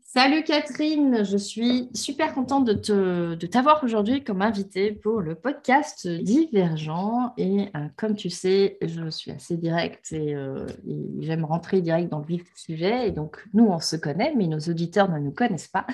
Salut 0.00 0.44
Catherine, 0.44 1.24
je 1.24 1.38
suis 1.38 1.88
super 1.94 2.34
contente 2.34 2.66
de, 2.66 3.34
t'avoir 3.46 3.82
aujourd'hui 3.82 4.22
comme 4.22 4.42
invitée 4.42 4.92
pour 4.92 5.22
le 5.22 5.34
podcast 5.34 6.06
Divergent. 6.06 7.32
Et 7.38 7.70
euh, 7.74 7.86
comme 7.96 8.14
tu 8.14 8.28
sais, 8.28 8.76
je 8.82 9.08
suis 9.08 9.30
assez 9.30 9.56
directe 9.56 10.12
et, 10.12 10.34
euh, 10.34 10.66
et, 10.86 11.06
j'aime 11.20 11.46
rentrer 11.46 11.80
direct 11.80 12.10
dans 12.10 12.18
le 12.18 12.26
vif 12.26 12.44
du 12.44 12.60
sujet. 12.60 13.08
Et 13.08 13.10
donc, 13.10 13.42
nous, 13.54 13.64
on 13.64 13.80
se 13.80 13.96
connaît, 13.96 14.34
mais 14.36 14.48
nos 14.48 14.58
auditeurs 14.58 15.10
ne 15.10 15.18
nous 15.18 15.32
connaissent 15.32 15.68
pas. 15.68 15.86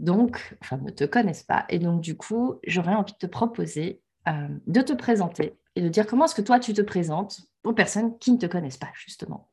Donc, 0.00 0.56
enfin, 0.60 0.78
ne 0.78 0.90
te 0.90 1.04
connaissent 1.04 1.44
pas. 1.44 1.66
Et 1.68 1.78
donc, 1.78 2.00
du 2.00 2.16
coup, 2.16 2.56
j'aurais 2.66 2.94
envie 2.94 3.12
de 3.12 3.18
te 3.18 3.26
proposer 3.26 4.02
euh, 4.28 4.48
de 4.66 4.80
te 4.80 4.92
présenter 4.92 5.56
et 5.76 5.82
de 5.82 5.88
dire 5.88 6.04
comment 6.04 6.24
est-ce 6.24 6.34
que 6.34 6.42
toi, 6.42 6.58
tu 6.58 6.74
te 6.74 6.82
présentes 6.82 7.42
aux 7.62 7.72
personnes 7.72 8.18
qui 8.18 8.32
ne 8.32 8.38
te 8.38 8.46
connaissent 8.46 8.76
pas, 8.76 8.90
justement. 8.92 9.48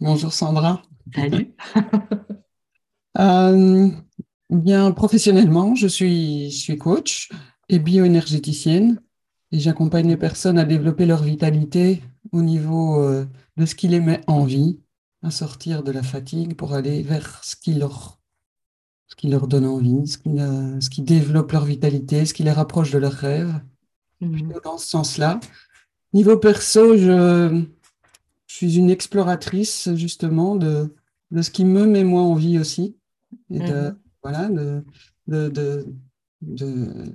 Bonjour 0.00 0.32
Sandra. 0.32 0.82
Salut. 1.14 1.54
Euh, 3.16 3.90
bien 4.50 4.90
professionnellement, 4.90 5.76
je 5.76 5.86
suis, 5.86 6.50
je 6.50 6.56
suis 6.56 6.76
coach 6.76 7.30
et 7.68 7.78
bioénergéticienne 7.78 9.00
et 9.52 9.60
j'accompagne 9.60 10.08
les 10.08 10.16
personnes 10.16 10.58
à 10.58 10.64
développer 10.64 11.06
leur 11.06 11.22
vitalité 11.22 12.02
au 12.32 12.42
niveau 12.42 13.00
euh, 13.00 13.24
de 13.56 13.66
ce 13.66 13.76
qui 13.76 13.86
les 13.86 14.00
met 14.00 14.20
en 14.26 14.44
vie, 14.44 14.80
à 15.22 15.30
sortir 15.30 15.84
de 15.84 15.92
la 15.92 16.02
fatigue 16.02 16.56
pour 16.56 16.74
aller 16.74 17.04
vers 17.04 17.38
ce 17.44 17.54
qui 17.54 17.74
leur, 17.74 18.18
ce 19.06 19.14
qui 19.14 19.28
leur 19.28 19.46
donne 19.46 19.66
envie, 19.66 20.08
ce 20.08 20.18
qui, 20.18 20.40
euh, 20.40 20.80
ce 20.80 20.90
qui 20.90 21.02
développe 21.02 21.52
leur 21.52 21.66
vitalité, 21.66 22.26
ce 22.26 22.34
qui 22.34 22.42
les 22.42 22.50
rapproche 22.50 22.90
de 22.90 22.98
leurs 22.98 23.12
rêves. 23.12 23.60
Mmh. 24.20 24.54
Dans 24.64 24.76
ce 24.76 24.88
sens-là. 24.88 25.38
Niveau 26.14 26.36
perso, 26.36 26.96
je, 26.96 27.64
je 28.54 28.58
suis 28.58 28.76
une 28.78 28.88
exploratrice 28.88 29.92
justement 29.96 30.54
de, 30.54 30.94
de 31.32 31.42
ce 31.42 31.50
qui 31.50 31.64
me 31.64 31.86
met 31.86 32.04
moi 32.04 32.22
en 32.22 32.36
vie 32.36 32.60
aussi. 32.60 32.96
Et 33.50 33.58
mhm. 33.58 33.98
voilà, 34.22 34.48
de, 35.26 35.84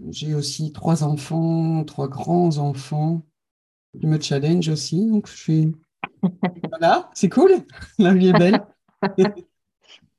j'ai 0.09 0.35
aussi 0.35 0.73
trois 0.73 1.05
enfants, 1.05 1.85
trois 1.85 2.09
grands 2.09 2.57
enfants 2.57 3.21
qui 3.97 4.05
me 4.05 4.19
challenge 4.19 4.67
aussi. 4.67 5.07
Donc, 5.07 5.29
je 5.29 5.37
suis. 5.37 5.75
voilà, 6.69 7.09
c'est 7.13 7.29
cool. 7.29 7.51
La 7.99 8.13
vie 8.13 8.27
est 8.27 8.33
belle. 8.33 8.59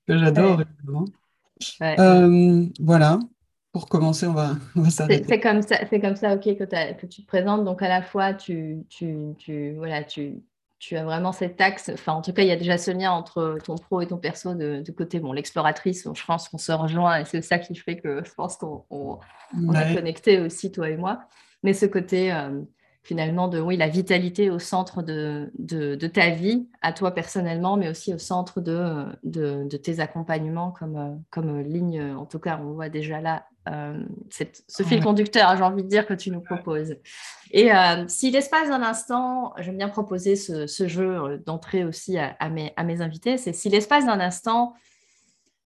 que 0.09 0.17
j'adore, 0.17 0.63
euh, 1.83 2.67
voilà. 2.81 3.19
Pour 3.73 3.91
commencer, 3.91 4.27
on 4.27 4.33
va, 4.33 4.57
s'arrêter. 4.89 5.27
C'est 5.29 5.41
comme 5.41 5.61
ça, 5.61 5.77
c'est 5.91 6.01
comme 6.01 6.17
ça, 6.17 6.35
ok, 6.35 6.45
que, 6.45 6.95
que, 6.95 7.07
tu 7.07 7.23
te 7.23 7.27
présentes. 7.27 7.67
Donc 7.67 7.83
à 7.83 7.89
la 7.89 8.01
fois, 8.01 8.33
tu, 8.33 8.87
tu, 8.89 9.35
tu 9.39 9.75
voilà, 9.75 10.03
tu, 10.03 10.43
tu 10.81 10.97
as 10.97 11.05
vraiment 11.05 11.31
cet 11.31 11.61
axe, 11.61 11.91
enfin 11.93 12.15
en 12.15 12.23
tout 12.23 12.33
cas 12.33 12.43
il 12.43 12.49
y 12.49 12.53
a 12.53 12.57
déjà 12.57 12.79
ce 12.79 12.91
lien 12.91 13.13
entre 13.13 13.59
ton 13.63 13.77
pro 13.77 14.01
et 14.01 14.07
ton 14.07 14.17
perso 14.17 14.55
de, 14.55 14.83
côté, 14.91 15.21
bon 15.21 15.33
l'exploratrice, 15.33 16.09
je 16.13 16.25
pense 16.25 16.49
qu'on 16.49 16.59
se 16.59 16.73
rejoint 16.73 17.19
et 17.21 17.27
c'est 17.27 17.43
ça 17.43 17.59
qui 17.59 17.77
fait 17.77 17.99
que 17.99 18.25
je 18.25 18.33
pense 18.35 18.57
qu'on 18.57 18.85
on, 18.89 19.21
est 19.75 19.95
connecté 19.95 20.41
aussi 20.41 20.73
toi 20.73 20.89
et 20.89 20.97
moi, 20.97 21.21
mais 21.63 21.75
ce 21.75 21.85
côté 21.85 22.33
euh, 22.33 22.63
finalement 23.03 23.47
de 23.47 23.61
oui 23.61 23.77
la 23.77 23.89
vitalité 23.89 24.49
au 24.49 24.59
centre 24.59 25.03
de, 25.03 25.53
de, 25.59 26.07
ta 26.07 26.31
vie, 26.31 26.67
à 26.81 26.95
toi 26.95 27.11
personnellement, 27.11 27.77
mais 27.77 27.91
aussi 27.91 28.15
au 28.15 28.19
centre 28.19 28.63
de, 28.63 29.05
de, 29.23 29.77
tes 29.77 30.01
accompagnements 30.01 30.71
comme, 30.71 31.23
comme 31.29 31.61
ligne, 31.61 32.15
en 32.15 32.25
tout 32.25 32.39
cas 32.39 32.59
on 32.59 32.73
voit 32.73 32.89
déjà 32.89 33.21
là 33.21 33.45
euh, 33.71 34.05
ce 34.69 34.83
fil 34.83 35.03
conducteur, 35.03 35.57
j'ai 35.57 35.63
envie 35.63 35.83
de 35.83 35.89
dire, 35.89 36.07
que 36.07 36.15
tu 36.15 36.31
nous 36.31 36.41
proposes. 36.41 36.97
Et 37.53 37.73
euh, 37.73 38.07
si 38.09 38.31
l'espace 38.31 38.69
d'un 38.69 38.83
instant, 38.83 39.53
j'aime 39.59 39.77
bien 39.77 39.89
proposer 39.89 40.37
ce, 40.37 40.67
jeu 40.89 41.17
euh, 41.17 41.39
d'entrée 41.39 41.85
aussi 41.85 42.19
à, 42.19 42.49
mes, 42.49 42.73
à, 42.77 42.85
mes, 42.85 43.01
invités, 43.01 43.37
c'est 43.37 43.53
si 43.53 43.69
l'espace 43.69 44.07
d'un 44.07 44.21
instant, 44.21 44.75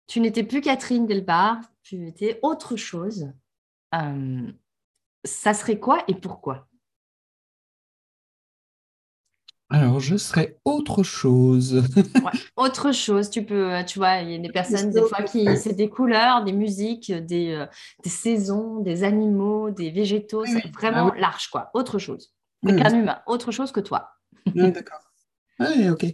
tu 0.07 0.21
n'étais 0.21 0.43
plus 0.43 0.61
Catherine 0.61 1.07
Delbar, 1.07 1.59
tu 1.83 2.07
étais 2.07 2.39
autre 2.43 2.77
chose, 2.77 3.33
ça 5.25 5.55
serait 5.55 5.79
quoi 5.79 6.03
et 6.09 6.15
pourquoi? 6.15 6.67
Alors, 9.71 9.99
je 9.99 10.17
serais 10.17 10.59
autre 10.65 11.03
chose. 11.03 11.83
autre 12.57 12.93
chose, 12.93 13.31
tu 13.31 13.45
peux, 13.45 13.73
euh, 13.73 13.83
tu 13.83 13.99
vois, 13.99 14.19
il 14.19 14.31
y 14.31 14.35
a 14.35 14.39
des 14.39 14.51
personnes, 14.51 14.91
des 14.91 15.03
fois, 15.03 15.23
qui, 15.23 15.49
c'est 15.57 15.73
des 15.73 15.89
couleurs, 15.89 16.45
des 16.45 16.53
musiques, 16.53 17.11
des, 17.11 17.53
euh, 17.53 17.67
des 18.03 18.11
saisons, 18.11 18.81
des 18.81 19.05
animaux, 19.05 19.71
des 19.71 19.91
végétaux, 19.91 20.45
c'est 20.45 20.71
vraiment 20.73 21.13
ah 21.15 21.19
large, 21.19 21.49
quoi. 21.49 21.71
Autre 21.75 21.99
chose. 21.99 22.33
Mais 22.63 22.77
qu'un 22.77 22.95
humain, 22.95 23.21
autre 23.27 23.53
chose 23.53 23.73
que 23.73 23.81
toi. 23.81 24.11
D'accord. 24.55 25.01
Oui, 25.61 25.89
ok. 25.89 26.07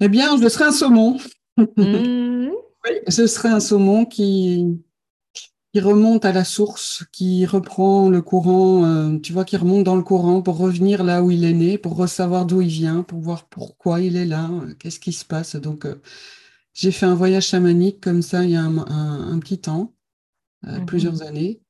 Eh 0.00 0.08
bien, 0.08 0.36
je 0.40 0.48
serais 0.48 0.66
un 0.66 0.72
saumon. 0.72 1.18
Mmh. 1.56 1.66
oui, 2.84 2.92
ce 3.08 3.26
serait 3.26 3.48
un 3.48 3.60
saumon 3.60 4.04
qui, 4.04 4.80
qui 5.78 5.84
remonte 5.84 6.24
à 6.24 6.32
la 6.32 6.42
source, 6.42 7.04
qui 7.12 7.46
reprend 7.46 8.10
le 8.10 8.20
courant, 8.20 8.84
euh, 8.84 9.16
tu 9.18 9.32
vois, 9.32 9.44
qui 9.44 9.56
remonte 9.56 9.84
dans 9.84 9.94
le 9.94 10.02
courant 10.02 10.42
pour 10.42 10.56
revenir 10.56 11.04
là 11.04 11.22
où 11.22 11.30
il 11.30 11.44
est 11.44 11.52
né, 11.52 11.78
pour 11.78 12.08
savoir 12.08 12.46
d'où 12.46 12.62
il 12.62 12.68
vient, 12.68 13.04
pour 13.04 13.20
voir 13.20 13.48
pourquoi 13.48 14.00
il 14.00 14.16
est 14.16 14.26
là, 14.26 14.50
euh, 14.50 14.74
qu'est-ce 14.74 14.98
qui 14.98 15.12
se 15.12 15.24
passe. 15.24 15.54
Donc, 15.54 15.86
euh, 15.86 15.94
j'ai 16.74 16.90
fait 16.90 17.06
un 17.06 17.14
voyage 17.14 17.46
chamanique 17.46 18.00
comme 18.00 18.22
ça 18.22 18.42
il 18.42 18.50
y 18.50 18.56
a 18.56 18.64
un, 18.64 19.38
petit 19.38 19.60
temps, 19.60 19.94
mhm. 20.64 20.84
plusieurs 20.84 21.22
années, 21.22 21.60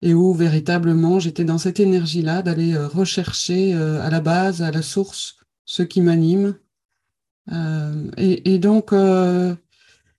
et 0.00 0.14
où 0.14 0.32
véritablement 0.32 1.18
j'étais 1.18 1.44
dans 1.44 1.58
cette 1.58 1.80
énergie-là 1.80 2.42
d'aller 2.42 2.76
rechercher 2.76 3.74
à 3.74 4.10
la 4.10 4.20
base, 4.20 4.62
à 4.62 4.70
la 4.70 4.82
source, 4.82 5.38
ce 5.64 5.82
qui 5.82 6.00
m'anime. 6.02 6.54
Et, 8.16 8.54
et, 8.54 8.58
donc, 8.60 8.92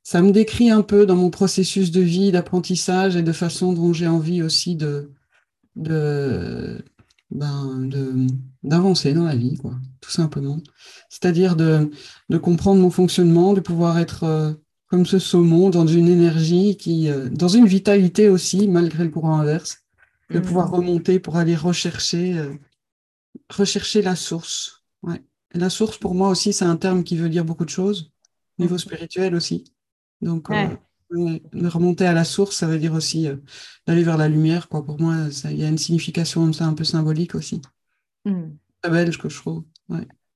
ça 0.04 0.22
me 0.22 0.32
décrit 0.32 0.70
un 0.70 0.82
peu 0.82 1.06
dans 1.06 1.16
mon 1.16 1.30
processus 1.30 1.92
de 1.92 2.02
vie, 2.02 2.32
d'apprentissage 2.32 3.16
et 3.16 3.22
de 3.22 3.32
façon 3.32 3.74
dont 3.74 3.94
j'ai 3.94 4.08
envie 4.08 4.42
aussi 4.42 4.76
de, 4.76 5.12
de, 5.76 6.84
ben, 7.30 7.90
d'avancer 8.64 9.14
dans 9.14 9.26
la 9.26 9.36
vie, 9.36 9.58
quoi, 9.58 9.76
tout 10.02 10.12
simplement. 10.12 10.60
C'est-à-dire 11.10 11.56
de, 11.56 11.92
de, 12.30 12.38
comprendre 12.38 12.82
mon 12.82 12.90
fonctionnement, 12.90 13.54
de 13.54 13.62
pouvoir 13.62 14.00
être 14.00 14.24
euh, 14.24 14.54
comme 14.88 15.06
ce 15.06 15.20
saumon 15.20 15.70
dans 15.70 15.88
une 15.88 16.08
énergie 16.08 16.78
qui, 16.78 17.10
euh, 17.10 17.30
dans 17.30 17.48
une 17.48 17.68
vitalité 17.68 18.28
aussi, 18.30 18.68
malgré 18.68 19.04
le 19.04 19.10
courant 19.10 19.40
inverse, 19.40 19.78
de 20.30 20.40
mmh. 20.40 20.42
pouvoir 20.42 20.72
remonter 20.72 21.20
pour 21.20 21.38
aller 21.38 21.56
rechercher, 21.56 22.38
euh, 22.38 22.54
rechercher 23.50 24.02
la 24.02 24.16
source. 24.16 24.84
Ouais. 25.04 25.24
la 25.54 25.70
source, 25.70 25.98
pour 25.98 26.14
moi 26.14 26.30
aussi, 26.30 26.54
c'est 26.54 26.66
un 26.66 26.76
terme 26.76 27.04
qui 27.04 27.18
veut 27.18 27.30
dire 27.30 27.46
beaucoup 27.46 27.66
de 27.66 27.70
choses, 27.70 28.12
au 28.58 28.64
niveau 28.64 28.76
mmh. 28.76 28.80
spirituel 28.80 29.36
aussi. 29.36 29.64
Donc, 30.22 30.50
euh, 30.52 31.40
remonter 31.64 32.06
à 32.06 32.14
la 32.14 32.24
source, 32.24 32.56
ça 32.56 32.68
veut 32.68 32.80
dire 32.80 32.94
aussi 32.94 33.28
euh, 33.28 33.36
d'aller 33.88 34.04
vers 34.04 34.18
la 34.18 34.30
lumière. 34.30 34.70
Quoi. 34.70 34.86
Pour 34.86 35.00
moi, 35.00 35.16
il 35.46 35.58
y 35.58 35.64
a 35.64 35.68
une 35.68 35.78
signification 35.78 36.52
ça, 36.54 36.66
un 36.66 36.74
peu 36.74 36.84
symbolique 36.84 37.36
aussi. 37.36 37.62
Mmh. 38.26 38.44
Très 38.82 38.92
belle, 38.92 39.18
que 39.18 39.30
je 39.30 39.38
trouve. 39.38 39.64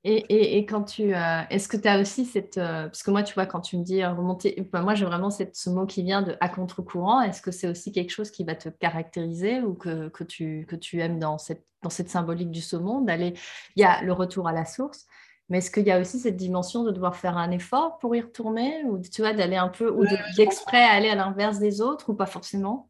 Et, 0.04 0.58
et, 0.58 0.66
quand 0.66 0.84
tu. 0.84 1.16
Euh, 1.16 1.42
est-ce 1.50 1.68
que 1.68 1.78
tu 1.78 1.88
as 1.88 2.00
aussi 2.00 2.26
cette. 2.26 2.56
parce 2.56 3.04
que 3.04 3.10
moi, 3.10 3.24
tu 3.24 3.34
vois, 3.34 3.46
quand 3.46 3.62
tu 3.62 3.78
me 3.78 3.84
dis 3.84 4.06
remonter. 4.06 4.68
moi, 4.74 4.96
j'ai 4.96 5.06
vraiment 5.06 5.32
cette, 5.32 5.56
ce 5.56 5.70
mot 5.70 5.86
qui 5.86 6.04
vient 6.04 6.22
de 6.22 6.36
à 6.42 6.50
contre-courant. 6.50 7.22
Est-ce 7.22 7.42
que 7.42 7.52
c'est 7.52 7.68
aussi 7.68 7.92
quelque 7.92 8.12
chose 8.12 8.30
qui 8.30 8.44
va 8.44 8.56
te 8.56 8.70
caractériser 8.70 9.62
ou 9.62 9.74
que, 9.74 10.10
que, 10.10 10.24
tu, 10.24 10.66
que 10.68 10.76
tu 10.76 11.00
aimes 11.00 11.20
dans 11.20 11.38
cette, 11.38 11.66
dans 11.82 11.90
cette 11.90 12.10
symbolique 12.10 12.52
du 12.52 12.62
saumon 12.62 13.02
d'aller 13.02 13.34
Il 13.76 13.82
y 13.82 13.86
a 13.86 14.04
le 14.04 14.14
retour 14.14 14.48
à 14.48 14.52
la 14.52 14.66
source, 14.66 15.06
mais 15.50 15.60
est-ce 15.60 15.70
qu'il 15.70 15.86
y 15.86 15.92
a 15.92 16.00
aussi 16.00 16.20
cette 16.20 16.38
dimension 16.38 16.84
de 16.84 16.92
devoir 16.92 17.16
faire 17.16 17.38
un 17.38 17.52
effort 17.52 18.00
pour 18.00 18.16
y 18.16 18.22
retourner 18.22 18.84
ou 18.86 19.00
tu 19.00 19.22
vois 19.22 19.34
d'aller 19.34 19.58
un 19.58 19.68
peu 19.70 19.90
ou 19.90 20.04
d'exprès 20.38 20.84
aller 20.84 21.10
à 21.10 21.16
l'inverse 21.16 21.60
des 21.60 21.82
autres 21.82 22.10
ou 22.10 22.14
pas 22.16 22.26
forcément? 22.26 22.90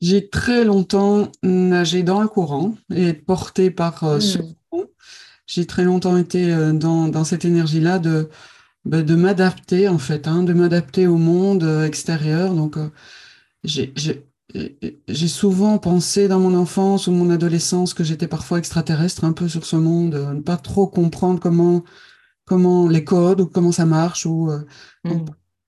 J'ai 0.00 0.28
très 0.28 0.64
longtemps 0.64 1.28
nagé 1.42 2.02
dans 2.02 2.22
le 2.22 2.28
courant 2.28 2.74
et 2.94 3.12
porté 3.12 3.70
par 3.70 4.04
euh, 4.04 4.20
ce 4.20 4.38
hmm. 4.38 4.54
courant. 4.70 4.84
J'ai 5.46 5.66
très 5.66 5.84
longtemps 5.84 6.16
été 6.16 6.52
euh, 6.52 6.72
dans, 6.72 7.08
dans 7.08 7.24
cette 7.24 7.44
énergie-là 7.44 7.98
de, 7.98 8.28
bah, 8.84 9.02
de 9.02 9.14
m'adapter 9.14 9.88
en 9.88 9.98
fait, 9.98 10.28
hein, 10.28 10.44
de 10.44 10.52
m'adapter 10.52 11.06
au 11.06 11.16
monde 11.16 11.64
euh, 11.64 11.84
extérieur. 11.84 12.54
Donc 12.54 12.76
j'ai 13.64 13.92
j'ai 15.08 15.28
souvent 15.28 15.78
pensé 15.78 16.28
dans 16.28 16.40
mon 16.40 16.54
enfance 16.54 17.06
ou 17.06 17.12
mon 17.12 17.30
adolescence 17.30 17.94
que 17.94 18.04
j'étais 18.04 18.28
parfois 18.28 18.58
extraterrestre 18.58 19.24
un 19.24 19.32
peu 19.32 19.48
sur 19.48 19.64
ce 19.64 19.76
monde, 19.76 20.14
euh, 20.14 20.34
ne 20.34 20.40
pas 20.40 20.56
trop 20.56 20.86
comprendre 20.86 21.40
comment 21.40 21.84
comment 22.44 22.88
les 22.88 23.04
codes 23.04 23.40
ou 23.40 23.46
comment 23.46 23.72
ça 23.72 23.86
marche 23.86 24.26
ou 24.26 24.50
euh, 24.50 24.60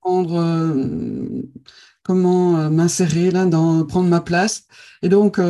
comprendre 0.02 0.38
euh, 0.38 1.42
comment 2.02 2.68
m'insérer 2.70 3.30
là 3.30 3.46
dans 3.46 3.84
prendre 3.86 4.08
ma 4.08 4.20
place. 4.20 4.64
Et 5.02 5.08
donc 5.08 5.40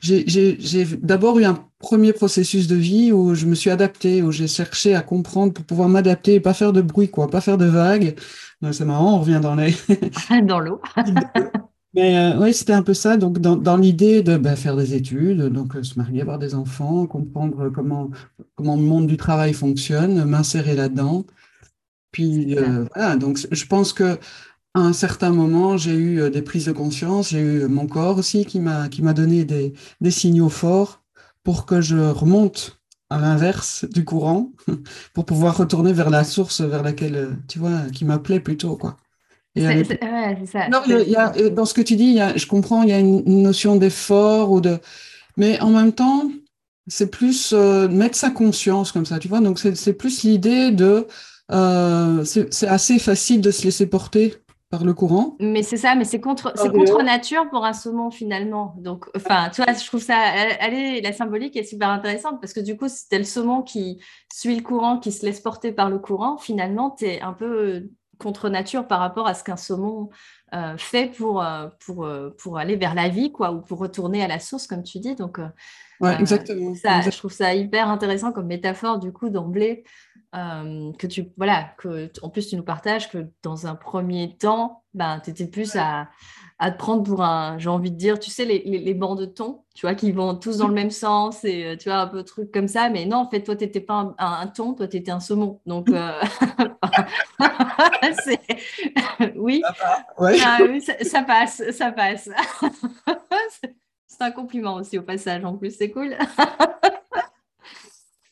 j'ai 0.00 0.86
d'abord 1.02 1.38
eu 1.38 1.44
un 1.44 1.62
premier 1.78 2.12
processus 2.12 2.66
de 2.66 2.76
vie 2.76 3.12
où 3.12 3.34
je 3.34 3.46
me 3.46 3.54
suis 3.54 3.70
adapté, 3.70 4.22
où 4.22 4.32
j'ai 4.32 4.46
cherché 4.46 4.94
à 4.94 5.02
comprendre 5.02 5.52
pour 5.52 5.64
pouvoir 5.64 5.88
m'adapter 5.88 6.34
et 6.34 6.40
pas 6.40 6.54
faire 6.54 6.72
de 6.72 6.80
bruit 6.80 7.10
quoi, 7.10 7.28
pas 7.28 7.40
faire 7.40 7.58
de 7.58 7.66
vagues. 7.66 8.14
C'est 8.72 8.84
marrant, 8.84 9.16
on 9.16 9.20
revient 9.20 9.40
dans 9.42 9.54
les 9.54 9.74
dans 10.46 10.60
l'eau. 10.60 10.80
Mais 11.94 12.16
euh, 12.16 12.38
oui, 12.40 12.54
c'était 12.54 12.72
un 12.72 12.82
peu 12.82 12.94
ça. 12.94 13.16
Donc, 13.16 13.38
dans, 13.40 13.56
dans 13.56 13.76
l'idée 13.76 14.22
de 14.22 14.36
bah, 14.36 14.54
faire 14.56 14.76
des 14.76 14.94
études, 14.94 15.42
donc 15.46 15.74
euh, 15.74 15.82
se 15.82 15.98
marier, 15.98 16.20
avoir 16.22 16.38
des 16.38 16.54
enfants, 16.54 17.06
comprendre 17.06 17.68
comment, 17.70 18.10
comment 18.54 18.76
le 18.76 18.82
monde 18.82 19.06
du 19.08 19.16
travail 19.16 19.52
fonctionne, 19.54 20.24
m'insérer 20.24 20.76
là-dedans. 20.76 21.26
Puis 22.12 22.56
voilà, 22.94 23.16
donc 23.16 23.38
je 23.50 23.66
pense 23.66 23.92
que 23.92 24.18
à 24.74 24.80
un 24.80 24.92
certain 24.94 25.30
moment, 25.30 25.76
j'ai 25.78 25.94
eu 25.96 26.30
des 26.30 26.42
prises 26.42 26.66
de 26.66 26.72
conscience, 26.72 27.30
j'ai 27.30 27.40
eu 27.40 27.68
mon 27.68 27.86
corps 27.88 28.18
aussi 28.18 28.46
qui 28.46 28.60
m'a 28.60 28.88
qui 28.88 29.02
m'a 29.02 29.14
donné 29.14 29.44
des, 29.44 29.74
des 30.00 30.10
signaux 30.12 30.48
forts 30.50 31.02
pour 31.44 31.66
que 31.66 31.80
je 31.82 31.96
remonte 31.98 32.80
à 33.10 33.18
l'inverse 33.20 33.84
du 33.86 34.04
courant 34.04 34.52
pour 35.14 35.26
pouvoir 35.26 35.56
retourner 35.58 35.92
vers 35.94 36.10
la 36.10 36.24
source 36.24 36.60
vers 36.62 36.82
laquelle, 36.84 37.38
tu 37.48 37.58
vois, 37.60 37.82
qui 37.94 38.04
m'appelait 38.06 38.40
plutôt, 38.40 38.76
quoi. 38.76 38.96
Ça. 39.56 40.68
Non, 40.68 40.80
il 40.86 41.08
y 41.08 41.16
a, 41.16 41.30
dans 41.50 41.64
ce 41.64 41.74
que 41.74 41.80
tu 41.80 41.96
dis, 41.96 42.18
je 42.36 42.46
comprends, 42.46 42.82
il 42.82 42.90
y 42.90 42.92
a 42.92 42.98
une, 42.98 43.42
notion 43.42 43.76
d'effort 43.76 44.52
ou 44.52 44.60
de, 44.60 44.78
mais 45.36 45.60
en 45.60 45.70
même 45.70 45.92
temps, 45.92 46.30
c'est 46.86 47.10
plus 47.10 47.52
euh, 47.52 47.88
mettre 47.88 48.16
sa 48.16 48.30
conscience 48.30 48.92
comme 48.92 49.06
ça, 49.06 49.18
tu 49.18 49.28
vois. 49.28 49.40
Donc 49.40 49.58
c'est 49.58 49.92
plus 49.92 50.22
l'idée 50.22 50.70
de, 50.70 51.06
euh, 51.50 52.24
c'est 52.24 52.68
assez 52.68 52.98
facile 52.98 53.40
de 53.40 53.50
se 53.50 53.64
laisser 53.64 53.86
porter 53.86 54.36
par 54.70 54.84
le 54.84 54.94
courant. 54.94 55.36
Mais 55.40 55.64
c'est 55.64 55.76
ça, 55.76 55.96
mais 55.96 56.04
c'est 56.04 56.20
contre, 56.20 56.52
c'est 56.54 56.70
contre 56.70 57.02
nature 57.02 57.48
pour 57.50 57.64
un 57.64 57.72
saumon 57.72 58.12
finalement. 58.12 58.76
Donc, 58.78 59.06
enfin, 59.16 59.50
tu 59.52 59.62
vois, 59.62 59.72
je 59.72 59.84
trouve 59.84 60.00
ça, 60.00 60.16
allez, 60.60 61.00
la 61.00 61.12
symbolique 61.12 61.56
est 61.56 61.64
super 61.64 61.88
intéressante 61.88 62.40
parce 62.40 62.52
que 62.52 62.60
du 62.60 62.76
coup, 62.76 62.86
si 62.88 63.06
le 63.10 63.24
saumon 63.24 63.62
qui 63.62 64.00
suit 64.32 64.54
le 64.54 64.62
courant, 64.62 64.98
qui 65.00 65.10
se 65.10 65.26
laisse 65.26 65.40
porter 65.40 65.72
par 65.72 65.90
le 65.90 65.98
courant, 65.98 66.38
finalement, 66.38 66.94
tu 66.96 67.06
es 67.06 67.20
un 67.20 67.32
peu 67.32 67.88
contre 68.20 68.48
nature 68.48 68.86
par 68.86 69.00
rapport 69.00 69.26
à 69.26 69.34
ce 69.34 69.42
qu'un 69.42 69.56
saumon 69.56 70.10
euh, 70.54 70.76
fait 70.76 71.06
pour, 71.06 71.42
euh, 71.42 71.68
pour, 71.84 72.04
euh, 72.04 72.30
pour 72.38 72.58
aller 72.58 72.76
vers 72.76 72.94
la 72.94 73.08
vie, 73.08 73.32
quoi, 73.32 73.52
ou 73.52 73.60
pour 73.60 73.78
retourner 73.78 74.22
à 74.22 74.28
la 74.28 74.38
source, 74.38 74.66
comme 74.66 74.82
tu 74.82 74.98
dis. 74.98 75.14
Donc, 75.14 75.38
ouais, 76.00 76.20
exactement. 76.20 76.74
Ça, 76.74 77.00
Je 77.00 77.16
trouve 77.16 77.32
ça 77.32 77.54
hyper 77.54 77.88
intéressant 77.88 78.32
comme 78.32 78.46
métaphore, 78.46 78.98
du 78.98 79.12
coup, 79.12 79.30
d'emblée. 79.30 79.84
Que 80.32 81.08
tu 81.08 81.26
voilà 81.36 81.72
que 81.76 82.08
en 82.22 82.28
plus 82.28 82.46
tu 82.46 82.54
nous 82.54 82.62
partages 82.62 83.10
que 83.10 83.26
dans 83.42 83.66
un 83.66 83.74
premier 83.74 84.36
temps 84.36 84.84
ben 84.94 85.18
tu 85.18 85.30
étais 85.30 85.48
plus 85.48 85.74
à, 85.74 86.08
à, 86.60 86.70
te 86.70 86.78
prendre 86.78 87.02
pour 87.02 87.22
un 87.22 87.58
j'ai 87.58 87.68
envie 87.68 87.90
de 87.90 87.96
dire 87.96 88.18
tu 88.18 88.30
sais 88.30 88.44
les, 88.44 88.60
les, 88.60 88.94
bancs 88.94 89.18
de 89.18 89.24
thon 89.24 89.62
tu 89.74 89.86
vois 89.86 89.94
qui 89.94 90.12
vont 90.12 90.34
tous 90.34 90.58
dans 90.58 90.68
le 90.68 90.74
même 90.74 90.90
sens 90.90 91.44
et 91.44 91.64
euh, 91.64 91.76
tu 91.76 91.88
vois 91.88 91.98
un 91.98 92.06
peu 92.06 92.22
truc 92.22 92.52
comme 92.52 92.68
ça. 92.68 92.90
Mais 92.90 93.06
non 93.06 93.18
en 93.18 93.30
fait 93.30 93.42
toi 93.42 93.56
tu 93.56 93.64
n'étais 93.64 93.80
pas 93.80 94.14
un, 94.18 94.46
thon 94.46 94.74
toi 94.74 94.86
tu 94.86 94.98
étais 94.98 95.10
un 95.10 95.20
saumon. 95.20 95.60
Donc 95.66 95.88
euh, 95.88 96.12
oui, 99.36 99.62
ah 99.66 100.58
oui 100.60 100.80
ça, 100.80 101.22
passe 101.22 101.62
ça 101.72 101.92
passe. 101.92 102.28
C'est 104.06 104.22
un 104.22 104.30
compliment 104.30 104.74
aussi 104.74 104.98
au 104.98 105.02
passage 105.02 105.44
en 105.44 105.56
plus 105.56 105.76
c'est 105.76 105.90
cool 105.90 106.16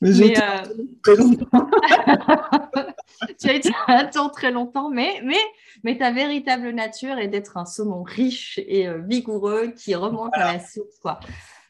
mais, 0.00 0.12
j'ai 0.12 0.37
euh, 0.37 0.43
très 1.03 1.17
longtemps. 1.17 1.47
tu 3.41 3.49
as 3.49 3.55
été 3.55 3.71
un 3.89 4.05
temps 4.05 4.29
très 4.29 4.50
longtemps, 4.50 4.91
mais, 4.91 5.21
mais, 5.25 5.41
mais 5.83 5.99
ta 5.99 6.11
véritable 6.12 6.71
nature 6.71 7.19
est 7.19 7.29
d'être 7.29 7.56
un 7.56 7.65
saumon 7.65 8.03
riche 8.03 8.59
et 8.67 8.87
euh, 8.89 8.99
vigoureux 8.99 9.69
qui 9.69 9.95
remonte 9.95 10.35
à 10.35 10.53
la 10.53 10.61
source. 10.61 10.99
Quoi. 11.00 11.19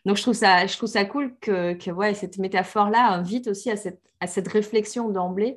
Donc, 0.05 0.17
je 0.17 0.23
trouve 0.23 0.35
ça, 0.35 0.67
je 0.67 0.77
trouve 0.77 0.89
ça 0.89 1.05
cool 1.05 1.35
que, 1.41 1.75
que 1.75 1.91
ouais, 1.91 2.15
cette 2.15 2.39
métaphore-là 2.39 3.09
invite 3.13 3.49
aussi 3.49 3.71
à 3.71 3.77
cette, 3.77 4.03
à 4.21 4.27
cette 4.27 4.49
réflexion 4.49 5.09
d'emblée 5.09 5.57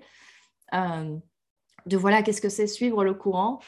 euh, 0.74 1.16
de 1.86 1.98
voilà, 1.98 2.22
qu'est-ce 2.22 2.42
que 2.42 2.50
c'est 2.50 2.68
suivre 2.68 3.04
le 3.04 3.14
courant? 3.14 3.60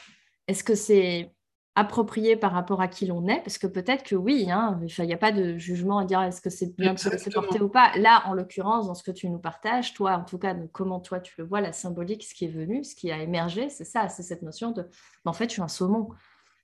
Est-ce 0.46 0.64
que 0.64 0.74
c'est 0.74 1.33
approprié 1.76 2.36
par 2.36 2.52
rapport 2.52 2.80
à 2.80 2.86
qui 2.86 3.06
l'on 3.06 3.26
est, 3.26 3.40
parce 3.40 3.58
que 3.58 3.66
peut-être 3.66 4.04
que 4.04 4.14
oui, 4.14 4.48
hein, 4.48 4.78
il 4.98 5.04
n'y 5.06 5.12
a 5.12 5.18
pas 5.18 5.32
de 5.32 5.58
jugement 5.58 5.98
à 5.98 6.04
dire 6.04 6.22
est-ce 6.22 6.40
que 6.40 6.50
c'est 6.50 6.76
bien 6.76 6.94
de 6.94 6.98
se 6.98 7.08
laisser 7.08 7.30
porter 7.30 7.60
ou 7.60 7.68
pas. 7.68 7.96
Là, 7.98 8.22
en 8.26 8.32
l'occurrence, 8.32 8.86
dans 8.86 8.94
ce 8.94 9.02
que 9.02 9.10
tu 9.10 9.28
nous 9.28 9.40
partages, 9.40 9.92
toi, 9.92 10.12
en 10.12 10.24
tout 10.24 10.38
cas, 10.38 10.54
comment 10.72 11.00
toi 11.00 11.18
tu 11.18 11.34
le 11.38 11.44
vois, 11.44 11.60
la 11.60 11.72
symbolique, 11.72 12.22
ce 12.22 12.34
qui 12.34 12.44
est 12.44 12.48
venu, 12.48 12.84
ce 12.84 12.94
qui 12.94 13.10
a 13.10 13.20
émergé, 13.20 13.68
c'est 13.70 13.84
ça, 13.84 14.08
c'est 14.08 14.22
cette 14.22 14.42
notion 14.42 14.70
de, 14.70 14.86
en 15.24 15.32
fait, 15.32 15.46
je 15.46 15.54
suis 15.54 15.62
un 15.62 15.68
saumon. 15.68 16.10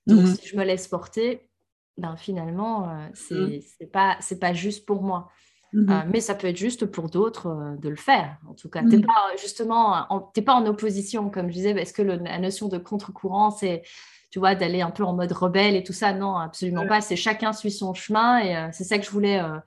Donc, 0.07 0.21
mhm. 0.21 0.35
si 0.35 0.47
je 0.47 0.55
me 0.55 0.63
laisse 0.63 0.87
porter, 0.87 1.49
ben, 1.97 2.15
finalement, 2.15 2.89
euh, 2.89 3.07
c'est 3.13 3.35
n'est 3.35 3.57
mhm. 3.93 4.15
c'est 4.21 4.39
pas, 4.39 4.53
juste 4.53 4.85
pour 4.85 5.03
moi. 5.03 5.29
Mhm. 5.73 5.89
Euh, 5.89 6.01
mais 6.07 6.21
ça 6.21 6.35
peut 6.35 6.47
être 6.47 6.57
juste 6.57 6.85
pour 6.85 7.09
d'autres 7.09 7.47
euh, 7.47 7.75
de 7.77 7.89
le 7.89 7.97
faire, 7.97 8.37
en 8.47 8.53
tout 8.53 8.69
cas. 8.69 8.79
Tu 8.81 8.97
n'es 8.97 9.01
pas 9.01 9.35
justement, 9.39 10.07
pas 10.45 10.53
en 10.53 10.65
opposition, 10.65 11.29
comme 11.29 11.49
je 11.49 11.53
disais, 11.53 11.75
parce 11.75 11.91
que 11.91 12.01
la 12.01 12.39
notion 12.39 12.69
de 12.69 12.77
contre-courant, 12.77 13.51
c'est 13.51 13.83
tu 14.31 14.39
vois, 14.39 14.55
d'aller 14.55 14.81
un 14.81 14.91
peu 14.91 15.03
en 15.03 15.13
mode 15.13 15.31
rebelle 15.33 15.75
et 15.75 15.83
tout 15.83 15.93
ça. 15.93 16.13
Non, 16.13 16.37
absolument 16.37 16.87
pas. 16.87 17.01
C'est 17.01 17.17
chacun 17.17 17.53
suit 17.53 17.71
son 17.71 17.93
chemin 17.93 18.39
et 18.39 18.55
euh, 18.55 18.69
c'est 18.71 18.85
ça 18.85 18.97
que 18.97 19.05
je 19.05 19.11
voulais 19.11 19.39
euh, 19.39 19.57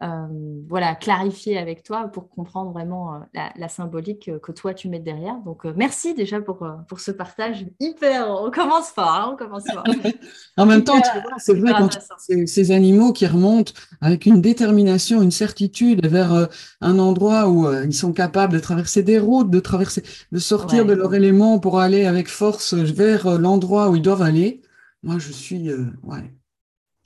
voilà, 0.00 0.94
clarifier 0.94 1.56
avec 1.58 1.82
toi 1.82 2.08
pour 2.08 2.28
comprendre 2.28 2.72
vraiment 2.72 3.14
euh, 3.14 3.40
la, 3.56 3.68
symbolique 3.68 4.30
que 4.42 4.52
toi 4.52 4.74
tu 4.74 4.88
mets 4.88 4.98
derrière. 4.98 5.36
Donc 5.44 5.64
euh, 5.64 5.72
merci 5.76 6.14
déjà 6.14 6.40
pour, 6.40 6.66
pour 6.88 7.00
ce 7.00 7.10
partage 7.10 7.66
hyper. 7.80 8.28
On 8.28 8.50
commence 8.50 8.88
fort, 8.88 9.08
hein, 9.08 9.30
on 9.32 9.36
commence 9.36 9.64
fort. 9.72 9.84
en 10.56 10.66
même 10.66 10.84
temps, 10.84 11.00
tu 11.00 11.20
vois, 11.20 11.38
c'est 11.38 11.54
vrai 11.54 11.72
quand 11.72 11.98
ces, 12.18 12.46
ces, 12.46 12.70
animaux 12.72 13.12
qui 13.12 13.26
remontent 13.26 13.72
avec 14.00 14.26
une 14.26 14.40
détermination, 14.40 15.22
une 15.22 15.30
certitude 15.30 16.06
vers 16.06 16.48
un 16.80 16.98
endroit 16.98 17.48
où 17.48 17.70
ils 17.82 17.94
sont 17.94 18.12
capables 18.12 18.52
de 18.52 18.58
traverser 18.58 19.02
des 19.02 19.18
routes, 19.18 19.50
de 19.50 19.60
traverser, 19.60 20.02
de 20.32 20.38
sortir 20.38 20.84
de 20.84 20.92
leur 20.92 21.14
élément 21.14 21.58
pour 21.58 21.80
aller 21.80 22.04
avec 22.04 22.28
force 22.28 22.74
vers 22.74 23.38
l'endroit 23.38 23.88
où 23.88 23.96
ils 23.96 24.02
doivent 24.02 24.22
aller. 24.22 24.62
Moi, 25.02 25.18
je 25.18 25.32
suis 25.32 25.70
ouais, 26.02 26.34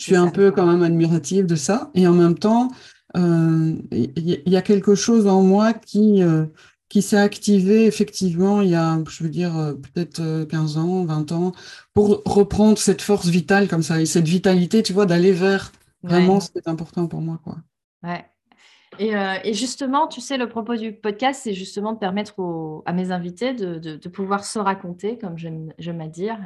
je 0.01 0.07
suis 0.07 0.17
un 0.17 0.29
peu 0.29 0.51
quand 0.51 0.67
même 0.67 0.83
admirative 0.83 1.47
de 1.47 1.57
ça. 1.57 1.91
Et 1.95 2.09
en 2.09 2.15
même 2.15 2.39
temps, 2.39 2.71
euh, 3.17 3.77
il 3.93 4.43
y, 4.47 4.57
a 4.57 4.63
quelque 4.63 4.95
chose 4.95 5.27
en 5.27 5.43
moi 5.43 5.75
qui, 5.75 6.23
euh, 6.23 6.47
qui 6.89 7.03
s'est 7.03 7.19
activé 7.19 7.85
effectivement 7.85 8.63
il 8.63 8.71
y 8.71 8.75
a, 8.75 8.99
je 9.09 9.23
veux 9.23 9.29
dire, 9.29 9.57
euh, 9.59 9.75
peut-être 9.75 10.45
15 10.45 10.79
ans, 10.79 11.05
20 11.05 11.33
ans, 11.33 11.53
pour 11.93 12.23
reprendre 12.25 12.79
cette 12.79 13.03
force 13.03 13.27
vitale 13.27 13.69
comme 13.69 13.83
ça, 13.83 14.01
et 14.01 14.07
cette 14.07 14.27
vitalité, 14.27 14.83
tu 14.83 14.95
vois, 14.95 15.05
d'aller 15.05 15.33
vers 15.33 15.71
vraiment 16.03 16.41
ce 16.41 16.51
qui 16.51 16.59
est 16.59 16.69
important 16.69 17.07
pour 17.07 17.21
moi. 17.21 17.39
Quoi. 17.45 17.59
Ouais. 18.03 18.25
Et, 18.99 19.13
et, 19.45 19.55
justement, 19.55 20.09
tu 20.09 20.21
sais, 20.21 20.37
le 20.37 20.49
propos 20.49 20.75
du 20.75 20.93
podcast, 20.93 21.43
c'est 21.45 21.55
justement 21.55 21.93
de 21.93 21.99
permettre 21.99 22.35
à 22.87 22.93
mes 22.93 23.13
invités 23.13 23.55
de, 23.55 23.79
de, 23.79 24.09
pouvoir 24.09 24.45
se 24.45 24.59
raconter, 24.59 25.17
comme 25.17 25.39
j'aime 25.39 26.01
à 26.01 26.09
dire, 26.09 26.37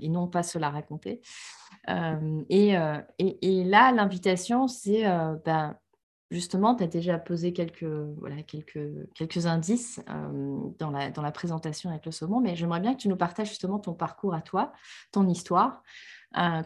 et 0.00 0.08
non 0.08 0.26
pas 0.26 0.42
se 0.42 0.58
la 0.58 0.68
raconter. 0.68 1.20
Euh, 1.88 2.42
euh, 2.50 3.00
et, 3.18 3.60
et, 3.60 3.64
là, 3.64 3.92
l'invitation, 3.92 4.68
c'est 4.68 5.06
euh, 5.06 5.34
ben, 5.44 5.76
justement, 6.30 6.74
tu 6.74 6.84
as 6.84 6.86
déjà 6.86 7.18
posé 7.18 7.52
quelques, 7.52 7.84
voilà, 7.84 8.42
quelques, 8.42 8.88
quelques 9.14 9.46
indices 9.46 10.00
dans, 10.78 10.90
la, 10.90 11.10
dans 11.10 11.22
la 11.22 11.32
présentation 11.32 11.90
avec 11.90 12.06
le 12.06 12.12
saumon, 12.12 12.40
mais 12.40 12.56
j'aimerais 12.56 12.80
bien 12.80 12.94
que 12.94 13.00
tu 13.00 13.08
nous 13.08 13.16
partages 13.16 13.48
justement 13.48 13.78
ton 13.78 13.94
parcours 13.94 14.34
à 14.34 14.42
toi, 14.42 14.72
ton 15.10 15.28
histoire. 15.28 15.82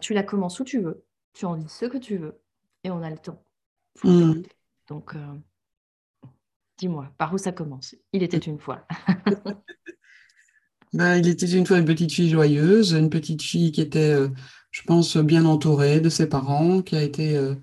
tu 0.01 0.13
la 0.13 0.23
commences 0.23 0.59
où 0.59 0.63
tu 0.63 0.79
veux, 0.79 1.03
tu 1.33 1.45
en 1.45 1.55
dis 1.55 1.69
ce 1.69 1.85
que 1.85 1.97
tu 1.97 2.17
veux, 2.17 2.39
et 2.83 2.91
on 2.91 3.01
a 3.01 3.09
le 3.09 3.17
temps. 3.17 3.43
Mmh. 4.03 4.43
Donc, 4.87 5.15
dis-moi, 6.77 7.11
par 7.17 7.33
où 7.33 7.37
ça 7.37 7.51
commence? 7.51 7.95
Il 8.13 8.23
était 8.23 8.37
une 8.37 8.59
fois. 8.59 8.87
ben, 10.93 11.17
il 11.17 11.27
était 11.27 11.45
une 11.45 11.65
fois 11.65 11.79
une 11.79 11.85
petite 11.85 12.13
fille 12.13 12.29
joyeuse, 12.29 12.93
une 12.93 13.09
petite 13.09 13.41
fille 13.41 13.73
qui 13.73 13.81
était 13.81 14.15
je 14.71 14.81
pense, 14.83 15.17
bien 15.17 15.45
entouré 15.45 15.99
de 15.99 16.09
ses 16.09 16.27
parents, 16.27 16.81
qui 16.81 16.95
a 16.95 17.03
été 17.03 17.35
euh, 17.37 17.55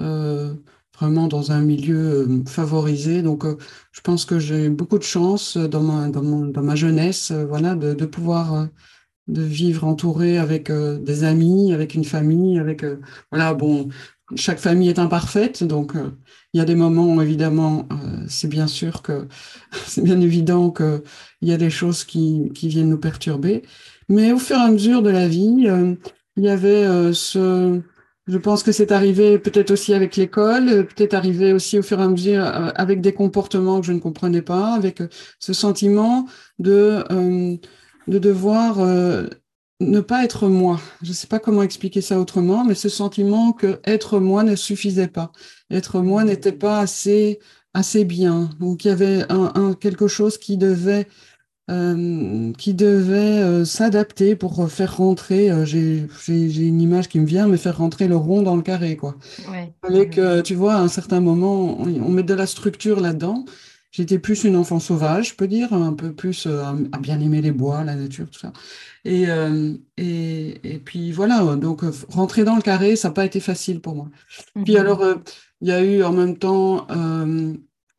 euh, 0.00 0.54
vraiment 0.98 1.28
dans 1.28 1.52
un 1.52 1.60
milieu 1.60 2.26
euh, 2.28 2.44
favorisé. 2.46 3.22
Donc, 3.22 3.44
je 3.92 4.00
pense 4.00 4.24
que 4.24 4.38
j'ai 4.38 4.68
beaucoup 4.70 4.98
de 4.98 5.04
chance 5.04 5.56
dans 5.56 5.82
ma, 5.82 6.74
jeunesse, 6.74 7.32
voilà, 7.32 7.74
de, 7.74 8.06
pouvoir 8.06 8.68
de 9.28 9.42
vivre 9.42 9.84
entouré 9.84 10.38
avec 10.38 10.70
des 10.70 11.24
amis, 11.24 11.72
avec 11.72 11.94
une 11.94 12.04
famille, 12.04 12.58
avec 12.58 12.84
voilà 13.30 13.54
bon. 13.54 13.88
Chaque 14.36 14.58
famille 14.58 14.88
est 14.88 14.98
imparfaite, 14.98 15.64
donc 15.64 15.92
il 16.54 16.58
y 16.58 16.60
a 16.60 16.64
des 16.64 16.74
moments 16.74 17.20
évidemment, 17.20 17.86
c'est 18.26 18.48
bien 18.48 18.66
sûr 18.66 19.02
que 19.02 19.28
c'est 19.86 20.02
bien 20.02 20.20
évident 20.20 20.70
que 20.70 21.02
il 21.42 21.48
y 21.48 21.52
a 21.52 21.58
des 21.58 21.70
choses 21.70 22.04
qui 22.04 22.50
viennent 22.54 22.88
nous 22.88 22.98
perturber, 22.98 23.62
mais 24.08 24.32
au 24.32 24.38
fur 24.38 24.56
et 24.56 24.60
à 24.60 24.70
mesure 24.70 25.02
de 25.02 25.10
la 25.10 25.28
vie, 25.28 25.68
il 26.36 26.44
y 26.44 26.48
avait 26.48 26.84
euh, 26.84 27.12
ce, 27.12 27.80
je 28.26 28.38
pense 28.38 28.62
que 28.62 28.72
c'est 28.72 28.92
arrivé 28.92 29.38
peut-être 29.38 29.70
aussi 29.70 29.94
avec 29.94 30.16
l'école, 30.16 30.68
euh, 30.68 30.82
peut-être 30.82 31.14
arrivé 31.14 31.52
aussi 31.52 31.78
au 31.78 31.82
fur 31.82 32.00
et 32.00 32.02
à 32.02 32.08
mesure 32.08 32.44
euh, 32.44 32.70
avec 32.74 33.00
des 33.00 33.12
comportements 33.12 33.80
que 33.80 33.86
je 33.86 33.92
ne 33.92 34.00
comprenais 34.00 34.42
pas, 34.42 34.74
avec 34.74 35.02
ce 35.38 35.52
sentiment 35.52 36.26
de, 36.58 37.04
de 38.08 38.18
devoir 38.18 38.78
ne 39.80 40.00
pas 40.00 40.24
être 40.24 40.48
moi. 40.48 40.80
Je 41.02 41.10
ne 41.10 41.14
sais 41.14 41.26
pas 41.26 41.38
comment 41.38 41.62
expliquer 41.62 42.00
ça 42.00 42.18
autrement, 42.18 42.64
mais 42.64 42.74
ce 42.74 42.88
sentiment 42.88 43.52
que 43.52 43.80
être 43.84 44.20
moi 44.20 44.42
ne 44.42 44.56
suffisait 44.56 45.08
pas. 45.08 45.32
Être 45.70 46.00
moi 46.00 46.24
n'était 46.24 46.52
pas 46.52 46.80
assez 46.80 47.38
assez 47.74 48.04
bien, 48.04 48.50
ou 48.60 48.76
qu'il 48.76 48.90
y 48.90 48.92
avait 48.92 49.24
un, 49.30 49.52
un, 49.56 49.74
quelque 49.74 50.06
chose 50.06 50.38
qui 50.38 50.56
devait 50.56 51.08
euh, 51.70 52.52
qui 52.58 52.74
devait 52.74 53.42
euh, 53.42 53.64
s'adapter 53.64 54.36
pour 54.36 54.70
faire 54.70 54.98
rentrer, 54.98 55.50
euh, 55.50 55.64
j'ai 55.64 56.06
une 56.28 56.80
image 56.82 57.08
qui 57.08 57.18
me 57.18 57.26
vient, 57.26 57.48
mais 57.48 57.56
faire 57.56 57.78
rentrer 57.78 58.06
le 58.06 58.16
rond 58.16 58.42
dans 58.42 58.56
le 58.56 58.62
carré, 58.62 58.96
quoi. 58.96 59.16
Ouais. 59.50 59.72
fallait 59.80 60.10
que, 60.10 60.42
tu 60.42 60.54
vois, 60.54 60.74
à 60.74 60.80
un 60.80 60.88
certain 60.88 61.20
moment, 61.20 61.80
on, 61.80 62.10
met 62.10 62.22
de 62.22 62.34
la 62.34 62.46
structure 62.46 63.00
là-dedans. 63.00 63.46
J'étais 63.92 64.18
plus 64.18 64.42
une 64.44 64.56
enfant 64.56 64.80
sauvage, 64.80 65.30
je 65.30 65.34
peux 65.36 65.46
dire, 65.46 65.72
un 65.72 65.92
peu 65.92 66.12
plus 66.12 66.46
euh, 66.46 66.64
à 66.92 66.98
bien 66.98 67.20
aimer 67.20 67.40
les 67.40 67.52
bois, 67.52 67.84
la 67.84 67.94
nature, 67.94 68.28
tout 68.28 68.40
ça. 68.40 68.52
Et, 69.04 69.28
euh, 69.28 69.74
et, 69.96 70.60
et, 70.64 70.78
puis 70.80 71.12
voilà, 71.12 71.54
donc 71.56 71.84
euh, 71.84 71.92
rentrer 72.08 72.42
dans 72.42 72.56
le 72.56 72.62
carré, 72.62 72.96
ça 72.96 73.08
n'a 73.08 73.14
pas 73.14 73.24
été 73.24 73.38
facile 73.38 73.80
pour 73.80 73.94
moi. 73.94 74.08
Puis 74.64 74.74
mhm. 74.74 74.80
alors, 74.80 75.04
il 75.60 75.68
y 75.68 75.72
a 75.72 75.82
eu 75.82 76.02
en 76.02 76.12
même 76.12 76.36
temps 76.36 76.88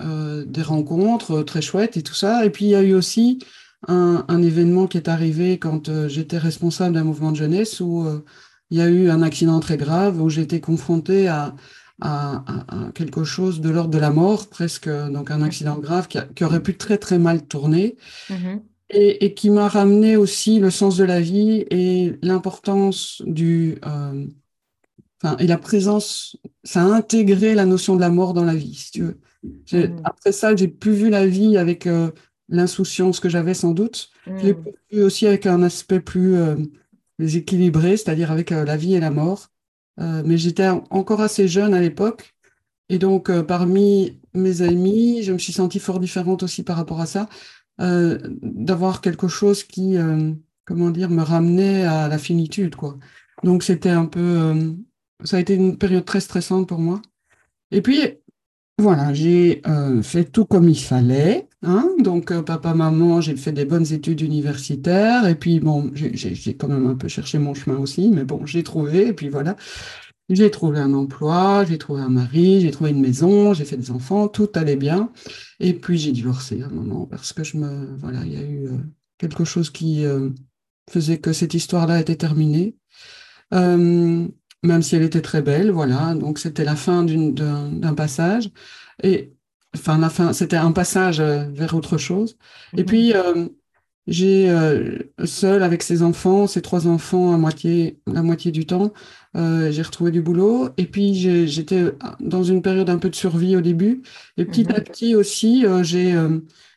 des 0.01 0.61
rencontres 0.61 1.43
très 1.43 1.61
chouettes 1.61 1.97
et 1.97 2.03
tout 2.03 2.13
ça. 2.13 2.45
Et 2.45 2.49
puis 2.49 2.65
il 2.65 2.71
y 2.71 2.75
a 2.75 2.81
eu 2.81 2.93
aussi 2.93 3.39
un, 3.87 4.25
un 4.27 4.41
événement 4.41 4.87
qui 4.87 4.97
est 4.97 5.07
arrivé 5.07 5.57
quand 5.57 6.07
j'étais 6.07 6.37
responsable 6.37 6.95
d'un 6.95 7.03
mouvement 7.03 7.31
de 7.31 7.37
jeunesse 7.37 7.79
où 7.79 8.05
il 8.71 8.77
y 8.77 8.81
a 8.81 8.89
eu 8.89 9.09
un 9.09 9.21
accident 9.21 9.59
très 9.59 9.77
grave, 9.77 10.21
où 10.21 10.29
j'étais 10.29 10.59
confrontée 10.59 11.27
à 11.27 11.55
à, 12.01 12.43
quelque 12.93 13.23
chose 13.23 13.61
de 13.61 13.69
l'ordre 13.69 13.91
de 13.91 13.97
la 13.97 14.11
mort, 14.11 14.47
presque, 14.47 14.89
donc 14.89 15.31
un 15.31 15.41
accident 15.41 15.77
grave 15.77 16.07
qui, 16.07 16.43
aurait 16.43 16.61
pu 16.61 16.77
très 16.77 16.97
très 16.97 17.19
mal 17.19 17.45
tourner. 17.45 17.95
Mm-hmm. 18.29 18.61
Et, 18.91 19.33
qui 19.33 19.49
m'a 19.49 19.67
ramené 19.67 20.15
aussi 20.15 20.59
le 20.59 20.69
sens 20.69 20.95
de 20.97 21.03
la 21.03 21.19
vie 21.19 21.65
et 21.71 22.19
l'importance 22.21 23.23
du, 23.25 23.79
euh, 23.85 24.27
et 25.39 25.47
la 25.47 25.57
présence, 25.57 26.37
ça 26.63 26.83
a 26.83 26.85
intégré 26.85 27.55
la 27.55 27.65
notion 27.65 27.95
de 27.95 28.01
la 28.01 28.09
mort 28.09 28.35
dans 28.35 28.43
la 28.43 28.53
vie, 28.53 28.75
si 28.75 28.91
tu 28.91 29.01
veux. 29.01 29.19
Mm-hmm. 29.71 30.01
Après 30.03 30.31
ça, 30.31 30.55
j'ai 30.55 30.67
plus 30.67 30.93
vu 30.93 31.09
la 31.09 31.25
vie 31.25 31.57
avec 31.57 31.87
euh, 31.87 32.11
l'insouciance 32.49 33.19
que 33.19 33.29
j'avais 33.29 33.53
sans 33.53 33.71
doute. 33.71 34.09
Je 34.25 34.31
l'ai 34.31 34.53
mm. 34.53 34.63
vu 34.91 35.03
aussi 35.03 35.27
avec 35.27 35.45
un 35.45 35.61
aspect 35.63 35.99
plus, 35.99 36.35
euh, 36.35 36.55
équilibré, 37.19 37.97
c'est-à-dire 37.97 38.31
avec 38.31 38.49
la 38.49 38.77
vie 38.77 38.95
et 38.95 38.99
la 38.99 39.11
mort. 39.11 39.49
Euh, 39.99 40.23
mais 40.25 40.37
j'étais 40.37 40.67
encore 40.67 41.21
assez 41.21 41.47
jeune 41.47 41.73
à 41.73 41.79
l'époque. 41.79 42.35
Et 42.89 42.99
donc, 42.99 43.29
euh, 43.29 43.43
parmi 43.43 44.19
mes 44.33 44.61
amis, 44.61 45.23
je 45.23 45.33
me 45.33 45.37
suis 45.37 45.53
sentie 45.53 45.79
fort 45.79 45.99
différente 45.99 46.43
aussi 46.43 46.63
par 46.63 46.77
rapport 46.77 47.01
à 47.01 47.05
ça, 47.05 47.29
euh, 47.81 48.19
d'avoir 48.41 49.01
quelque 49.01 49.27
chose 49.27 49.63
qui, 49.63 49.95
comment 50.65 50.91
dire, 50.91 51.09
me 51.09 51.23
ramenait 51.23 51.83
à 51.83 52.07
la 52.07 52.17
finitude, 52.17 52.75
quoi. 52.75 52.97
Donc, 53.43 53.63
c'était 53.63 53.89
un 53.89 54.05
peu, 54.05 54.75
ça 55.23 55.37
a 55.37 55.39
été 55.39 55.55
une 55.55 55.77
période 55.77 56.05
très 56.05 56.19
stressante 56.19 56.67
pour 56.67 56.79
moi. 56.79 57.01
Et 57.71 57.81
puis, 57.81 58.01
voilà, 58.77 59.13
j'ai 59.13 59.61
fait 60.03 60.25
tout 60.25 60.45
comme 60.45 60.67
il 60.67 60.79
fallait. 60.79 61.47
Hein 61.63 61.89
Donc, 61.99 62.33
papa, 62.43 62.73
maman, 62.73 63.21
j'ai 63.21 63.35
fait 63.37 63.53
des 63.53 63.65
bonnes 63.65 63.91
études 63.91 64.21
universitaires. 64.21 65.25
Et 65.27 65.35
puis, 65.35 65.59
bon, 65.59 65.91
j'ai 65.93 66.55
quand 66.55 66.67
même 66.67 66.87
un 66.87 66.95
peu 66.95 67.07
cherché 67.07 67.39
mon 67.39 67.53
chemin 67.53 67.77
aussi, 67.77 68.09
mais 68.09 68.25
bon, 68.25 68.45
j'ai 68.45 68.63
trouvé. 68.63 69.07
Et 69.07 69.13
puis 69.13 69.29
voilà, 69.29 69.55
j'ai 70.29 70.51
trouvé 70.51 70.79
un 70.79 70.93
emploi, 70.93 71.63
j'ai 71.65 71.77
trouvé 71.77 72.01
un 72.01 72.09
mari, 72.09 72.61
j'ai 72.61 72.71
trouvé 72.71 72.89
une 72.89 73.01
maison, 73.01 73.53
j'ai 73.53 73.65
fait 73.65 73.77
des 73.77 73.91
enfants, 73.91 74.27
tout 74.27 74.49
allait 74.55 74.75
bien. 74.75 75.11
Et 75.59 75.73
puis, 75.73 75.97
j'ai 75.97 76.11
divorcé 76.11 76.61
à 76.61 76.65
un 76.65 76.69
moment 76.69 77.05
parce 77.05 77.31
que 77.33 77.43
je 77.43 77.57
me, 77.57 77.95
voilà, 77.97 78.25
il 78.25 78.33
y 78.33 78.37
a 78.37 78.43
eu 78.43 78.69
quelque 79.17 79.45
chose 79.45 79.69
qui 79.69 80.03
faisait 80.89 81.19
que 81.19 81.31
cette 81.33 81.53
histoire-là 81.53 82.01
était 82.01 82.17
terminée 82.17 82.75
même 84.65 84.81
si 84.81 84.95
elle 84.95 85.03
était 85.03 85.21
très 85.21 85.41
belle, 85.41 85.71
voilà. 85.71 86.15
Donc 86.15 86.39
c'était 86.39 86.65
la 86.65 86.75
fin 86.75 87.03
d'un 87.03 87.93
passage. 87.95 88.49
Et 89.03 89.33
enfin, 89.75 89.97
la 89.97 90.09
fin, 90.09 90.33
c'était 90.33 90.55
un 90.57 90.71
passage 90.71 91.19
euh, 91.19 91.45
vers 91.51 91.75
autre 91.75 91.97
chose. 91.97 92.37
Et 92.75 92.81
mhm. 92.81 92.85
puis, 92.85 93.13
euh, 93.13 93.47
j'ai 94.07 94.49
euh, 94.49 94.99
seul 95.25 95.63
avec 95.63 95.83
ses 95.83 96.03
enfants, 96.03 96.47
ses 96.47 96.61
trois 96.61 96.87
enfants 96.87 97.33
à 97.33 97.37
moitié, 97.37 97.99
la 98.07 98.21
moitié 98.21 98.51
du 98.51 98.65
temps, 98.65 98.93
j'ai 99.35 99.81
retrouvé 99.81 100.11
du 100.11 100.21
boulot. 100.21 100.69
Et 100.77 100.85
puis, 100.85 101.15
j'étais 101.47 101.83
dans 102.19 102.43
une 102.43 102.61
période 102.61 102.89
un 102.89 102.99
peu 102.99 103.09
de 103.09 103.15
survie 103.15 103.55
au 103.55 103.61
début. 103.61 104.01
Et 104.37 104.45
petit 104.45 104.71
à 104.71 104.77
mhm. 104.77 104.83
petit 104.83 105.15
aussi, 105.15 105.65
j'ai, 105.81 106.13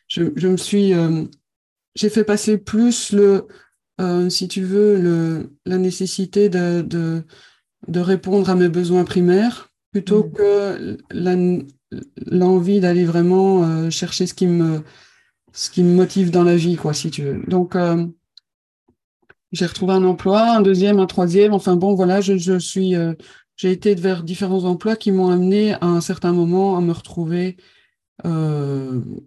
je, 0.07 0.23
je, 0.35 0.47
me 0.47 0.57
suis, 0.57 0.93
j'ai 1.95 2.09
fait 2.09 2.23
passer 2.25 2.57
plus 2.57 3.13
le, 3.13 3.47
si 4.29 4.47
tu 4.47 4.63
veux, 4.63 4.99
le, 4.99 5.51
la 5.65 5.77
nécessité 5.77 6.49
de, 6.49 6.81
de 6.81 7.23
de 7.87 7.99
répondre 7.99 8.49
à 8.49 8.55
mes 8.55 8.69
besoins 8.69 9.03
primaires 9.03 9.69
plutôt 9.91 10.25
mm. 10.25 10.31
que 10.31 10.97
l'envie 12.27 12.79
d'aller 12.79 13.05
vraiment 13.05 13.63
euh, 13.63 13.89
chercher 13.89 14.27
ce 14.27 14.33
qui 14.33 14.47
me 14.47 14.81
ce 15.51 15.69
qui 15.71 15.81
me 15.81 15.95
motive 15.95 16.29
dans 16.29 16.43
la 16.43 16.55
vie 16.55 16.75
quoi 16.75 16.93
si 16.93 17.09
tu 17.09 17.23
veux. 17.23 17.43
Donc 17.47 17.75
euh, 17.75 18.05
j'ai 19.51 19.65
retrouvé 19.65 19.93
un 19.93 20.03
emploi 20.03 20.57
un 20.57 20.61
deuxième 20.61 20.99
un 20.99 21.07
troisième. 21.07 21.53
Enfin 21.53 21.75
bon 21.75 21.95
voilà 21.95 22.21
je, 22.21 22.37
je 22.37 22.59
suis 22.59 22.95
euh, 22.95 23.13
j'ai 23.55 23.71
été 23.71 23.95
vers 23.95 24.23
différents 24.23 24.65
emplois 24.65 24.95
qui 24.95 25.11
m'ont 25.11 25.29
amené 25.29 25.73
à 25.73 25.85
un 25.85 26.01
certain 26.01 26.31
moment 26.31 26.77
à 26.77 26.81
me 26.81 26.93
retrouver 26.93 27.57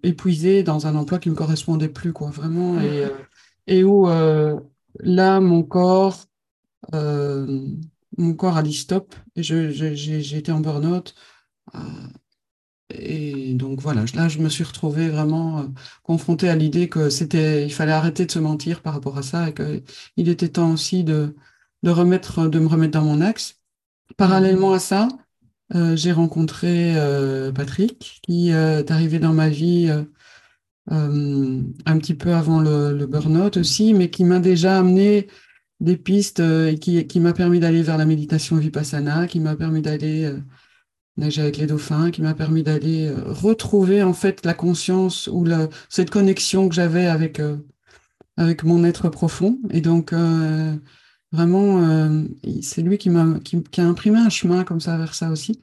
épuisée 0.02 0.62
dans 0.62 0.87
un 0.87 0.94
emploi 0.97 1.18
qui 1.18 1.30
me 1.30 1.35
correspondait 1.35 1.88
plus 1.88 2.12
quoi 2.12 2.28
vraiment. 2.28 2.78
Et, 2.78 3.06
et 3.66 3.85
où 3.85 4.06
là 4.06 5.40
mon 5.40 5.62
corps 5.62 6.26
mon 8.19 8.35
corps 8.35 8.57
a 8.57 8.62
dit 8.62 8.75
stop 8.75 9.14
j'ai 9.37 10.37
été 10.37 10.52
en 10.52 10.61
burn-out. 10.61 11.14
Euh, 11.75 11.78
et 12.90 13.54
donc 13.54 13.81
voilà, 13.81 14.04
là 14.14 14.28
je 14.28 14.38
me 14.38 14.49
suis 14.49 14.64
retrouvée 14.64 15.09
vraiment 15.09 15.61
euh, 15.61 15.66
confrontée 16.02 16.49
à 16.49 16.57
l'idée 16.57 16.88
que 16.88 17.09
c'était, 17.09 17.64
il 17.64 17.73
fallait 17.73 17.92
arrêter 17.92 18.26
de 18.26 18.31
se 18.31 18.38
mentir 18.38 18.83
par 18.83 18.92
rapport 18.95 19.16
à 19.16 19.23
ça 19.23 19.49
et 19.49 19.54
qu'il 19.54 20.28
était 20.28 20.49
temps 20.50 20.73
aussi 20.73 21.04
de, 21.04 21.35
de 21.83 21.90
remettre, 21.90 22.49
de 22.49 22.59
me 22.59 22.66
remettre 22.66 22.92
dans 22.92 23.04
mon 23.04 23.21
axe. 23.23 23.61
Parallèlement 24.19 24.75
à 24.75 24.78
ça, 24.78 25.09
euh, 25.75 25.97
j'ai 25.97 26.12
rencontré 26.12 26.95
Patrick 27.54 28.21
qui 28.23 28.50
est 28.50 28.90
arrivé 28.90 29.19
dans 29.19 29.33
ma 29.33 29.49
vie 29.49 29.90
un 30.90 31.99
petit 31.99 32.14
peu 32.14 32.35
avant 32.35 32.61
le, 32.61 32.92
le 32.92 33.07
burn-out 33.07 33.57
aussi, 33.57 33.95
mais 33.95 34.11
qui 34.11 34.25
m'a 34.25 34.40
déjà 34.40 34.78
amené 34.78 35.28
des 35.82 35.96
pistes 35.96 36.40
euh, 36.40 36.76
qui, 36.76 37.06
qui 37.06 37.20
m'a 37.20 37.32
permis 37.32 37.60
d'aller 37.60 37.82
vers 37.82 37.98
la 37.98 38.06
méditation 38.06 38.56
vipassana, 38.56 39.26
qui 39.26 39.40
m'a 39.40 39.56
permis 39.56 39.82
d'aller 39.82 40.24
euh, 40.24 40.38
nager 41.16 41.42
avec 41.42 41.56
les 41.56 41.66
dauphins, 41.66 42.12
qui 42.12 42.22
m'a 42.22 42.34
permis 42.34 42.62
d'aller 42.62 43.08
euh, 43.08 43.32
retrouver 43.32 44.02
en 44.02 44.12
fait 44.12 44.46
la 44.46 44.54
conscience 44.54 45.28
ou 45.30 45.44
la, 45.44 45.68
cette 45.88 46.10
connexion 46.10 46.68
que 46.68 46.74
j'avais 46.74 47.06
avec, 47.06 47.40
avec 48.36 48.62
mon 48.62 48.84
être 48.84 49.08
profond. 49.08 49.58
Et 49.70 49.80
donc, 49.80 50.14
vraiment, 51.32 52.22
c'est 52.62 52.82
lui 52.82 52.98
qui 52.98 53.10
m'a 53.10 53.40
qui, 53.40 53.62
qui, 53.64 53.80
a 53.80 53.86
imprimé 53.86 54.18
un 54.18 54.30
chemin 54.30 54.64
comme 54.64 54.80
ça 54.80 54.96
vers 54.96 55.14
ça 55.14 55.30
aussi. 55.30 55.60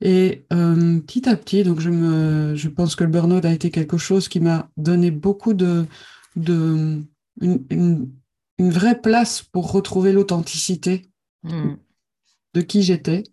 Et 0.00 0.44
petit 0.50 1.28
à 1.28 1.36
petit, 1.36 1.62
donc 1.62 1.80
je, 1.80 1.90
me, 1.90 2.54
je 2.56 2.68
pense 2.68 2.96
que 2.96 3.04
le 3.04 3.10
burn-out 3.10 3.44
a 3.44 3.52
été 3.52 3.70
quelque 3.70 3.98
chose 3.98 4.28
qui 4.28 4.40
m'a 4.40 4.68
donné 4.76 5.10
beaucoup 5.10 5.54
de, 5.54 5.86
de 6.36 7.00
une 7.40 7.64
une 7.70 8.10
vraie 8.70 9.00
place 9.00 9.42
pour 9.42 9.72
retrouver 9.72 10.12
l'authenticité 10.12 11.10
hmm. 11.42 11.74
de 12.54 12.60
qui 12.60 12.82
j'étais. 12.82 13.24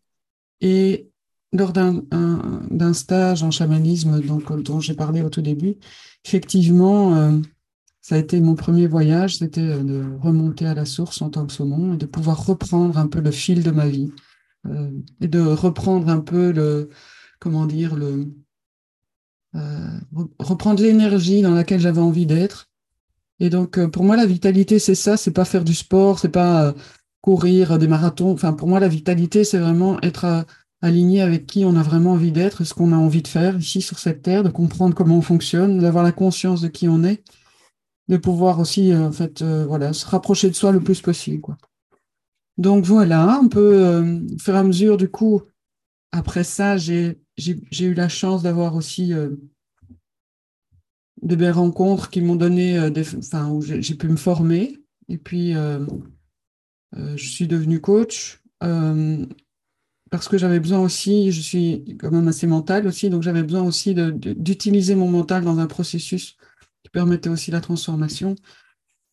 Et 0.62 1.10
lors 1.52 1.74
d'un 1.74 2.94
stage 2.94 3.44
en 3.44 3.52
chamanisme 3.52 4.22
donc, 4.22 4.62
dont 4.62 4.80
j'ai 4.80 4.94
parlé 4.94 5.22
au 5.22 5.30
tout 5.30 5.42
début, 5.42 5.78
effectivement, 6.26 7.16
euh, 7.16 7.40
ça 8.02 8.16
a 8.16 8.18
été 8.18 8.40
mon 8.40 8.56
premier 8.56 8.88
voyage, 8.88 9.38
c'était 9.38 9.62
euh, 9.62 9.84
de 9.84 10.06
remonter 10.20 10.66
à 10.66 10.74
la 10.74 10.86
source 10.86 11.22
en 11.22 11.30
tant 11.30 11.46
que 11.46 11.54
saumon 11.54 11.96
et 11.96 11.98
de 11.98 12.06
pouvoir 12.06 12.46
reprendre 12.46 12.98
un 12.98 13.08
peu 13.08 13.20
le 13.20 13.32
fil 13.32 13.64
de 13.64 13.72
ma 13.72 13.88
vie 13.88 14.12
euh, 14.68 14.92
et 15.22 15.28
de 15.28 15.40
reprendre 15.40 16.10
un 16.10 16.20
peu 16.20 16.52
le, 16.52 16.90
comment 17.40 17.66
dire, 17.66 17.96
le, 17.96 18.28
reprendre 20.38 20.84
l'énergie 20.84 21.42
dans 21.42 21.56
laquelle 21.56 21.80
j'avais 21.80 22.02
envie 22.02 22.28
d'être 22.28 22.69
et 23.40 23.50
donc, 23.50 23.78
euh, 23.78 23.88
pour 23.88 24.04
moi, 24.04 24.18
la 24.18 24.26
vitalité, 24.26 24.80
c'est 24.80 24.96
ça, 24.96 25.18
c'est 25.18 25.32
pas 25.32 25.46
faire 25.46 25.64
du 25.64 25.74
sport, 25.74 26.20
c'est 26.20 26.30
pas 26.30 26.68
euh, 26.68 26.74
courir 27.22 27.78
des 27.80 27.88
marathons. 27.88 28.32
Enfin, 28.32 28.54
pour 28.54 28.68
moi, 28.68 28.80
la 28.80 28.88
vitalité, 28.88 29.44
c'est 29.44 29.60
vraiment 29.60 30.00
être 30.02 30.26
euh, 30.26 30.42
aligné 30.82 31.22
avec 31.22 31.46
qui 31.46 31.64
on 31.66 31.76
a 31.76 31.84
vraiment 31.84 32.14
envie 32.14 32.32
d'être, 32.32 32.64
ce 32.64 32.74
qu'on 32.74 32.92
a 32.92 32.98
envie 32.98 33.22
de 33.22 33.28
faire 33.28 33.58
ici 33.58 33.82
sur 33.82 34.00
cette 34.00 34.22
terre, 34.22 34.44
de 34.44 34.50
comprendre 34.50 34.94
comment 34.94 35.18
on 35.18 35.22
fonctionne, 35.22 35.80
d'avoir 35.80 36.04
la 36.04 36.12
conscience 36.12 36.62
de 36.62 36.68
qui 36.68 36.88
on 36.90 37.04
est, 37.04 37.24
de 38.10 38.18
pouvoir 38.18 38.60
aussi, 38.60 38.94
en 38.96 39.12
fait, 39.12 39.44
voilà, 39.44 39.94
se 39.94 40.06
rapprocher 40.06 40.50
de 40.50 40.56
soi 40.56 40.72
le 40.72 40.80
plus 40.80 41.02
possible, 41.02 41.42
quoi. 41.42 41.58
Donc 42.58 42.84
voilà, 42.84 43.36
un 43.36 43.48
peu 43.48 44.02
au 44.36 44.40
fur 44.40 44.56
et 44.56 44.58
à 44.58 44.64
mesure, 44.64 44.98
du 44.98 45.10
coup, 45.10 45.42
après 46.12 46.44
ça, 46.44 46.78
j'ai 46.78 47.18
eu 47.38 47.94
la 47.94 48.10
chance 48.10 48.42
d'avoir 48.44 48.76
aussi 48.76 49.14
de 51.22 51.36
belles 51.36 51.52
rencontres 51.52 52.10
qui 52.10 52.22
m'ont 52.22 52.36
donné 52.36 52.78
euh, 52.78 52.90
des, 52.90 53.16
enfin, 53.16 53.50
où 53.50 53.62
j'ai 53.62 53.96
pu 53.96 54.08
me 54.08 54.16
former. 54.16 54.78
Et 55.08 55.18
puis, 55.18 55.56
euh, 55.56 55.86
euh, 56.96 57.18
je 57.18 57.30
suis 57.30 57.48
devenue 57.48 57.80
coach 57.80 58.42
parce 60.12 60.28
que 60.28 60.40
j'avais 60.40 60.60
besoin 60.60 60.80
aussi, 60.80 61.32
je 61.32 61.40
suis 61.40 61.98
quand 62.00 62.12
même 62.12 62.28
assez 62.28 62.48
mentale 62.48 62.88
aussi, 62.88 63.12
donc 63.12 63.22
j'avais 63.22 63.44
besoin 63.44 63.62
aussi 63.62 63.94
d'utiliser 63.94 64.96
mon 64.96 65.08
mental 65.08 65.44
dans 65.44 65.60
un 65.60 65.68
processus 65.68 66.36
qui 66.84 66.90
permettait 66.90 67.30
aussi 67.30 67.52
la 67.52 67.62
transformation. 67.62 68.36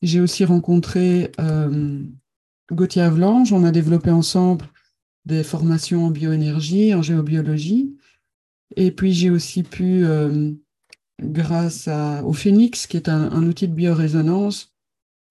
J'ai 0.00 0.20
aussi 0.20 0.46
rencontré 0.46 1.30
Gauthier 2.72 3.02
Avlange, 3.02 3.52
on 3.52 3.62
a 3.62 3.70
développé 3.70 4.10
ensemble 4.10 4.66
des 5.26 5.44
formations 5.44 6.06
en 6.06 6.10
bioénergie, 6.10 6.94
en 6.94 7.02
géobiologie. 7.02 7.94
Et 8.74 8.90
puis 8.90 9.12
j'ai 9.12 9.30
aussi 9.30 9.62
pu 9.62 10.02
grâce 11.20 11.88
au 12.24 12.32
Phoenix, 12.32 12.86
qui 12.86 12.96
est 12.96 13.08
un, 13.08 13.42
outil 13.46 13.68
de 13.68 13.74
biorésonance, 13.74 14.74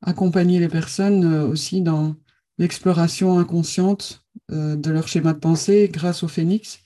accompagner 0.01 0.59
les 0.59 0.67
personnes 0.67 1.25
aussi 1.25 1.81
dans 1.81 2.15
l'exploration 2.57 3.37
inconsciente 3.37 4.25
de 4.49 4.91
leur 4.91 5.07
schéma 5.07 5.33
de 5.33 5.39
pensée 5.39 5.89
grâce 5.91 6.23
au 6.23 6.27
Phoenix, 6.27 6.79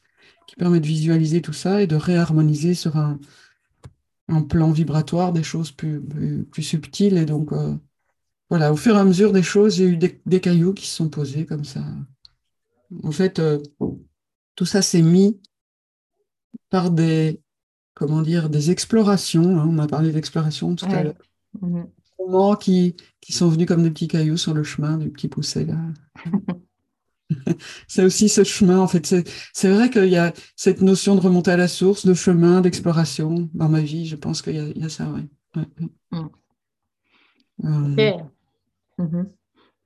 qui 0.48 0.56
permet 0.56 0.80
de 0.80 0.88
visualiser 0.88 1.42
tout 1.42 1.54
ça 1.54 1.82
et 1.82 1.88
de 1.88 1.96
réharmoniser 1.96 2.74
sur 2.74 2.98
un, 2.98 3.20
un 4.28 4.42
plan 4.42 4.72
vibratoire 4.72 5.34
des 5.34 5.44
choses 5.44 5.72
plus, 5.72 6.02
plus, 6.02 6.64
subtiles. 6.64 7.18
Et 7.18 7.26
donc, 7.26 7.52
voilà, 8.50 8.72
au 8.72 8.76
fur 8.76 8.96
et 8.96 9.00
à 9.00 9.06
mesure 9.06 9.32
des 9.32 9.44
choses, 9.44 9.76
j'ai 9.76 9.86
eu 9.86 9.98
des, 9.98 10.42
cailloux 10.42 10.74
qui 10.74 10.88
se 10.88 10.96
sont 10.96 11.10
posés 11.10 11.46
comme 11.46 11.66
ça. 11.66 11.84
En 13.04 13.12
fait, 13.12 13.42
tout 14.56 14.66
ça 14.66 14.82
s'est 14.82 15.02
mis 15.02 15.40
par 16.70 16.92
des, 16.92 17.42
comment 18.00 18.22
dire, 18.22 18.50
des 18.50 18.72
explorations. 18.72 19.60
Hein. 19.60 19.66
on 19.68 19.74
m'a 19.74 19.86
parlé 19.86 20.12
d'exploration 20.12 20.74
tout 20.76 20.86
à 20.86 21.04
l'heure. 21.04 21.14
Mhm. 21.62 21.86
Qui, 22.60 22.96
qui 23.22 23.34
sont 23.34 23.50
venus 23.50 23.68
comme 23.68 23.82
des 23.82 23.90
petits 23.90 24.08
cailloux 24.08 24.38
sur 24.38 24.54
le 24.54 24.64
chemin 24.64 24.98
du 24.98 25.10
petit 25.10 25.28
poussé 25.28 25.66
là. 25.66 25.78
c'est 27.88 28.04
aussi 28.04 28.30
ce 28.30 28.44
chemin, 28.44 28.80
en 28.80 28.88
fait. 28.88 29.06
C'est 29.52 29.70
vrai 29.70 29.90
qu'il 29.90 30.10
y 30.10 30.18
a 30.18 30.32
cette 30.56 30.82
notion 30.82 31.16
de 31.16 31.22
remonter 31.22 31.52
à 31.52 31.58
la 31.58 31.68
source, 31.68 32.06
de 32.06 32.14
chemin, 32.14 32.62
d'exploration 32.62 33.50
dans 33.54 33.68
ma 33.68 33.82
vie. 33.82 34.06
Je 34.06 34.16
pense 34.16 34.42
qu'il 34.42 34.56
y, 34.56 34.84
a 34.84 34.90
ça, 34.90 35.08
oui. 35.12 35.28
Mm. 36.12 36.28
Euh. 37.66 38.18
Mhm. 38.98 39.28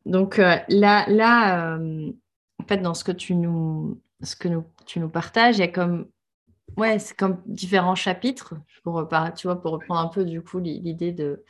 Donc 0.06 0.38
euh, 0.38 0.58
là, 0.68 1.06
là 1.08 1.78
euh, 1.78 2.12
en 2.60 2.66
fait, 2.66 2.78
dans 2.78 2.94
ce 2.94 3.04
que 3.04 3.12
tu 3.14 3.36
nous, 3.36 4.02
ce 4.22 4.36
que 4.36 4.50
nous, 4.50 4.66
tu 4.86 5.00
nous 5.00 5.10
partages, 5.10 5.58
il 5.58 5.62
y 5.62 5.64
a 5.64 5.70
comme 5.70 6.08
ouais, 6.78 7.00
c'est 7.00 7.16
comme 7.16 7.42
différents 7.46 7.96
chapitres, 7.96 8.56
pour, 8.84 9.08
tu 9.36 9.48
vois, 9.48 9.62
pour 9.62 9.72
reprendre 9.72 10.00
un 10.02 10.08
peu 10.08 10.26
du 10.26 10.42
coup 10.42 10.60
l'idée 10.60 11.12
de, 11.12 11.44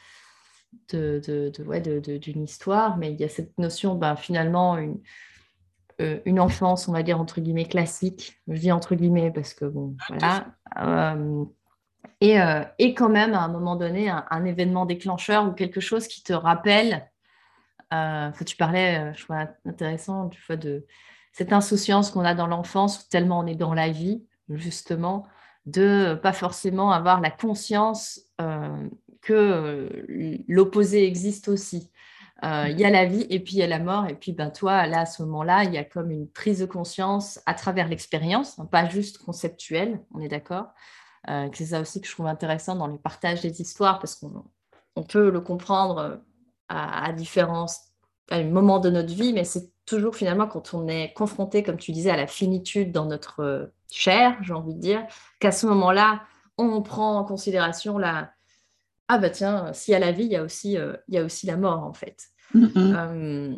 de, 0.91 1.21
de, 1.25 1.63
ouais, 1.63 1.81
d'une 1.81 2.43
histoire, 2.43 2.97
mais 2.97 3.11
il 3.11 3.19
y 3.19 3.23
a 3.23 3.29
cette 3.29 3.57
notion, 3.57 3.95
ben, 3.95 4.15
finalement, 4.15 4.77
une, 4.77 4.99
euh, 6.01 6.19
une 6.25 6.39
enfance, 6.39 6.87
on 6.87 6.91
va 6.91 7.03
dire, 7.03 7.19
entre 7.19 7.41
guillemets, 7.41 7.65
classique. 7.65 8.41
Je 8.47 8.59
dis 8.59 8.71
entre 8.71 8.95
guillemets 8.95 9.31
parce 9.31 9.53
que, 9.53 9.65
bon, 9.65 9.95
voilà. 10.09 10.47
Euh, 10.79 11.45
et, 12.19 12.41
euh, 12.41 12.63
et, 12.79 12.93
quand 12.93 13.09
même, 13.09 13.33
à 13.33 13.41
un 13.41 13.47
moment 13.47 13.75
donné, 13.75 14.09
un, 14.09 14.45
événement 14.45 14.85
déclencheur 14.85 15.47
ou 15.47 15.51
quelque 15.51 15.79
chose 15.79 16.07
qui 16.07 16.23
te 16.23 16.33
rappelle, 16.33 17.09
tu 18.45 18.57
parlais, 18.57 19.13
je 19.13 19.23
trouve 19.23 19.35
intéressant, 19.65 20.25
du 20.25 20.39
fois 20.39 20.55
de 20.55 20.85
cette 21.31 21.53
insouciance 21.53 22.09
qu'on 22.09 22.25
a 22.25 22.33
dans 22.33 22.47
l'enfance, 22.47 23.07
tellement 23.07 23.39
on 23.39 23.45
est 23.45 23.55
dans 23.55 23.75
la 23.75 23.89
vie, 23.89 24.23
justement, 24.49 25.25
de 25.65 26.19
pas 26.21 26.33
forcément 26.33 26.91
avoir 26.91 27.21
la 27.21 27.31
conscience 27.31 28.21
que 29.21 29.89
l'opposé 30.47 31.05
existe 31.07 31.47
aussi. 31.47 31.91
Euh, 32.43 32.67
il 32.69 32.77
y 32.77 32.83
a 32.83 32.89
la 32.89 33.05
vie 33.05 33.25
et 33.29 33.39
puis 33.39 33.53
il 33.53 33.59
y 33.59 33.63
a 33.63 33.67
la 33.67 33.79
mort. 33.79 34.07
Et 34.07 34.15
puis, 34.15 34.33
ben, 34.33 34.49
toi, 34.49 34.85
là, 34.85 35.01
à 35.01 35.05
ce 35.05 35.23
moment-là, 35.23 35.63
il 35.63 35.73
y 35.73 35.77
a 35.77 35.85
comme 35.85 36.11
une 36.11 36.27
prise 36.27 36.59
de 36.59 36.65
conscience 36.65 37.39
à 37.45 37.53
travers 37.53 37.87
l'expérience, 37.87 38.59
hein, 38.59 38.65
pas 38.65 38.89
juste 38.89 39.17
conceptuelle, 39.19 40.01
on 40.13 40.19
est 40.19 40.27
d'accord. 40.27 40.67
Euh, 41.29 41.47
c'est 41.53 41.67
ça 41.67 41.79
aussi 41.79 42.01
que 42.01 42.07
je 42.07 42.11
trouve 42.11 42.27
intéressant 42.27 42.75
dans 42.75 42.87
le 42.87 42.97
partage 42.97 43.41
des 43.41 43.61
histoires, 43.61 43.99
parce 43.99 44.15
qu'on 44.15 45.03
peut 45.03 45.29
le 45.29 45.39
comprendre 45.39 45.97
euh, 45.99 46.17
à, 46.67 47.05
à 47.05 47.13
différents 47.13 47.67
moments 48.31 48.79
de 48.79 48.89
notre 48.89 49.13
vie, 49.13 49.31
mais 49.31 49.45
c'est 49.45 49.71
toujours 49.85 50.15
finalement 50.15 50.47
quand 50.47 50.73
on 50.73 50.87
est 50.87 51.13
confronté, 51.13 51.63
comme 51.63 51.77
tu 51.77 51.91
disais, 51.91 52.11
à 52.11 52.17
la 52.17 52.27
finitude 52.27 52.91
dans 52.91 53.05
notre 53.05 53.71
chair, 53.91 54.37
j'ai 54.41 54.53
envie 54.53 54.75
de 54.75 54.79
dire, 54.79 55.05
qu'à 55.39 55.51
ce 55.51 55.65
moment-là, 55.67 56.23
on 56.57 56.81
prend 56.81 57.17
en 57.17 57.23
considération 57.23 57.97
la, 57.97 58.31
ah 59.07 59.17
bah 59.17 59.29
tiens, 59.29 59.73
s'il 59.73 59.91
y 59.91 59.95
a 59.95 59.99
la 59.99 60.11
vie, 60.11 60.25
il 60.25 60.31
y 60.31 60.35
a 60.35 60.43
aussi, 60.43 60.73
il 60.73 61.13
y 61.13 61.17
a 61.17 61.23
aussi 61.23 61.45
la 61.45 61.57
mort 61.57 61.83
en 61.83 61.93
fait. 61.93 62.29
Euh, 62.55 63.55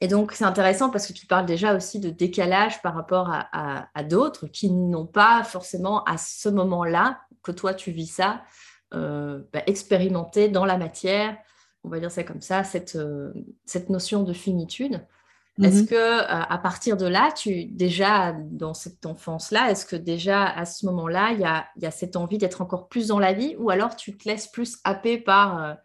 et 0.00 0.08
donc, 0.08 0.32
c'est 0.32 0.44
intéressant 0.44 0.90
parce 0.90 1.06
que 1.06 1.12
tu 1.12 1.26
parles 1.26 1.46
déjà 1.46 1.74
aussi 1.74 2.00
de 2.00 2.10
décalage 2.10 2.82
par 2.82 2.94
rapport 2.94 3.30
à, 3.30 4.04
d'autres 4.04 4.46
qui 4.46 4.70
n'ont 4.70 5.06
pas 5.06 5.42
forcément 5.44 6.04
à 6.04 6.18
ce 6.18 6.48
moment-là, 6.48 7.20
que 7.42 7.52
toi 7.52 7.74
tu 7.74 7.90
vis 7.90 8.06
ça, 8.06 8.42
euh, 8.94 9.42
bah, 9.52 9.62
expérimenté 9.66 10.48
dans 10.48 10.64
la 10.64 10.76
matière, 10.76 11.36
on 11.84 11.88
va 11.88 12.00
dire 12.00 12.10
ça 12.10 12.24
comme 12.24 12.40
ça, 12.40 12.64
cette, 12.64 12.96
euh, 12.96 13.32
cette 13.66 13.90
notion 13.90 14.22
de 14.22 14.32
finitude. 14.32 15.04
Est-ce 15.62 15.82
mm-hmm. 15.82 15.86
que 15.86 16.52
à 16.52 16.58
partir 16.58 16.96
de 16.96 17.06
là, 17.06 17.30
tu 17.30 17.66
déjà 17.66 18.32
dans 18.32 18.74
cette 18.74 19.06
enfance-là, 19.06 19.70
est-ce 19.70 19.86
que 19.86 19.94
déjà 19.94 20.44
à 20.44 20.64
ce 20.64 20.84
moment-là, 20.86 21.30
il 21.32 21.40
y 21.40 21.44
a, 21.44 21.66
y 21.76 21.86
a, 21.86 21.92
cette 21.92 22.16
envie 22.16 22.38
d'être 22.38 22.60
encore 22.60 22.88
plus 22.88 23.06
dans 23.06 23.20
la 23.20 23.32
vie, 23.32 23.54
ou 23.58 23.70
alors 23.70 23.94
tu 23.94 24.16
te 24.16 24.28
laisses 24.28 24.48
plus 24.48 24.78
happer 24.82 25.16
par 25.16 25.76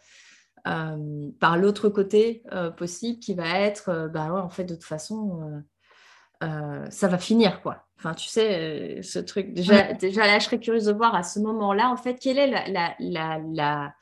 euh, 0.67 1.29
par 1.39 1.57
l'autre 1.57 1.89
côté 1.89 2.43
euh, 2.51 2.69
possible 2.69 3.19
qui 3.19 3.33
va 3.33 3.59
être, 3.59 3.89
euh, 3.89 4.07
bah 4.07 4.31
ouais, 4.31 4.41
en 4.41 4.49
fait, 4.49 4.65
de 4.65 4.75
toute 4.75 4.83
façon, 4.83 5.63
ça 6.41 7.07
va 7.07 7.17
finir, 7.17 7.61
quoi. 7.61 7.85
Enfin, 7.97 8.13
tu 8.13 8.29
sais, 8.29 9.01
ce 9.01 9.19
truc. 9.19 9.53
Déjà, 9.53 9.93
déjà, 9.93 10.25
là, 10.25 10.39
je 10.39 10.45
serais 10.45 10.59
curieuse 10.59 10.85
de 10.85 10.93
voir 10.93 11.15
à 11.15 11.23
ce 11.23 11.39
moment-là, 11.39 11.89
en 11.89 11.97
fait, 11.97 12.15
quelle 12.15 12.37
est 12.37 12.47
la, 12.47 12.67
la, 12.69 12.95
la, 12.99 13.39
la, 13.53 13.93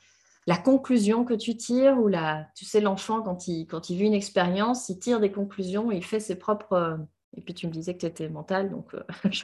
conclusion 0.56 1.24
que 1.24 1.34
tu 1.34 1.56
tires 1.56 1.98
ou 1.98 2.08
la, 2.08 2.46
tu 2.54 2.64
sais, 2.64 2.80
l'enfant, 2.80 3.20
quand 3.22 3.48
il, 3.48 3.66
quand 3.66 3.90
il 3.90 3.98
vit 3.98 4.06
une 4.06 4.14
expérience, 4.14 4.88
il 4.88 4.98
tire 4.98 5.20
des 5.20 5.30
conclusions, 5.30 5.92
il 5.92 6.04
fait 6.04 6.20
ses 6.20 6.36
propres. 6.36 6.98
Et 7.36 7.42
puis, 7.42 7.54
tu 7.54 7.66
me 7.66 7.72
disais 7.72 7.94
que 7.94 8.00
tu 8.00 8.06
étais 8.06 8.28
mental, 8.28 8.70
donc 8.70 8.96
je, 9.30 9.42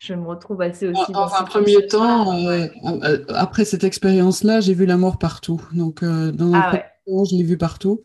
je 0.00 0.14
me 0.14 0.26
retrouve 0.26 0.62
assez 0.62 0.88
aussi. 0.88 1.12
dans 1.12 1.32
un 1.34 1.44
premier 1.44 1.86
temps, 1.86 2.34
euh, 2.46 2.66
euh, 2.84 3.24
après 3.28 3.66
cette 3.66 3.84
expérience-là, 3.84 4.60
j'ai 4.60 4.72
vu 4.72 4.86
la 4.86 4.96
mort 4.96 5.18
partout. 5.18 5.60
Donc, 5.74 6.02
euh, 6.02 6.32
dans 6.32 6.54
un 6.54 6.58
ah 6.58 6.82
temps, 7.06 7.24
je 7.26 7.36
l'ai 7.36 7.42
vu 7.42 7.58
partout. 7.58 8.02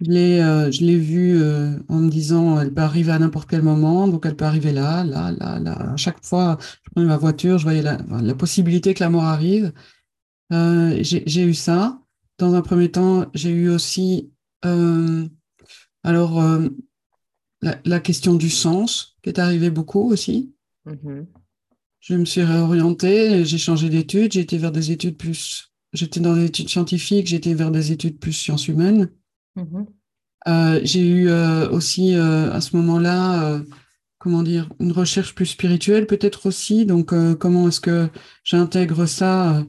Je 0.00 0.10
l'ai, 0.10 0.38
je 0.70 0.84
l'ai 0.84 0.96
vu 0.96 1.42
en 1.88 1.96
me 1.96 2.08
disant, 2.08 2.60
elle 2.60 2.72
peut 2.72 2.82
arriver 2.82 3.10
à 3.10 3.18
n'importe 3.18 3.50
quel 3.50 3.62
moment, 3.62 4.06
donc 4.06 4.24
elle 4.26 4.36
peut 4.36 4.44
arriver 4.44 4.70
là, 4.70 5.02
là, 5.02 5.32
là, 5.32 5.58
là. 5.58 5.72
À 5.92 5.96
chaque 5.96 6.24
fois, 6.24 6.56
je 6.60 6.90
prenais 6.92 7.08
ma 7.08 7.16
voiture, 7.16 7.58
je 7.58 7.64
voyais 7.64 7.82
la, 7.82 7.98
la 8.08 8.34
possibilité 8.34 8.94
que 8.94 9.02
la 9.02 9.10
mort 9.10 9.24
arrive. 9.24 9.72
J'ai, 10.50 11.22
j'ai 11.26 11.42
eu 11.42 11.54
ça. 11.54 12.00
Dans 12.38 12.54
un 12.54 12.62
premier 12.62 12.90
temps, 12.90 13.26
j'ai 13.34 13.50
eu 13.50 13.68
aussi, 13.68 14.30
alors, 14.62 16.42
la, 17.60 17.78
la, 17.84 18.00
question 18.00 18.34
du 18.34 18.50
sens, 18.50 19.16
qui 19.22 19.30
est 19.30 19.38
arrivée 19.38 19.70
beaucoup 19.70 20.10
aussi. 20.10 20.52
Mhm. 20.86 21.26
Je 22.00 22.14
me 22.14 22.24
suis 22.24 22.42
réorientée, 22.42 23.44
j'ai 23.44 23.58
changé 23.58 23.88
d'études, 23.88 24.32
j'ai 24.32 24.40
été 24.40 24.56
vers 24.56 24.72
des 24.72 24.92
études 24.92 25.16
plus. 25.16 25.72
J'étais 25.92 26.20
dans 26.20 26.34
des 26.34 26.44
études 26.44 26.68
scientifiques, 26.68 27.26
j'étais 27.26 27.54
vers 27.54 27.70
des 27.70 27.92
études 27.92 28.18
plus 28.18 28.32
sciences 28.32 28.68
humaines. 28.68 29.10
Mhm. 29.56 29.86
Euh, 30.46 30.80
j'ai 30.82 31.06
eu 31.06 31.28
euh, 31.28 31.68
aussi 31.70 32.14
euh, 32.14 32.52
à 32.52 32.60
ce 32.60 32.76
moment-là, 32.76 33.60
comment 34.18 34.42
dire, 34.42 34.68
une 34.80 34.92
recherche 34.92 35.34
plus 35.34 35.46
spirituelle 35.46 36.06
peut-être 36.06 36.46
aussi. 36.46 36.86
Donc, 36.86 37.12
comment 37.38 37.68
est-ce 37.68 37.80
que 37.80 38.08
j'intègre 38.44 39.06
ça 39.06 39.64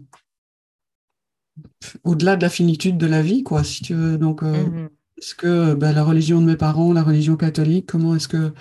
au-delà 2.03 2.35
de 2.35 2.41
la 2.41 2.49
finitude 2.49 2.97
de 2.97 3.07
la 3.07 3.21
vie, 3.21 3.43
quoi, 3.43 3.63
si 3.63 3.83
tu 3.83 3.93
veux. 3.93 4.17
Donc, 4.17 4.41
mhm. 4.41 4.89
est-ce 5.17 5.35
que 5.35 5.73
ben, 5.73 5.93
la 5.93 6.03
religion 6.03 6.41
de 6.41 6.45
mes 6.45 6.57
parents, 6.57 6.93
la 6.93 7.03
religion 7.03 7.35
catholique, 7.35 7.85
comment 7.87 8.15
est-ce 8.15 8.27
que 8.27 8.53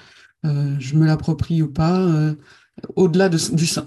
euh, 0.45 0.77
je 0.79 0.97
me 0.97 1.07
l'approprie 1.07 1.63
ou 1.63 1.71
pas. 1.71 2.01
Euh, 2.01 2.35
au-delà 2.95 3.29
de, 3.29 3.39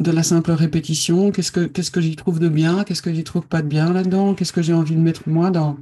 de, 0.04 0.12
la 0.12 0.24
simple 0.24 0.52
répétition, 0.52 1.32
qu'est-ce 1.32 1.54
que, 1.54 1.62
qu'est-ce 1.62 1.91
que 1.91 2.02
j'y 2.02 2.17
trouve 2.17 2.39
de 2.39 2.50
bien, 2.50 2.84
qu'est-ce 2.84 3.02
que 3.02 3.13
j'y 3.13 3.24
trouve 3.24 3.47
pas 3.47 3.62
de 3.62 3.67
bien 3.67 3.93
là-dedans, 3.93 4.36
qu'est-ce 4.36 4.52
que 4.52 4.62
j'ai 4.62 4.74
envie 4.74 4.95
de 4.95 5.02
mettre 5.02 5.30
moi 5.30 5.50
dans, 5.50 5.78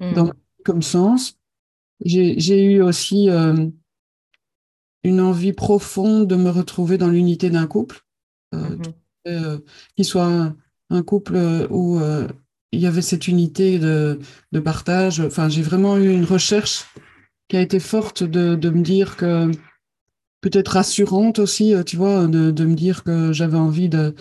mm. 0.00 0.14
dans 0.14 0.32
comme 0.64 0.82
sens. 0.82 1.38
J'ai 2.04 2.64
eu 2.64 2.82
aussi 2.82 3.30
euh, 3.30 3.68
une 5.04 5.20
envie 5.20 5.52
profonde 5.52 6.26
de 6.26 6.34
me 6.34 6.50
retrouver 6.50 6.98
dans 6.98 7.08
l'unité 7.08 7.48
d'un 7.48 7.68
couple, 7.68 8.00
euh, 8.54 8.76
mm-hmm. 9.24 9.60
qu'il 9.94 10.04
soit 10.04 10.54
un, 10.90 11.02
couple 11.04 11.36
où 11.70 12.00
il 12.72 12.80
y 12.80 12.86
avait 12.86 13.02
cette 13.02 13.28
unité 13.28 13.78
de, 13.78 14.18
de 14.50 14.60
partage. 14.60 15.20
Enfin, 15.20 15.48
j'ai 15.48 15.62
vraiment 15.62 15.98
eu 15.98 16.10
une 16.10 16.24
recherche 16.24 16.86
qui 17.48 17.56
a 17.56 17.60
été 17.60 17.78
forte 17.78 18.22
de, 18.22 18.54
de 18.54 18.70
me 18.70 18.82
dire 18.82 19.16
que 19.16 19.50
peut-être 20.40 20.68
rassurante 20.72 21.38
aussi, 21.38 21.74
euh, 21.74 21.82
tu 21.82 21.96
vois, 21.96 22.26
de, 22.26 22.50
de 22.50 22.64
me 22.64 22.74
dire 22.74 23.04
que 23.04 23.32
j'avais 23.32 23.58
envie 23.58 23.88
de 23.88 24.14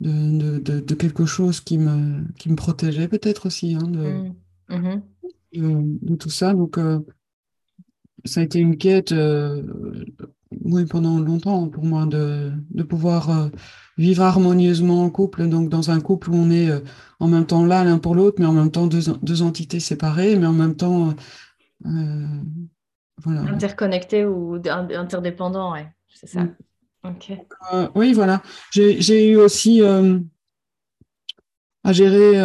de, 0.00 0.58
de, 0.58 0.94
quelque 0.96 1.26
chose 1.26 1.60
qui 1.60 1.78
me, 1.78 2.24
qui 2.36 2.50
me 2.50 2.56
protégeait 2.56 3.06
peut-être 3.06 3.46
aussi 3.46 3.76
hein, 3.76 3.86
de, 3.86 4.32
mmh. 4.68 5.02
Mmh. 5.54 5.98
de, 6.02 6.16
tout 6.16 6.28
ça. 6.28 6.54
Donc, 6.54 6.76
euh, 6.76 6.98
ça 8.24 8.40
a 8.40 8.42
été 8.42 8.58
une 8.58 8.76
quête, 8.76 9.12
euh, 9.12 9.62
oui, 10.64 10.86
pendant 10.86 11.20
longtemps 11.20 11.68
pour 11.68 11.84
moi, 11.84 12.06
de, 12.06 12.50
de 12.70 12.82
pouvoir 12.82 13.50
vivre 13.98 14.22
harmonieusement 14.22 15.04
en 15.04 15.10
couple. 15.10 15.48
Donc, 15.48 15.68
dans 15.68 15.90
un 15.90 16.00
couple 16.00 16.30
où 16.30 16.34
on 16.34 16.50
est 16.50 16.70
en 17.20 17.28
même 17.28 17.46
temps 17.46 17.64
là 17.64 17.84
l'un 17.84 17.98
pour 17.98 18.14
l'autre, 18.14 18.36
mais 18.40 18.46
en 18.46 18.52
même 18.52 18.70
temps 18.70 18.86
deux, 18.86 19.12
deux 19.22 19.42
entités 19.42 19.80
séparées, 19.80 20.36
mais 20.36 20.46
en 20.46 20.52
même 20.52 20.76
temps 20.76 21.14
Interconnecté 23.26 24.24
ou 24.24 24.60
interdépendant, 24.66 25.72
ouais, 25.72 25.86
c'est 26.08 26.26
ça. 26.26 26.44
Mm. 26.44 26.54
Euh, 27.72 27.88
oui, 27.94 28.12
voilà. 28.12 28.42
J'ai 28.72 29.30
eu 29.30 29.36
aussi, 29.36 29.82
euh, 29.82 30.18
à 31.84 31.92
gérer 31.92 32.38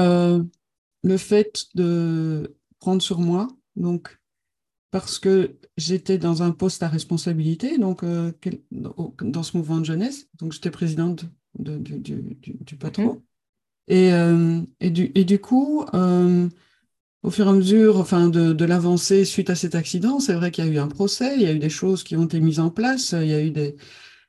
le 1.03 1.17
fait 1.17 1.65
de 1.75 2.55
prendre 2.79 3.01
sur 3.01 3.19
moi. 3.19 3.47
Donc, 3.75 4.19
parce 4.91 5.19
que 5.19 5.55
j'étais 5.77 6.17
dans 6.17 6.43
un 6.43 6.51
poste 6.51 6.83
à 6.83 6.87
responsabilité, 6.87 7.77
donc 7.77 8.03
dans 9.21 9.43
ce 9.43 9.57
mouvement 9.57 9.77
de 9.77 9.85
jeunesse. 9.85 10.27
Donc, 10.39 10.53
j'étais 10.53 10.71
présidente 10.71 11.25
du, 11.57 11.99
du, 11.99 12.75
patron. 12.77 13.13
Mhm. 13.13 13.21
Et, 13.89 14.11
et, 14.79 14.89
du, 14.89 15.11
et 15.15 15.23
du 15.23 15.39
coup, 15.39 15.85
au 17.23 17.29
fur 17.31 17.45
et 17.45 17.49
à 17.49 17.53
mesure 17.53 17.97
enfin, 17.97 18.29
de, 18.29 18.53
de 18.53 18.65
l'avancée 18.65 19.23
suite 19.23 19.49
à 19.49 19.55
cet 19.55 19.75
accident, 19.75 20.19
c'est 20.19 20.33
vrai 20.33 20.51
qu'il 20.51 20.65
y 20.65 20.67
a 20.67 20.71
eu 20.71 20.77
un 20.79 20.87
procès, 20.87 21.35
il 21.35 21.43
y 21.43 21.47
a 21.47 21.53
eu 21.53 21.59
des 21.59 21.69
choses 21.69 22.03
qui 22.03 22.15
ont 22.15 22.25
été 22.25 22.39
mises 22.39 22.59
en 22.59 22.69
place, 22.69 23.13
il 23.13 23.27
y 23.27 23.33
a 23.33 23.41
eu 23.41 23.51
des, 23.51 23.75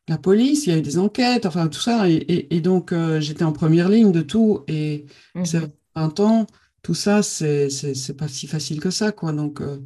la 0.08 0.18
police, 0.18 0.66
il 0.66 0.70
y 0.70 0.72
a 0.72 0.78
eu 0.78 0.82
des 0.82 0.98
enquêtes, 0.98 1.46
enfin 1.46 1.68
tout 1.68 1.80
ça. 1.80 2.08
Et, 2.08 2.48
et, 2.50 2.61
donc, 2.61 2.92
euh, 2.92 3.20
j'étais 3.20 3.44
en 3.44 3.52
première 3.52 3.88
ligne 3.88 4.12
de 4.12 4.22
tout. 4.22 4.64
Et 4.66 5.06
mmh. 5.34 5.44
c'est 5.44 5.61
un 5.94 6.08
temps, 6.08 6.46
tout 6.82 6.94
ça, 6.94 7.22
c'est 7.22 7.68
pas 8.16 8.28
si 8.28 8.46
facile 8.46 8.80
que 8.80 8.90
ça. 8.90 9.12
Quoi. 9.12 9.32
Donc, 9.32 9.60
euh, 9.60 9.78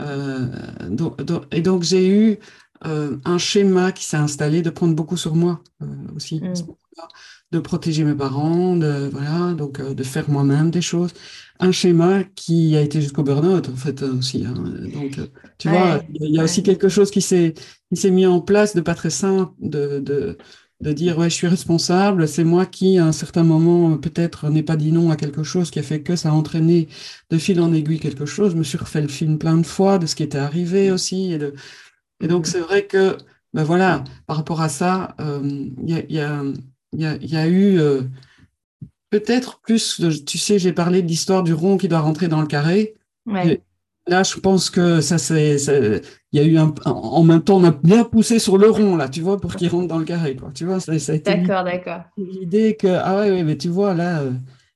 euh, 0.00 0.46
donc, 0.88 1.20
et 1.52 1.60
donc, 1.60 1.82
j'ai 1.82 2.08
eu 2.08 2.38
un 2.82 3.38
schéma 3.38 3.92
qui 3.92 4.04
s'est 4.04 4.16
installé 4.16 4.62
de 4.62 4.70
prendre 4.70 4.94
beaucoup 4.94 5.16
sur 5.16 5.34
moi 5.34 5.62
aussi. 6.14 6.40
Mmh 6.40 6.54
de 7.52 7.58
protéger 7.58 8.04
mes 8.04 8.14
parents, 8.14 8.76
de, 8.76 9.08
voilà, 9.12 9.54
donc 9.54 9.80
euh, 9.80 9.94
de 9.94 10.02
faire 10.04 10.30
moi-même 10.30 10.70
des 10.70 10.82
choses. 10.82 11.12
Un 11.58 11.72
schéma 11.72 12.22
qui 12.24 12.76
a 12.76 12.80
été 12.80 13.00
jusqu'au 13.02 13.22
burn-out, 13.22 13.68
en 13.68 13.76
fait, 13.76 14.02
aussi. 14.02 14.46
Hein. 14.46 14.54
Donc, 14.54 15.18
euh, 15.18 15.26
tu 15.58 15.68
vois, 15.68 16.00
il 16.14 16.34
y 16.34 16.38
a 16.38 16.44
aussi 16.44 16.62
quelque 16.62 16.88
chose 16.88 17.10
qui 17.10 17.20
s'est 17.20 17.54
mis 18.04 18.26
en 18.26 18.40
place 18.40 18.74
de 18.74 18.80
pas 18.80 18.94
très 18.94 19.10
simple, 19.10 19.52
de, 19.58 19.98
de, 19.98 20.38
de 20.80 20.92
dire, 20.92 21.18
ouais, 21.18 21.28
je 21.28 21.34
suis 21.34 21.46
responsable, 21.46 22.26
c'est 22.26 22.44
moi 22.44 22.64
qui, 22.64 22.98
à 22.98 23.06
un 23.06 23.12
certain 23.12 23.42
moment, 23.42 23.98
peut-être 23.98 24.48
n'ai 24.48 24.62
pas 24.62 24.76
dit 24.76 24.92
non 24.92 25.10
à 25.10 25.16
quelque 25.16 25.42
chose 25.42 25.70
qui 25.70 25.78
a 25.78 25.82
fait 25.82 26.02
que 26.02 26.16
ça 26.16 26.30
a 26.30 26.32
entraîné 26.32 26.88
de 27.30 27.38
fil 27.38 27.60
en 27.60 27.72
aiguille 27.72 28.00
quelque 28.00 28.24
chose. 28.26 28.52
Je 28.52 28.56
me 28.56 28.62
suis 28.62 28.78
refait 28.78 29.02
le 29.02 29.08
film 29.08 29.38
plein 29.38 29.58
de 29.58 29.66
fois 29.66 29.98
de 29.98 30.06
ce 30.06 30.14
qui 30.14 30.22
était 30.22 30.38
arrivé 30.38 30.90
aussi. 30.90 31.32
Et, 31.32 31.38
de, 31.38 31.54
et 32.20 32.28
donc, 32.28 32.46
mmh. 32.46 32.50
c'est 32.50 32.60
vrai 32.60 32.86
que, 32.86 33.18
ben 33.52 33.64
voilà, 33.64 34.04
par 34.26 34.36
rapport 34.36 34.62
à 34.62 34.70
ça, 34.70 35.14
euh, 35.20 35.40
il 35.42 35.90
y 35.90 35.94
a, 35.94 36.04
y 36.08 36.20
a 36.20 36.42
il 36.92 37.30
y 37.30 37.36
a, 37.36 37.46
eu 37.46 37.78
euh, 37.78 38.02
peut-être 39.10 39.60
plus, 39.60 40.02
tu 40.26 40.38
sais, 40.38 40.58
j'ai 40.58 40.72
parlé 40.72 41.02
de 41.02 41.08
l'histoire 41.08 41.42
du 41.42 41.54
rond 41.54 41.76
qui 41.76 41.88
doit 41.88 42.00
rentrer 42.00 42.28
dans 42.28 42.40
le 42.40 42.46
carré. 42.46 42.94
Là, 44.10 44.24
je 44.24 44.40
pense 44.40 44.70
que 44.70 45.00
ça, 45.00 45.18
c'est, 45.18 45.54
il 46.32 46.40
y 46.40 46.42
a 46.42 46.44
eu 46.44 46.58
un, 46.58 46.74
en 46.84 47.22
même 47.22 47.44
temps, 47.44 47.58
on 47.58 47.64
a 47.64 47.70
bien 47.70 48.02
poussé 48.02 48.40
sur 48.40 48.58
le 48.58 48.68
rond, 48.68 48.96
là, 48.96 49.08
tu 49.08 49.20
vois, 49.20 49.40
pour 49.40 49.54
qu'il 49.54 49.68
rentre 49.68 49.86
dans 49.86 49.98
le 49.98 50.04
carré, 50.04 50.34
quoi. 50.34 50.50
Tu 50.52 50.64
vois, 50.64 50.80
ça, 50.80 50.90
a 50.90 50.96
été. 50.96 51.20
D'accord, 51.20 51.62
d'accord. 51.62 52.00
L'idée 52.16 52.74
que, 52.74 52.88
ah 52.88 53.20
ouais, 53.20 53.30
ouais, 53.30 53.44
mais 53.44 53.56
tu 53.56 53.68
vois, 53.68 53.94
là, 53.94 54.22
euh, 54.22 54.32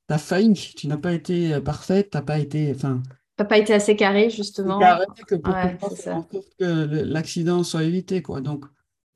tu 0.08 0.14
as 0.14 0.18
failli, 0.18 0.54
tu 0.54 0.86
n'as 0.86 0.98
pas 0.98 1.12
été 1.12 1.52
euh, 1.52 1.60
parfaite, 1.60 2.10
tu 2.12 2.16
n'as 2.16 2.22
pas 2.22 2.38
été, 2.38 2.72
enfin. 2.76 3.02
T'as 3.36 3.44
pas 3.44 3.58
été 3.58 3.74
assez 3.74 3.96
carré, 3.96 4.30
justement. 4.30 4.78
Carré 4.78 5.04
que 5.26 5.34
pour 5.34 5.52
faire 5.52 5.78
en 5.82 5.96
sorte 5.96 6.36
que 6.60 7.02
l'accident 7.02 7.64
soit 7.64 7.82
évité, 7.82 8.22
quoi. 8.22 8.40
Donc, 8.40 8.66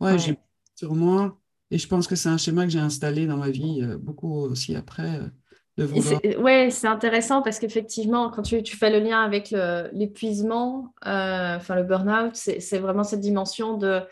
ouais. 0.00 0.18
j'ai 0.18 0.36
sur 0.74 0.96
moi, 0.96 1.38
et 1.70 1.78
je 1.78 1.86
pense 1.86 2.08
que 2.08 2.16
c'est 2.16 2.28
un 2.28 2.38
schéma 2.38 2.64
que 2.64 2.70
j'ai 2.70 2.80
installé 2.80 3.28
dans 3.28 3.36
ma 3.36 3.50
vie 3.50 3.82
euh, 3.82 3.96
beaucoup 3.96 4.34
aussi 4.34 4.74
après. 4.74 5.20
Euh, 5.78 6.34
oui, 6.38 6.72
c'est 6.72 6.86
intéressant 6.86 7.42
parce 7.42 7.58
qu'effectivement, 7.58 8.30
quand 8.30 8.42
tu, 8.42 8.76
fais 8.76 8.90
le 8.90 8.98
lien 8.98 9.22
avec 9.22 9.54
l'épuisement, 9.92 10.92
euh, 11.06 11.56
enfin 11.56 11.76
le 11.76 11.84
burn-out, 11.84 12.34
c'est 12.34 12.78
vraiment 12.78 13.04
cette 13.04 13.20
dimension 13.20 13.76
de 13.76 14.02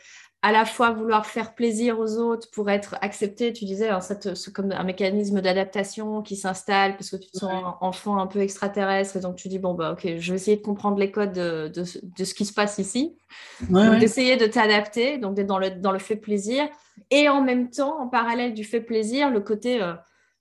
à 0.42 0.52
la 0.52 0.64
fois 0.64 0.90
vouloir 0.90 1.26
faire 1.26 1.55
plaisir 1.55 1.98
aux 1.98 2.18
autres 2.18 2.48
pour 2.52 2.70
être 2.70 2.94
accepté. 3.00 3.52
Tu 3.52 3.64
disais, 3.64 3.90
c'est 4.00 4.52
comme 4.52 4.70
un 4.70 4.85
mécanisme 4.85 5.40
d'adaptation 5.40 6.22
qui 6.22 6.37
s'installe 6.37 6.96
parce 6.96 7.11
que 7.11 7.16
tu 7.16 7.29
te 7.33 7.38
sens 7.38 7.74
enfant 7.81 8.18
un 8.18 8.29
peu 8.29 8.38
extraterrestre 8.40 9.16
et 9.16 9.20
donc 9.20 9.35
tu 9.35 9.48
dis, 9.48 9.59
bon, 9.59 9.74
bah, 9.74 9.92
ok, 9.92 10.18
je 10.18 10.31
vais 10.31 10.37
essayer 10.37 10.57
de 10.57 10.62
comprendre 10.62 10.98
les 10.98 11.11
codes 11.11 11.33
de, 11.33 11.68
de, 11.68 11.85
ce 12.24 12.35
qui 12.35 12.44
se 12.44 12.52
passe 12.52 12.79
ici. 12.79 13.16
d'essayer 13.98 14.37
de 14.37 14.46
t'adapter, 14.46 15.18
donc 15.18 15.35
d'être 15.35 15.48
dans 15.48 15.59
le, 15.59 15.70
dans 15.70 15.90
le 15.90 15.98
fait 15.98 16.16
plaisir. 16.16 16.68
Et 17.11 17.29
en 17.29 17.42
même 17.42 17.68
temps, 17.68 18.00
en 18.00 18.07
parallèle 18.07 18.55
du 18.55 18.62
fait 18.62 18.81
plaisir, 18.81 19.31
le 19.31 19.40
côté, 19.40 19.83
euh, 19.83 19.94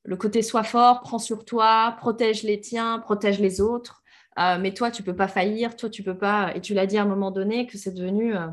le 0.05 0.15
côté 0.15 0.41
sois 0.41 0.63
fort, 0.63 1.01
prends 1.01 1.19
sur 1.19 1.45
toi, 1.45 1.95
protège 1.97 2.43
les 2.43 2.61
tiens, 2.61 2.99
protège 2.99 3.39
les 3.39 3.59
autres. 3.59 4.03
Euh, 4.37 4.57
mais 4.59 4.73
toi, 4.73 4.91
tu 4.91 5.03
peux 5.03 5.15
pas 5.15 5.27
faillir, 5.27 5.75
toi, 5.75 5.89
tu 5.89 6.03
peux 6.03 6.17
pas. 6.17 6.55
Et 6.55 6.61
tu 6.61 6.73
l'as 6.73 6.85
dit 6.85 6.97
à 6.97 7.03
un 7.03 7.07
moment 7.07 7.31
donné 7.31 7.67
que 7.67 7.77
c'est 7.77 7.93
devenu. 7.93 8.35
Euh, 8.35 8.47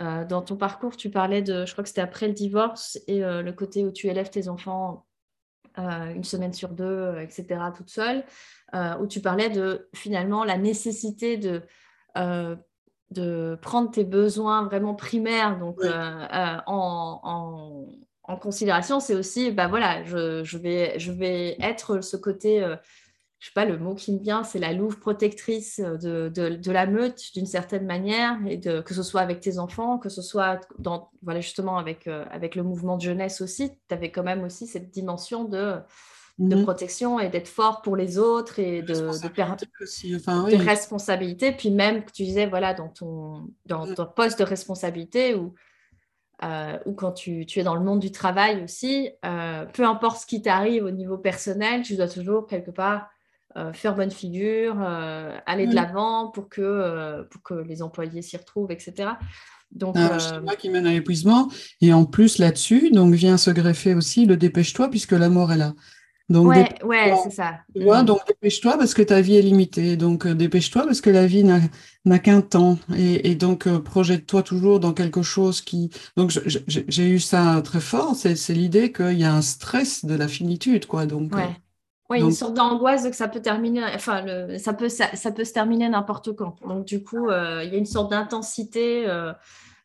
euh, 0.00 0.24
dans 0.24 0.42
ton 0.42 0.56
parcours, 0.56 0.96
tu 0.96 1.10
parlais 1.10 1.42
de, 1.42 1.66
je 1.66 1.72
crois 1.72 1.82
que 1.82 1.88
c'était 1.88 2.00
après 2.00 2.28
le 2.28 2.32
divorce 2.32 3.00
et 3.08 3.24
euh, 3.24 3.42
le 3.42 3.52
côté 3.52 3.84
où 3.84 3.90
tu 3.90 4.06
élèves 4.06 4.30
tes 4.30 4.48
enfants 4.48 5.04
une 5.76 6.24
semaine 6.24 6.52
sur 6.52 6.70
deux, 6.70 7.14
etc., 7.20 7.46
toute 7.72 7.88
seule, 7.88 8.24
où 9.00 9.06
tu 9.06 9.20
parlais 9.20 9.48
de 9.48 9.88
finalement 9.94 10.42
la 10.42 10.58
nécessité 10.58 11.36
de, 11.36 11.62
de 13.12 13.56
prendre 13.62 13.88
tes 13.88 14.02
besoins 14.02 14.64
vraiment 14.64 14.96
primaires 14.96 15.56
donc, 15.56 15.78
en, 15.84 17.20
en, 17.22 17.86
considération. 18.36 19.00
C'est 19.00 19.14
aussi, 19.14 19.50
bah 19.50 19.68
voilà, 19.68 20.04
je, 20.04 20.44
je, 20.44 20.58
vais, 20.58 20.98
je 20.98 21.12
vais 21.12 21.56
être 21.60 22.02
ce 22.02 22.16
côté 22.16 22.64
je 23.38 23.46
sais 23.46 23.52
pas, 23.54 23.64
le 23.64 23.78
mot 23.78 23.94
qui 23.94 24.12
me 24.12 24.18
vient, 24.18 24.42
c'est 24.42 24.58
la 24.58 24.72
louve 24.72 24.98
protectrice 24.98 25.78
de, 25.78 26.28
de, 26.28 26.72
la 26.72 26.86
meute 26.86 27.22
d'une 27.34 27.46
certaine 27.46 27.86
manière, 27.86 28.36
et 28.48 28.56
de, 28.56 28.80
que 28.80 28.94
ce 28.94 29.04
soit 29.04 29.20
avec 29.20 29.40
tes 29.40 29.58
enfants, 29.58 29.98
que 29.98 30.08
ce 30.08 30.22
soit 30.22 30.60
dans, 30.78 31.10
voilà, 31.22 31.40
justement 31.40 31.78
avec, 31.78 32.08
euh, 32.08 32.24
avec 32.32 32.56
le 32.56 32.64
mouvement 32.64 32.96
de 32.96 33.02
jeunesse 33.02 33.40
aussi, 33.40 33.70
tu 33.70 33.94
avais 33.94 34.10
quand 34.10 34.24
même 34.24 34.42
aussi 34.42 34.66
cette 34.66 34.90
dimension 34.90 35.44
de, 35.44 35.76
de 36.40 36.56
mhm. 36.56 36.64
protection 36.64 37.20
et 37.20 37.28
d'être 37.28 37.46
fort 37.46 37.80
pour 37.82 37.94
les 37.94 38.18
autres 38.18 38.58
et 38.58 38.82
de, 38.82 38.94
de, 38.94 40.16
enfin, 40.16 40.48
de 40.48 40.56
responsabilité. 40.56 41.52
Puis 41.52 41.70
même, 41.70 42.04
tu 42.12 42.24
disais, 42.24 42.46
voilà, 42.46 42.74
dans 42.74 42.88
ton, 42.88 43.48
dans 43.66 43.94
ton 43.94 44.06
poste 44.06 44.40
de 44.40 44.44
responsabilité 44.44 45.36
ou 45.36 45.54
euh, 46.44 46.78
ou 46.86 46.92
quand 46.92 47.12
tu, 47.12 47.46
tu, 47.46 47.58
es 47.58 47.64
dans 47.64 47.74
le 47.74 47.82
monde 47.82 48.00
du 48.00 48.12
travail 48.12 48.62
aussi, 48.62 49.10
euh, 49.24 49.64
peu 49.66 49.84
importe 49.84 50.20
ce 50.20 50.26
qui 50.26 50.40
t'arrive 50.40 50.84
au 50.84 50.90
niveau 50.90 51.18
personnel, 51.18 51.82
tu 51.82 51.96
dois 51.96 52.08
toujours 52.08 52.46
quelque 52.46 52.70
part 52.70 53.08
euh, 53.56 53.72
faire 53.72 53.94
bonne 53.94 54.10
figure, 54.10 54.80
aller 54.80 55.66
de 55.66 55.74
l'avant 55.74 56.28
pour 56.28 56.48
que, 56.48 57.22
pour 57.30 57.42
que 57.42 57.54
les 57.54 57.82
employés 57.82 58.22
s'y 58.22 58.36
retrouvent, 58.36 58.70
etc. 58.70 59.10
Donc, 59.72 59.96
un 59.96 60.18
schéma 60.18 60.56
qui 60.56 60.70
mène 60.70 60.86
à 60.86 60.92
l'épuisement. 60.92 61.48
Et 61.80 61.92
en 61.92 62.04
plus, 62.04 62.38
là-dessus, 62.38 62.90
donc 62.90 63.14
vient 63.14 63.36
se 63.36 63.50
greffer 63.50 63.94
aussi 63.94 64.24
le 64.24 64.36
dépêche-toi 64.36 64.88
puisque 64.88 65.12
la 65.12 65.28
mort 65.28 65.52
est 65.52 65.58
là. 65.58 65.74
Donc, 66.28 66.48
ouais, 66.48 66.68
ouais 66.84 67.14
c'est 67.24 67.30
ça. 67.30 67.60
Donc 68.04 68.20
dépêche-toi 68.26 68.76
parce 68.76 68.92
que 68.92 69.02
ta 69.02 69.20
vie 69.20 69.36
est 69.36 69.42
limitée. 69.42 69.96
Donc 69.96 70.26
dépêche-toi 70.26 70.84
parce 70.84 71.00
que 71.00 71.10
la 71.10 71.26
vie 71.26 71.42
n'a 71.42 72.18
qu'un 72.18 72.42
temps. 72.42 72.78
Et, 72.96 73.34
donc 73.34 73.68
projette-toi 73.78 74.42
toujours 74.42 74.78
dans 74.78 74.92
quelque 74.92 75.22
chose 75.22 75.60
qui. 75.62 75.90
Donc 76.16 76.30
j'ai 76.56 77.08
eu 77.08 77.18
ça 77.18 77.60
très 77.62 77.80
fort. 77.80 78.14
C'est 78.14 78.54
l'idée 78.54 78.92
qu'il 78.92 79.18
y 79.18 79.24
a 79.24 79.32
un 79.32 79.42
stress 79.42 80.04
de 80.04 80.14
la 80.14 80.28
finitude, 80.28 80.86
quoi. 80.86 81.06
Donc. 81.06 81.32
Oui, 82.10 82.22
une 82.22 82.32
sorte 82.32 82.54
d'angoisse 82.54 83.06
que 83.06 83.14
ça 83.14 83.28
peut 83.28 83.42
terminer, 83.42 83.84
enfin, 83.94 84.24
ça, 84.58 84.72
peut, 84.72 84.88
ça, 84.88 85.30
peut 85.30 85.44
se 85.44 85.52
terminer 85.52 85.90
n'importe 85.90 86.34
quand. 86.34 86.56
Donc, 86.66 86.86
du 86.86 87.04
coup, 87.04 87.28
euh, 87.28 87.62
il 87.62 87.70
y 87.70 87.74
a 87.74 87.78
une 87.78 87.84
sorte 87.84 88.10
d'intensité 88.10 89.06
euh, 89.06 89.34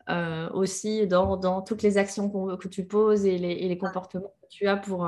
euh, 0.10 0.50
aussi 0.52 1.06
dans, 1.06 1.36
dans, 1.36 1.62
toutes 1.62 1.82
les 1.82 1.98
actions 1.98 2.30
que 2.30 2.68
tu 2.70 2.86
poses 2.86 3.26
et 3.26 3.38
les, 3.38 3.52
et 3.52 3.68
les, 3.68 3.78
comportements 3.78 4.34
que 4.42 4.48
tu 4.50 4.68
as 4.68 4.78
pour. 4.78 5.06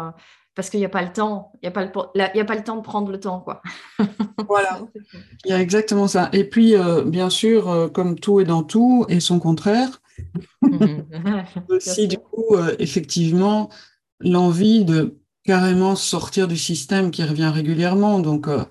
Parce 0.55 0.69
qu'il 0.69 0.79
n'y 0.79 0.85
a 0.85 0.89
pas 0.89 1.01
le 1.01 1.11
temps, 1.11 1.51
il 1.55 1.65
n'y 1.65 1.67
a, 1.67 1.71
pas 1.71 1.83
le, 1.83 2.39
a 2.39 2.45
pas 2.45 2.55
le 2.55 2.63
temps 2.63 2.77
de 2.77 2.81
prendre 2.81 3.11
le 3.11 3.19
temps, 3.19 3.41
quoi. 3.41 3.61
voilà, 4.47 4.79
il 5.45 5.51
y 5.51 5.53
a 5.53 5.61
exactement 5.61 6.07
ça. 6.07 6.29
Et 6.33 6.45
puis, 6.45 6.75
bien 7.05 7.29
sûr, 7.29 7.91
comme 7.93 8.17
tout 8.17 8.39
est 8.39 8.45
dans 8.45 8.63
tout 8.63 9.05
et 9.09 9.19
son 9.19 9.39
contraire, 9.39 10.01
aussi, 11.69 12.07
du 12.07 12.17
coup, 12.17 12.55
effectivement, 12.79 13.69
l'envie 14.21 14.85
de 14.85 15.19
carrément 15.45 15.95
sortir 15.95 16.47
du 16.47 16.57
système 16.57 17.11
qui 17.11 17.23
revient 17.23 17.51
régulièrement. 17.53 18.19
Donc, 18.19 18.47
euh, 18.47 18.63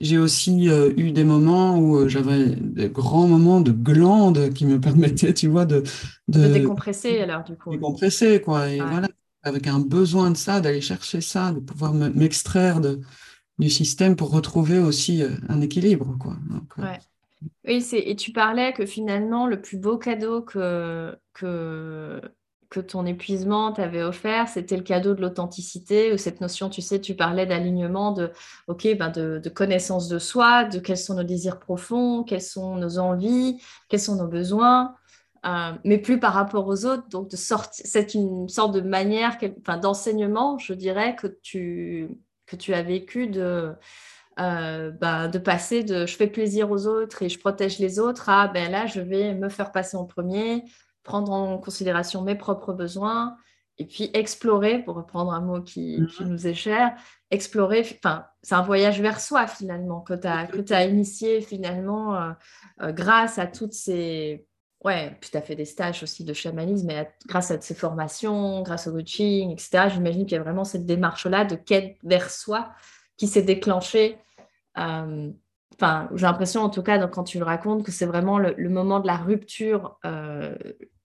j'ai 0.00 0.16
aussi 0.16 0.70
euh, 0.70 0.92
eu 0.96 1.10
des 1.12 1.24
moments 1.24 1.76
où 1.76 1.98
euh, 1.98 2.08
j'avais 2.08 2.46
des 2.46 2.88
grands 2.88 3.26
moments 3.26 3.60
de 3.60 3.72
glandes 3.72 4.52
qui 4.54 4.64
me 4.64 4.80
permettaient, 4.80 5.34
tu 5.34 5.48
vois, 5.48 5.66
de, 5.66 5.82
de, 6.28 6.46
décompresser 6.48 7.20
alors 7.20 7.44
du 7.44 7.56
coup. 7.56 7.70
Décompresser 7.70 8.40
quoi. 8.40 8.68
Et 8.68 8.78
voilà, 8.78 9.08
avec 9.42 9.66
un 9.66 9.80
besoin 9.80 10.30
de 10.30 10.36
ça, 10.36 10.60
d'aller 10.60 10.80
chercher 10.80 11.20
ça, 11.20 11.52
de 11.52 11.60
pouvoir 11.60 11.94
m'extraire 11.94 12.80
de, 12.80 13.00
du 13.58 13.70
système 13.70 14.16
pour 14.16 14.30
retrouver 14.30 14.78
aussi 14.78 15.22
un 15.48 15.60
équilibre 15.60 16.16
quoi. 16.18 16.36
ouais. 16.78 16.98
Oui, 17.66 17.82
et 17.92 18.16
tu 18.16 18.32
parlais 18.32 18.74
que 18.74 18.84
finalement 18.84 19.46
le 19.46 19.62
plus 19.62 19.78
beau 19.78 19.96
cadeau 19.96 20.42
que, 20.42 21.16
que 21.32 22.20
que 22.70 22.78
ton 22.78 23.04
épuisement 23.04 23.72
t'avait 23.72 24.02
offert, 24.02 24.48
c'était 24.48 24.76
le 24.76 24.84
cadeau 24.84 25.14
de 25.14 25.20
l'authenticité, 25.20 26.12
ou 26.12 26.16
cette 26.16 26.40
notion, 26.40 26.70
tu 26.70 26.80
sais, 26.80 27.00
tu 27.00 27.16
parlais 27.16 27.44
d'alignement, 27.44 28.12
de, 28.12 28.30
ben 28.68 29.10
de, 29.10 29.48
connaissance 29.48 30.06
de 30.06 30.20
soi, 30.20 30.64
de 30.64 30.78
quels 30.78 30.96
sont 30.96 31.16
nos 31.16 31.24
désirs 31.24 31.58
profonds, 31.58 32.22
quelles 32.22 32.40
sont 32.40 32.76
nos 32.76 32.98
envies, 32.98 33.60
quels 33.88 34.00
sont 34.00 34.14
nos 34.14 34.28
besoins, 34.28 34.94
euh, 35.46 35.72
mais 35.84 35.98
plus 35.98 36.20
par 36.20 36.34
rapport 36.34 36.66
aux 36.66 36.84
autres. 36.84 37.08
Donc, 37.08 37.30
de 37.30 37.36
sortir, 37.36 37.84
c'est 37.86 38.14
une 38.14 38.48
sorte 38.48 38.74
de 38.74 38.80
manière, 38.80 39.38
enfin, 39.60 39.78
d'enseignement, 39.78 40.58
je 40.58 40.74
dirais, 40.74 41.16
que 41.16 41.26
tu, 41.42 42.08
que 42.46 42.56
tu 42.56 42.74
as 42.74 42.82
vécu 42.82 43.26
de, 43.26 43.72
euh, 44.38 44.90
bah, 44.90 45.28
de 45.28 45.38
passer 45.38 45.82
de 45.82 46.06
je 46.06 46.16
fais 46.16 46.26
plaisir 46.26 46.70
aux 46.70 46.86
autres 46.86 47.22
et 47.22 47.28
je 47.28 47.38
protège 47.38 47.78
les 47.78 47.98
autres 47.98 48.28
à 48.28 48.48
ben 48.48 48.70
là, 48.70 48.86
je 48.86 49.00
vais 49.00 49.34
me 49.34 49.48
faire 49.48 49.72
passer 49.72 49.96
en 49.96 50.04
premier, 50.04 50.64
prendre 51.02 51.32
en 51.32 51.58
considération 51.58 52.22
mes 52.22 52.34
propres 52.34 52.72
besoins 52.72 53.36
et 53.78 53.86
puis 53.86 54.10
explorer, 54.12 54.82
pour 54.82 54.96
reprendre 54.96 55.32
un 55.32 55.40
mot 55.40 55.62
qui, 55.62 56.04
qui 56.14 56.24
nous 56.26 56.46
est 56.46 56.54
cher, 56.54 56.94
explorer, 57.30 57.80
enfin, 57.80 58.26
c'est 58.42 58.54
un 58.54 58.62
voyage 58.62 59.00
vers 59.00 59.20
soi 59.20 59.46
finalement 59.46 60.02
que 60.02 60.12
tu 60.12 60.26
as, 60.26 60.46
que 60.46 60.72
as 60.74 60.84
initié 60.84 61.40
finalement 61.40 62.14
euh, 62.82 62.92
grâce 62.92 63.38
à 63.38 63.46
toutes 63.46 63.72
ces... 63.72 64.46
Ouais, 64.82 65.14
puis 65.20 65.30
tu 65.30 65.36
as 65.36 65.42
fait 65.42 65.56
des 65.56 65.66
stages 65.66 66.02
aussi 66.02 66.24
de 66.24 66.32
chamanisme, 66.32 66.86
mais 66.86 67.12
grâce 67.26 67.50
à 67.50 67.60
ces 67.60 67.74
formations, 67.74 68.62
grâce 68.62 68.86
au 68.86 68.92
coaching, 68.92 69.50
etc. 69.50 69.88
J'imagine 69.92 70.24
qu'il 70.24 70.36
y 70.36 70.40
a 70.40 70.42
vraiment 70.42 70.64
cette 70.64 70.86
démarche-là 70.86 71.44
de 71.44 71.54
quête 71.54 71.98
vers 72.02 72.30
soi 72.30 72.70
qui 73.18 73.26
s'est 73.26 73.42
déclenchée. 73.42 74.16
Euh, 74.78 75.30
enfin, 75.74 76.08
j'ai 76.14 76.22
l'impression 76.22 76.62
en 76.62 76.70
tout 76.70 76.82
cas, 76.82 76.96
donc, 76.96 77.10
quand 77.10 77.24
tu 77.24 77.38
le 77.38 77.44
racontes, 77.44 77.84
que 77.84 77.92
c'est 77.92 78.06
vraiment 78.06 78.38
le, 78.38 78.54
moment 78.70 79.00
de 79.00 79.06
la 79.06 79.16
rupture 79.16 79.98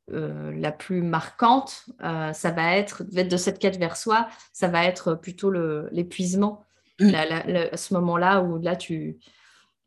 la 0.07 0.71
plus 0.71 1.01
marquante. 1.01 1.85
ça 1.99 2.51
va 2.51 2.77
être, 2.77 3.03
de 3.03 3.37
cette 3.37 3.59
quête 3.59 3.77
vers 3.77 3.97
soi, 3.97 4.29
ça 4.53 4.69
va 4.69 4.85
être 4.85 5.15
plutôt 5.15 5.51
l'épuisement 5.91 6.65
à 7.01 7.77
ce 7.77 7.93
moment-là 7.95 8.41
où 8.41 8.57
là 8.57 8.75
tu 8.75 9.17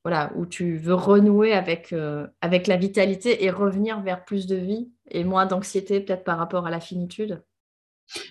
voilà 0.08 0.32
où 0.36 0.46
tu 0.46 0.78
veux 0.78 0.94
renouer 0.94 1.52
avec 1.52 1.92
euh, 1.92 2.26
avec 2.40 2.66
la 2.66 2.78
vitalité 2.78 3.44
et 3.44 3.50
revenir 3.50 4.00
vers 4.00 4.24
plus 4.24 4.46
de 4.46 4.56
vie 4.56 4.88
et 5.10 5.22
moins 5.22 5.44
d'anxiété 5.44 6.00
peut-être 6.00 6.24
par 6.24 6.38
rapport 6.38 6.66
à 6.66 6.70
la 6.70 6.80
finitude? 6.80 7.42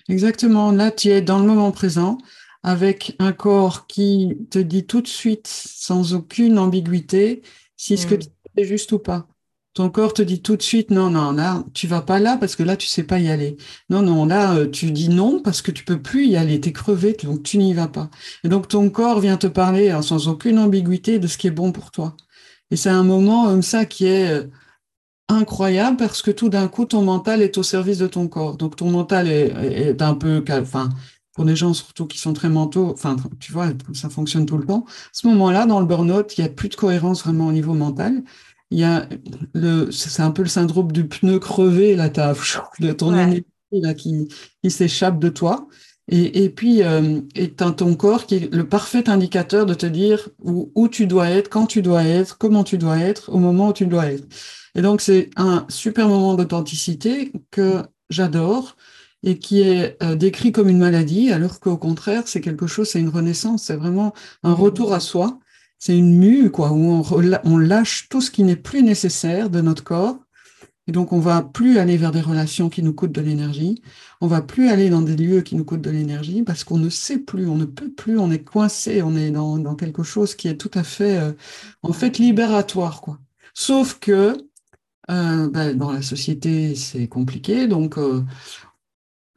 Exactement. 0.08 0.72
Là, 0.72 0.90
tu 0.90 1.06
es 1.08 1.22
dans 1.22 1.38
le 1.38 1.46
moment 1.46 1.70
présent 1.70 2.18
avec 2.64 3.14
un 3.20 3.32
corps 3.32 3.86
qui 3.86 4.36
te 4.50 4.58
dit 4.58 4.86
tout 4.86 5.02
de 5.02 5.06
suite, 5.06 5.46
sans 5.46 6.14
aucune 6.14 6.58
ambiguïté, 6.58 7.42
si 7.76 7.96
ce 7.96 8.08
que 8.08 8.16
hmm. 8.16 8.18
tu 8.18 8.28
fais 8.56 8.64
juste 8.64 8.90
ou 8.90 8.98
pas. 8.98 9.28
Ton 9.74 9.90
corps 9.90 10.12
te 10.12 10.22
dit 10.22 10.42
tout 10.42 10.56
de 10.56 10.62
suite 10.62 10.90
non, 10.90 11.10
non, 11.10 11.32
là, 11.32 11.64
tu 11.72 11.86
vas 11.86 12.02
pas 12.02 12.18
là 12.18 12.36
parce 12.36 12.56
que 12.56 12.62
là, 12.62 12.76
tu 12.76 12.86
sais 12.86 13.04
pas 13.04 13.18
y 13.20 13.28
aller. 13.28 13.56
Non, 13.90 14.02
non, 14.02 14.26
là, 14.26 14.54
euh, 14.56 14.68
tu 14.68 14.90
dis 14.90 15.08
non 15.08 15.40
parce 15.40 15.62
que 15.62 15.70
tu 15.70 15.84
peux 15.84 16.00
plus 16.02 16.26
y 16.26 16.36
aller, 16.36 16.60
tu 16.60 16.70
es 16.70 16.72
crevé, 16.72 17.16
donc 17.22 17.42
tu 17.44 17.58
n'y 17.58 17.74
vas 17.74 17.88
pas. 17.88 18.10
Et 18.44 18.48
donc, 18.48 18.68
ton 18.68 18.90
corps 18.90 19.20
vient 19.20 19.36
te 19.36 19.46
parler 19.46 19.90
hein, 19.90 20.02
sans 20.02 20.28
aucune 20.28 20.58
ambiguïté 20.58 21.18
de 21.18 21.26
ce 21.28 21.38
qui 21.38 21.46
est 21.46 21.52
bon 21.52 21.70
pour 21.72 21.90
toi. 21.90 22.16
Et 22.70 22.76
c'est 22.76 22.90
un 22.90 23.04
moment 23.04 23.46
comme 23.46 23.62
ça 23.62 23.84
qui 23.84 24.06
est 24.06 24.30
euh, 24.30 24.44
incroyable 25.28 25.96
parce 25.96 26.22
que 26.22 26.30
tout 26.30 26.48
d'un 26.48 26.68
coup, 26.68 26.84
ton 26.86 27.02
mental 27.02 27.42
est 27.42 27.56
au 27.58 27.62
service 27.62 27.98
de 27.98 28.06
ton 28.08 28.28
corps. 28.28 28.56
Donc, 28.56 28.76
ton 28.76 28.90
mental 28.90 29.28
est, 29.28 30.02
un 30.02 30.14
peu, 30.14 30.42
enfin, 30.50 30.88
pour 31.34 31.44
des 31.44 31.54
gens 31.56 31.72
surtout 31.72 32.06
qui 32.06 32.18
sont 32.18 32.32
très 32.32 32.48
mentaux, 32.48 32.90
enfin, 32.92 33.16
tu 33.38 33.52
vois, 33.52 33.68
ça 33.94 34.08
fonctionne 34.08 34.46
tout 34.46 34.58
le 34.58 34.66
temps. 34.66 34.86
Ce 35.12 35.26
moment-là, 35.28 35.66
dans 35.66 35.80
le 35.80 35.86
burn-out, 35.86 36.36
il 36.36 36.40
n'y 36.40 36.46
a 36.48 36.50
plus 36.50 36.68
de 36.68 36.74
cohérence 36.74 37.22
vraiment 37.22 37.46
au 37.46 37.52
niveau 37.52 37.74
mental 37.74 38.24
il 38.70 38.78
y 38.78 38.84
a 38.84 39.08
le, 39.54 39.90
c'est 39.90 40.22
un 40.22 40.30
peu 40.30 40.42
le 40.42 40.48
syndrome 40.48 40.92
du 40.92 41.06
pneu 41.06 41.38
crevé, 41.38 41.96
là, 41.96 42.10
tu 42.10 42.20
as 42.20 42.34
ton 42.96 43.12
énergie 43.12 43.44
là, 43.72 43.94
qui, 43.94 44.28
qui 44.62 44.70
s'échappe 44.70 45.18
de 45.18 45.28
toi. 45.28 45.68
Et, 46.10 46.44
et 46.44 46.50
puis, 46.50 46.82
euh, 46.82 47.20
et 47.34 47.50
ton 47.52 47.94
corps 47.94 48.24
qui 48.24 48.36
est 48.36 48.54
le 48.54 48.66
parfait 48.66 49.10
indicateur 49.10 49.66
de 49.66 49.74
te 49.74 49.84
dire 49.84 50.30
où, 50.40 50.72
où, 50.74 50.88
tu 50.88 51.06
dois 51.06 51.28
être, 51.28 51.50
quand 51.50 51.66
tu 51.66 51.82
dois 51.82 52.02
être, 52.04 52.38
comment 52.38 52.64
tu 52.64 52.78
dois 52.78 52.98
être, 52.98 53.30
au 53.30 53.38
moment 53.38 53.68
où 53.68 53.72
tu 53.74 53.86
dois 53.86 54.06
être. 54.06 54.26
Et 54.74 54.80
donc, 54.80 55.02
c'est 55.02 55.28
un 55.36 55.66
super 55.68 56.08
moment 56.08 56.34
d'authenticité 56.34 57.32
que 57.50 57.82
j'adore 58.08 58.76
et 59.22 59.38
qui 59.38 59.60
est 59.60 60.02
euh, 60.02 60.14
décrit 60.14 60.52
comme 60.52 60.68
une 60.68 60.78
maladie, 60.78 61.30
alors 61.30 61.60
qu'au 61.60 61.76
contraire, 61.76 62.22
c'est 62.26 62.40
quelque 62.40 62.66
chose, 62.66 62.88
c'est 62.88 63.00
une 63.00 63.08
renaissance, 63.08 63.64
c'est 63.64 63.76
vraiment 63.76 64.14
un 64.42 64.52
mmh. 64.52 64.54
retour 64.54 64.94
à 64.94 65.00
soi 65.00 65.38
c'est 65.78 65.96
une 65.96 66.16
mue, 66.16 66.50
quoi, 66.50 66.72
où 66.72 67.04
on, 67.44 67.58
lâche 67.58 68.08
tout 68.08 68.20
ce 68.20 68.30
qui 68.30 68.42
n'est 68.42 68.56
plus 68.56 68.82
nécessaire 68.82 69.50
de 69.50 69.60
notre 69.60 69.84
corps. 69.84 70.18
Et 70.86 70.92
donc, 70.92 71.12
on 71.12 71.20
va 71.20 71.42
plus 71.42 71.78
aller 71.78 71.96
vers 71.96 72.12
des 72.12 72.20
relations 72.20 72.70
qui 72.70 72.82
nous 72.82 72.94
coûtent 72.94 73.12
de 73.12 73.20
l'énergie. 73.20 73.82
On 74.20 74.26
va 74.26 74.40
plus 74.40 74.68
aller 74.70 74.88
dans 74.88 75.02
des 75.02 75.16
lieux 75.16 75.42
qui 75.42 75.54
nous 75.54 75.64
coûtent 75.64 75.82
de 75.82 75.90
l'énergie 75.90 76.42
parce 76.42 76.64
qu'on 76.64 76.78
ne 76.78 76.88
sait 76.88 77.18
plus, 77.18 77.46
on 77.46 77.56
ne 77.56 77.66
peut 77.66 77.90
plus, 77.90 78.18
on 78.18 78.30
est 78.30 78.42
coincé, 78.42 79.02
on 79.02 79.14
est 79.14 79.30
dans, 79.30 79.74
quelque 79.74 80.02
chose 80.02 80.34
qui 80.34 80.48
est 80.48 80.56
tout 80.56 80.70
à 80.74 80.82
fait, 80.82 81.18
euh, 81.18 81.32
en 81.82 81.92
fait, 81.92 82.18
libératoire, 82.18 83.00
quoi. 83.02 83.18
Sauf 83.54 83.98
que 84.00 84.36
euh, 85.10 85.48
ben, 85.50 85.76
dans 85.76 85.92
la 85.92 86.02
société, 86.02 86.74
c'est 86.74 87.08
compliqué. 87.08 87.66
Donc, 87.66 87.98
euh, 87.98 88.22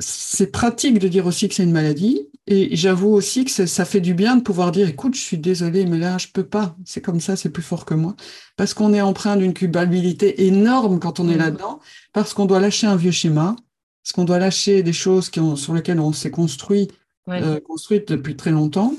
c'est 0.02 0.52
pratique 0.52 1.00
de 1.00 1.08
dire 1.08 1.26
aussi 1.26 1.48
que 1.48 1.56
c'est 1.56 1.64
une 1.64 1.72
maladie. 1.72 2.28
Et 2.48 2.76
j'avoue 2.76 3.10
aussi 3.10 3.46
que 3.46 3.52
ça 3.52 3.86
fait 3.86 4.02
du 4.02 4.14
bien 4.14 4.36
de 4.36 4.42
pouvoir 4.42 4.72
dire, 4.72 4.90
écoute, 4.90 5.16
je 5.16 5.22
suis 5.22 5.38
désolée, 5.38 5.86
mais 5.86 6.00
là, 6.00 6.18
je 6.18 6.28
peux 6.28 6.44
pas. 6.44 6.76
C'est 6.86 7.02
comme 7.02 7.22
ça, 7.22 7.36
c'est 7.36 7.50
plus 7.50 7.62
fort 7.62 7.86
que 7.86 7.94
moi. 7.94 8.16
Parce 8.58 8.74
qu'on 8.74 8.94
est 8.94 9.02
empreint 9.02 9.38
d'une 9.38 9.54
culpabilité 9.54 10.46
énorme 10.48 11.00
quand 11.00 11.20
on 11.20 11.30
est 11.30 11.36
mmh. 11.36 11.40
là-dedans, 11.40 11.80
parce 12.14 12.34
qu'on 12.34 12.46
doit 12.46 12.60
lâcher 12.60 12.88
un 12.88 12.96
vieux 12.96 13.12
schéma, 13.12 13.56
parce 14.04 14.14
qu'on 14.14 14.26
doit 14.26 14.40
lâcher 14.40 14.82
des 14.82 14.94
choses 14.94 15.30
qui 15.30 15.40
sur 15.56 15.74
lesquelles 15.74 16.00
on 16.00 16.14
s'est 16.14 16.32
construit, 16.32 16.88
euh, 17.30 17.60
construite 17.60 18.08
depuis 18.10 18.36
très 18.36 18.52
longtemps, 18.52 18.96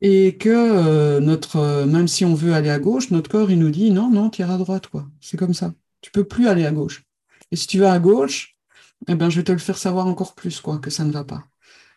et 0.00 0.36
que 0.36 0.50
euh, 0.50 1.20
notre, 1.20 1.56
euh, 1.56 1.86
même 1.86 2.08
si 2.08 2.24
on 2.24 2.34
veut 2.34 2.52
aller 2.52 2.70
à 2.70 2.80
gauche, 2.80 3.12
notre 3.12 3.30
corps, 3.30 3.50
il 3.52 3.60
nous 3.60 3.70
dit, 3.70 3.92
non, 3.92 4.10
non, 4.10 4.28
tu 4.28 4.42
iras 4.42 4.56
à 4.56 4.58
droite, 4.58 4.88
quoi. 4.88 5.06
C'est 5.20 5.36
comme 5.36 5.54
ça. 5.54 5.72
Tu 6.00 6.10
peux 6.10 6.24
plus 6.24 6.48
aller 6.48 6.66
à 6.66 6.72
gauche. 6.72 7.04
Et 7.52 7.56
si 7.56 7.68
tu 7.68 7.78
vas 7.78 7.92
à 7.92 8.00
gauche, 8.00 8.51
eh 9.08 9.14
ben, 9.14 9.30
je 9.30 9.38
vais 9.38 9.44
te 9.44 9.52
le 9.52 9.58
faire 9.58 9.78
savoir 9.78 10.06
encore 10.06 10.34
plus, 10.34 10.60
quoi, 10.60 10.78
que 10.78 10.90
ça 10.90 11.04
ne 11.04 11.12
va 11.12 11.24
pas. 11.24 11.44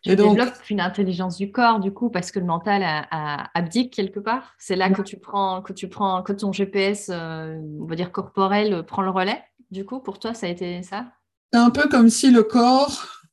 Tu 0.05 0.11
et 0.11 0.15
donc, 0.15 0.37
développes 0.37 0.69
une 0.69 0.81
intelligence 0.81 1.37
du 1.37 1.51
corps, 1.51 1.79
du 1.79 1.91
coup, 1.91 2.09
parce 2.09 2.31
que 2.31 2.39
le 2.39 2.45
mental 2.45 2.83
a, 2.83 3.49
abdique 3.57 3.91
quelque 3.91 4.19
part. 4.19 4.53
C'est 4.59 4.75
là 4.75 4.89
que 4.91 5.01
tu 5.01 5.17
prends, 5.17 5.63
que 5.63 5.73
tu 5.73 5.87
prends, 5.89 6.21
que 6.21 6.31
ton 6.31 6.51
GPS, 6.51 7.09
euh, 7.11 7.59
on 7.79 7.85
va 7.85 7.95
dire 7.95 8.11
corporel, 8.11 8.73
euh, 8.73 8.83
prend 8.83 9.01
le 9.01 9.09
relais. 9.09 9.41
Du 9.71 9.83
coup, 9.83 9.99
pour 9.99 10.19
toi, 10.19 10.35
ça 10.35 10.45
a 10.45 10.49
été 10.49 10.83
ça? 10.83 11.07
C'est 11.51 11.59
un 11.59 11.71
peu 11.71 11.89
comme 11.89 12.09
si 12.09 12.29
le 12.29 12.43
corps 12.43 13.23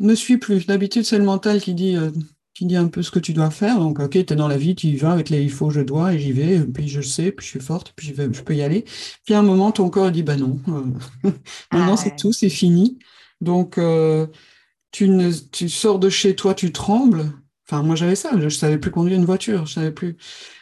ne 0.00 0.14
suit 0.16 0.38
plus. 0.38 0.66
D'habitude, 0.66 1.04
c'est 1.04 1.18
le 1.18 1.24
mental 1.24 1.60
qui 1.60 1.74
dit, 1.74 1.96
euh, 1.96 2.10
qui 2.54 2.66
dit 2.66 2.76
un 2.76 2.88
peu 2.88 3.02
ce 3.02 3.12
que 3.12 3.20
tu 3.20 3.32
dois 3.32 3.50
faire. 3.50 3.78
Donc, 3.78 4.00
ok, 4.00 4.10
tu 4.10 4.18
es 4.18 4.36
dans 4.36 4.48
la 4.48 4.56
vie, 4.56 4.74
tu 4.74 4.88
y 4.88 4.96
vas 4.96 5.12
avec 5.12 5.30
les 5.30 5.42
il 5.42 5.50
faut, 5.50 5.70
je 5.70 5.80
dois, 5.80 6.14
et 6.14 6.18
j'y 6.18 6.32
vais, 6.32 6.58
puis 6.60 6.88
je 6.88 7.02
sais, 7.02 7.30
puis 7.30 7.46
je 7.46 7.50
suis 7.50 7.60
forte, 7.60 7.92
puis 7.94 8.08
je, 8.08 8.32
je 8.32 8.42
peux 8.42 8.56
y 8.56 8.62
aller. 8.62 8.84
Puis 9.24 9.34
à 9.34 9.38
un 9.38 9.42
moment, 9.42 9.70
ton 9.70 9.88
corps 9.90 10.10
dit, 10.10 10.24
bah 10.24 10.36
non, 10.36 10.58
maintenant 11.72 11.94
ah 11.94 11.96
c'est 11.96 12.16
tout, 12.16 12.32
c'est 12.32 12.48
fini. 12.48 12.98
Donc, 13.40 13.78
euh, 13.78 14.26
tu, 14.92 15.68
sors 15.68 15.98
de 15.98 16.08
chez 16.10 16.36
toi, 16.36 16.54
tu 16.54 16.72
trembles. 16.72 17.32
Enfin, 17.68 17.82
moi 17.82 17.96
j'avais 17.96 18.14
ça, 18.14 18.30
je 18.38 18.44
ne 18.44 18.48
savais 18.48 18.78
plus 18.78 18.92
conduire 18.92 19.16
une 19.18 19.24
voiture, 19.24 19.66
je 19.66 19.74
savais 19.74 19.90
plus. 19.92 20.16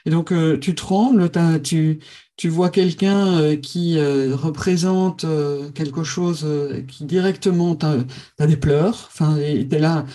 Et 0.06 0.10
donc, 0.10 0.32
euh, 0.32 0.58
tu 0.58 0.74
trembles, 0.74 1.30
tu, 1.62 2.00
vois 2.48 2.70
quelqu'un 2.70 3.38
euh, 3.38 3.56
qui 3.56 3.98
représente 4.00 5.26
quelque 5.74 6.02
chose 6.04 6.46
qui 6.88 7.04
directement, 7.04 7.76
tu 7.76 7.86
as, 8.38 8.46
des 8.46 8.56
pleurs, 8.56 9.08
enfin, 9.12 9.36
tu 9.36 9.42
es 9.74 9.78
là, 9.78 10.06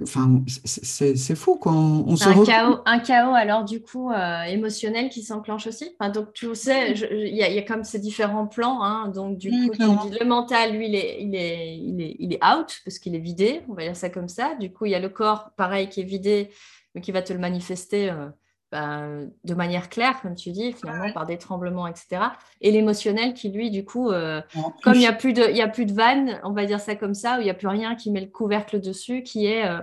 Enfin, 0.00 0.40
c'est 0.64 1.34
fou 1.34 1.56
quoi. 1.56 1.72
On, 1.72 2.14
un, 2.14 2.44
chaos, 2.44 2.78
un 2.86 3.00
chaos 3.00 3.34
alors 3.34 3.64
du 3.64 3.82
coup 3.82 4.12
euh, 4.12 4.42
émotionnel 4.42 5.08
qui 5.10 5.22
s'enclenche 5.22 5.66
aussi. 5.66 5.96
Enfin, 5.98 6.10
donc 6.10 6.32
tu 6.32 6.54
sais, 6.54 6.92
il 6.92 7.34
y, 7.34 7.42
a 7.42 7.62
comme 7.62 7.82
ces 7.82 7.98
différents 7.98 8.46
plans. 8.46 8.84
Hein. 8.84 9.08
donc 9.08 9.38
du 9.38 9.50
coup, 9.50 9.72
le 9.80 10.24
mental, 10.24 10.76
lui, 10.76 10.86
il 10.86 10.94
est, 10.94 11.22
il 11.22 11.34
est, 11.34 11.76
il 11.76 12.00
est, 12.00 12.16
il 12.20 12.32
est 12.34 12.44
out 12.44 12.82
parce 12.84 13.00
qu'il 13.00 13.16
est 13.16 13.20
vidé. 13.20 13.62
On 13.68 13.74
va 13.74 13.82
dire 13.82 13.96
ça 13.96 14.10
comme 14.10 14.28
ça. 14.28 14.54
Du 14.60 14.72
coup, 14.72 14.86
il 14.86 14.92
y 14.92 14.94
a 14.94 15.00
le 15.00 15.08
corps, 15.08 15.50
pareil, 15.56 15.88
qui 15.88 16.00
est 16.00 16.04
vidé, 16.04 16.50
mais 16.94 17.00
qui 17.00 17.10
va 17.10 17.20
te 17.20 17.32
le 17.32 17.40
manifester. 17.40 18.10
Euh, 18.10 18.28
bah, 18.72 19.06
de 19.44 19.52
manière 19.52 19.90
claire, 19.90 20.22
comme 20.22 20.34
tu 20.34 20.50
dis, 20.50 20.72
finalement, 20.72 21.12
par 21.12 21.26
des 21.26 21.36
tremblements, 21.36 21.86
etc. 21.86 22.22
Et 22.62 22.72
l'émotionnel 22.72 23.34
qui, 23.34 23.50
lui, 23.50 23.70
du 23.70 23.84
coup, 23.84 24.10
euh, 24.10 24.40
comme 24.82 24.94
il 24.94 25.00
n'y 25.00 25.06
a, 25.06 25.12
plus 25.12 25.34
de, 25.34 25.42
a 25.42 25.68
plus 25.68 25.84
de 25.84 25.92
vanne, 25.92 26.40
on 26.42 26.52
va 26.52 26.64
dire 26.64 26.80
ça 26.80 26.94
comme 26.94 27.12
ça, 27.12 27.36
où 27.36 27.40
il 27.42 27.44
n'y 27.44 27.50
a 27.50 27.54
plus 27.54 27.68
rien 27.68 27.94
qui 27.96 28.10
met 28.10 28.22
le 28.22 28.28
couvercle 28.28 28.80
dessus, 28.80 29.22
qui 29.24 29.44
est 29.44 29.66
euh, 29.66 29.80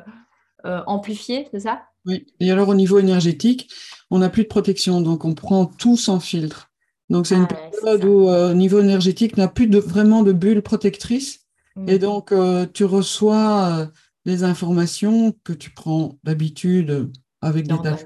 euh, 0.66 0.82
amplifié, 0.88 1.48
c'est 1.52 1.60
ça? 1.60 1.84
Oui, 2.08 2.26
et 2.40 2.52
alors 2.52 2.68
au 2.68 2.74
niveau 2.74 2.98
énergétique, 2.98 3.72
on 4.10 4.18
n'a 4.18 4.30
plus 4.30 4.42
de 4.42 4.48
protection, 4.48 5.02
donc 5.02 5.24
on 5.24 5.36
prend 5.36 5.68
tout 5.68 5.96
sans 5.96 6.20
filtre. 6.20 6.72
Donc 7.12 7.28
c'est 7.28 7.36
une 7.36 7.48
ah 7.48 7.70
période 7.84 8.06
où, 8.06 8.28
au 8.28 8.54
niveau 8.56 8.80
énergétique, 8.80 9.34
on 9.38 9.42
n'a 9.42 9.48
plus 9.48 9.68
de, 9.68 9.78
vraiment 9.78 10.24
de 10.24 10.32
bulle 10.32 10.64
protectrice, 10.64 11.42
et 11.86 11.96
mmh. 11.96 12.00
donc 12.00 12.34
tu 12.74 12.86
reçois 12.86 13.88
des 14.26 14.44
informations 14.44 15.36
que 15.44 15.54
tu 15.54 15.70
prends 15.70 16.18
d'habitude 16.24 17.12
avec 17.42 17.68
des 17.68 17.78
tâches 17.84 18.06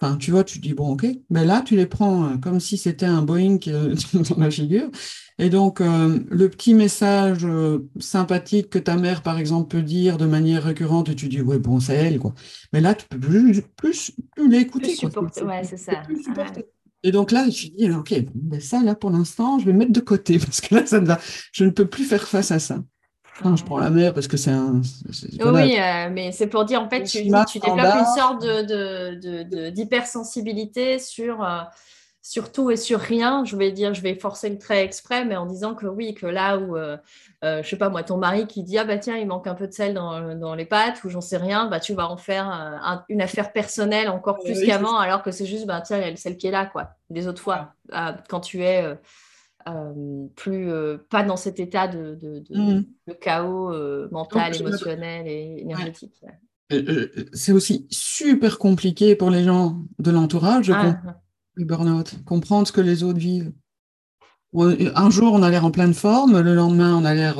Enfin, 0.00 0.16
tu 0.16 0.30
vois, 0.30 0.44
tu 0.44 0.58
dis, 0.58 0.74
bon, 0.74 0.92
ok, 0.92 1.06
mais 1.30 1.44
là, 1.44 1.62
tu 1.62 1.76
les 1.76 1.86
prends 1.86 2.24
euh, 2.24 2.36
comme 2.36 2.60
si 2.60 2.76
c'était 2.76 3.06
un 3.06 3.22
Boeing 3.22 3.58
euh, 3.68 3.94
dans 4.30 4.36
la 4.36 4.50
figure. 4.50 4.90
Et 5.38 5.50
donc, 5.50 5.80
euh, 5.80 6.18
le 6.28 6.48
petit 6.48 6.74
message 6.74 7.46
sympathique 8.00 8.70
que 8.70 8.78
ta 8.78 8.96
mère, 8.96 9.22
par 9.22 9.38
exemple, 9.38 9.68
peut 9.68 9.82
dire 9.82 10.18
de 10.18 10.26
manière 10.26 10.64
récurrente, 10.64 11.08
et 11.08 11.14
tu 11.14 11.28
dis, 11.28 11.40
ouais, 11.40 11.58
bon, 11.58 11.78
c'est 11.80 11.94
elle, 11.94 12.18
quoi. 12.18 12.34
Mais 12.72 12.80
là, 12.80 12.94
tu 12.94 13.06
peux 13.06 13.18
plus, 13.18 13.62
plus, 13.76 14.12
l'écouter. 14.36 14.96
Ouais, 15.44 15.62
c'est 15.64 15.76
ça. 15.76 16.02
Et 17.04 17.12
donc 17.12 17.30
là, 17.30 17.48
je 17.48 17.68
dis, 17.68 17.90
ok, 17.90 18.14
mais 18.50 18.60
ça, 18.60 18.82
là, 18.82 18.94
pour 18.94 19.10
l'instant, 19.10 19.58
je 19.58 19.66
vais 19.66 19.72
mettre 19.72 19.92
de 19.92 20.00
côté, 20.00 20.38
parce 20.38 20.60
que 20.60 20.74
là, 20.74 20.86
ça 20.86 21.00
ne 21.00 21.06
va, 21.06 21.20
je 21.52 21.64
ne 21.64 21.70
peux 21.70 21.86
plus 21.86 22.04
faire 22.04 22.26
face 22.26 22.50
à 22.50 22.58
ça. 22.58 22.82
Je 23.44 23.64
prends 23.64 23.78
la 23.78 23.90
mer 23.90 24.14
parce 24.14 24.26
que 24.26 24.36
c'est 24.36 24.50
un. 24.50 24.80
Oui, 25.40 25.78
euh, 25.78 26.08
mais 26.10 26.32
c'est 26.32 26.48
pour 26.48 26.64
dire, 26.64 26.82
en 26.82 26.88
fait, 26.88 27.04
tu, 27.04 27.22
tu 27.48 27.58
développes 27.60 27.94
une 27.94 28.14
sorte 28.16 28.44
d'hypersensibilité 29.72 30.92
de, 30.92 30.96
de, 30.96 31.02
sur, 31.02 31.44
euh, 31.44 31.60
sur 32.20 32.50
tout 32.50 32.70
et 32.70 32.76
sur 32.76 32.98
rien. 32.98 33.44
Je 33.44 33.56
vais 33.56 33.70
dire, 33.70 33.94
je 33.94 34.02
vais 34.02 34.14
forcer 34.16 34.48
le 34.48 34.58
trait 34.58 34.84
exprès, 34.84 35.24
mais 35.24 35.36
en 35.36 35.46
disant 35.46 35.74
que 35.74 35.86
oui, 35.86 36.14
que 36.14 36.26
là 36.26 36.58
où, 36.58 36.76
euh, 36.76 36.96
euh, 37.44 37.62
je 37.62 37.68
sais 37.68 37.76
pas 37.76 37.88
moi, 37.88 38.02
ton 38.02 38.16
mari 38.16 38.46
qui 38.46 38.64
dit, 38.64 38.76
ah 38.76 38.84
bah 38.84 38.98
tiens, 38.98 39.16
il 39.16 39.26
manque 39.26 39.46
un 39.46 39.54
peu 39.54 39.68
de 39.68 39.72
sel 39.72 39.94
dans, 39.94 40.34
dans 40.34 40.54
les 40.54 40.66
pâtes 40.66 41.04
ou 41.04 41.08
j'en 41.08 41.20
sais 41.20 41.36
rien, 41.36 41.66
bah 41.66 41.78
tu 41.78 41.94
vas 41.94 42.10
en 42.10 42.16
faire 42.16 42.80
une 43.08 43.22
affaire 43.22 43.52
personnelle 43.52 44.08
encore 44.08 44.40
plus 44.40 44.64
qu'avant, 44.64 44.98
alors 44.98 45.22
que 45.22 45.30
c'est 45.30 45.46
juste, 45.46 45.66
bah 45.66 45.80
tiens, 45.80 45.98
il 45.98 46.02
y 46.02 46.06
a 46.06 46.10
le 46.10 46.16
sel 46.16 46.36
qui 46.36 46.48
est 46.48 46.50
là, 46.50 46.66
quoi. 46.66 46.90
Les 47.10 47.28
autres 47.28 47.40
fois, 47.40 47.74
quand 48.28 48.40
tu 48.40 48.62
es 48.64 48.84
euh, 48.84 48.94
plus 50.36 50.70
euh, 50.70 50.98
pas 51.10 51.22
dans 51.22 51.36
cet 51.36 51.60
état 51.60 51.88
de, 51.88 52.14
de, 52.14 52.44
de, 52.50 52.58
mm. 52.58 52.84
chaos 53.20 53.72
euh, 53.72 54.08
mental, 54.10 54.56
émotionnel 54.56 55.26
et 55.26 55.60
énergétique. 55.60 56.22
C'est 57.32 57.52
aussi 57.52 57.86
super 57.90 58.58
compliqué 58.58 59.16
pour 59.16 59.30
les 59.30 59.44
gens 59.44 59.82
de 59.98 60.10
l'entourage, 60.10 60.70
ah. 60.70 61.00
le 61.54 61.64
burn-out, 61.64 62.14
comprendre 62.26 62.66
ce 62.66 62.72
que 62.72 62.80
les 62.82 63.02
autres 63.02 63.18
vivent. 63.18 63.52
Un 64.54 65.10
jour, 65.10 65.32
on 65.32 65.42
a 65.42 65.50
l'air 65.50 65.64
en 65.64 65.70
pleine 65.70 65.94
forme, 65.94 66.40
le 66.40 66.54
lendemain, 66.54 66.94
on 66.94 67.04
a 67.04 67.14
l'air 67.14 67.38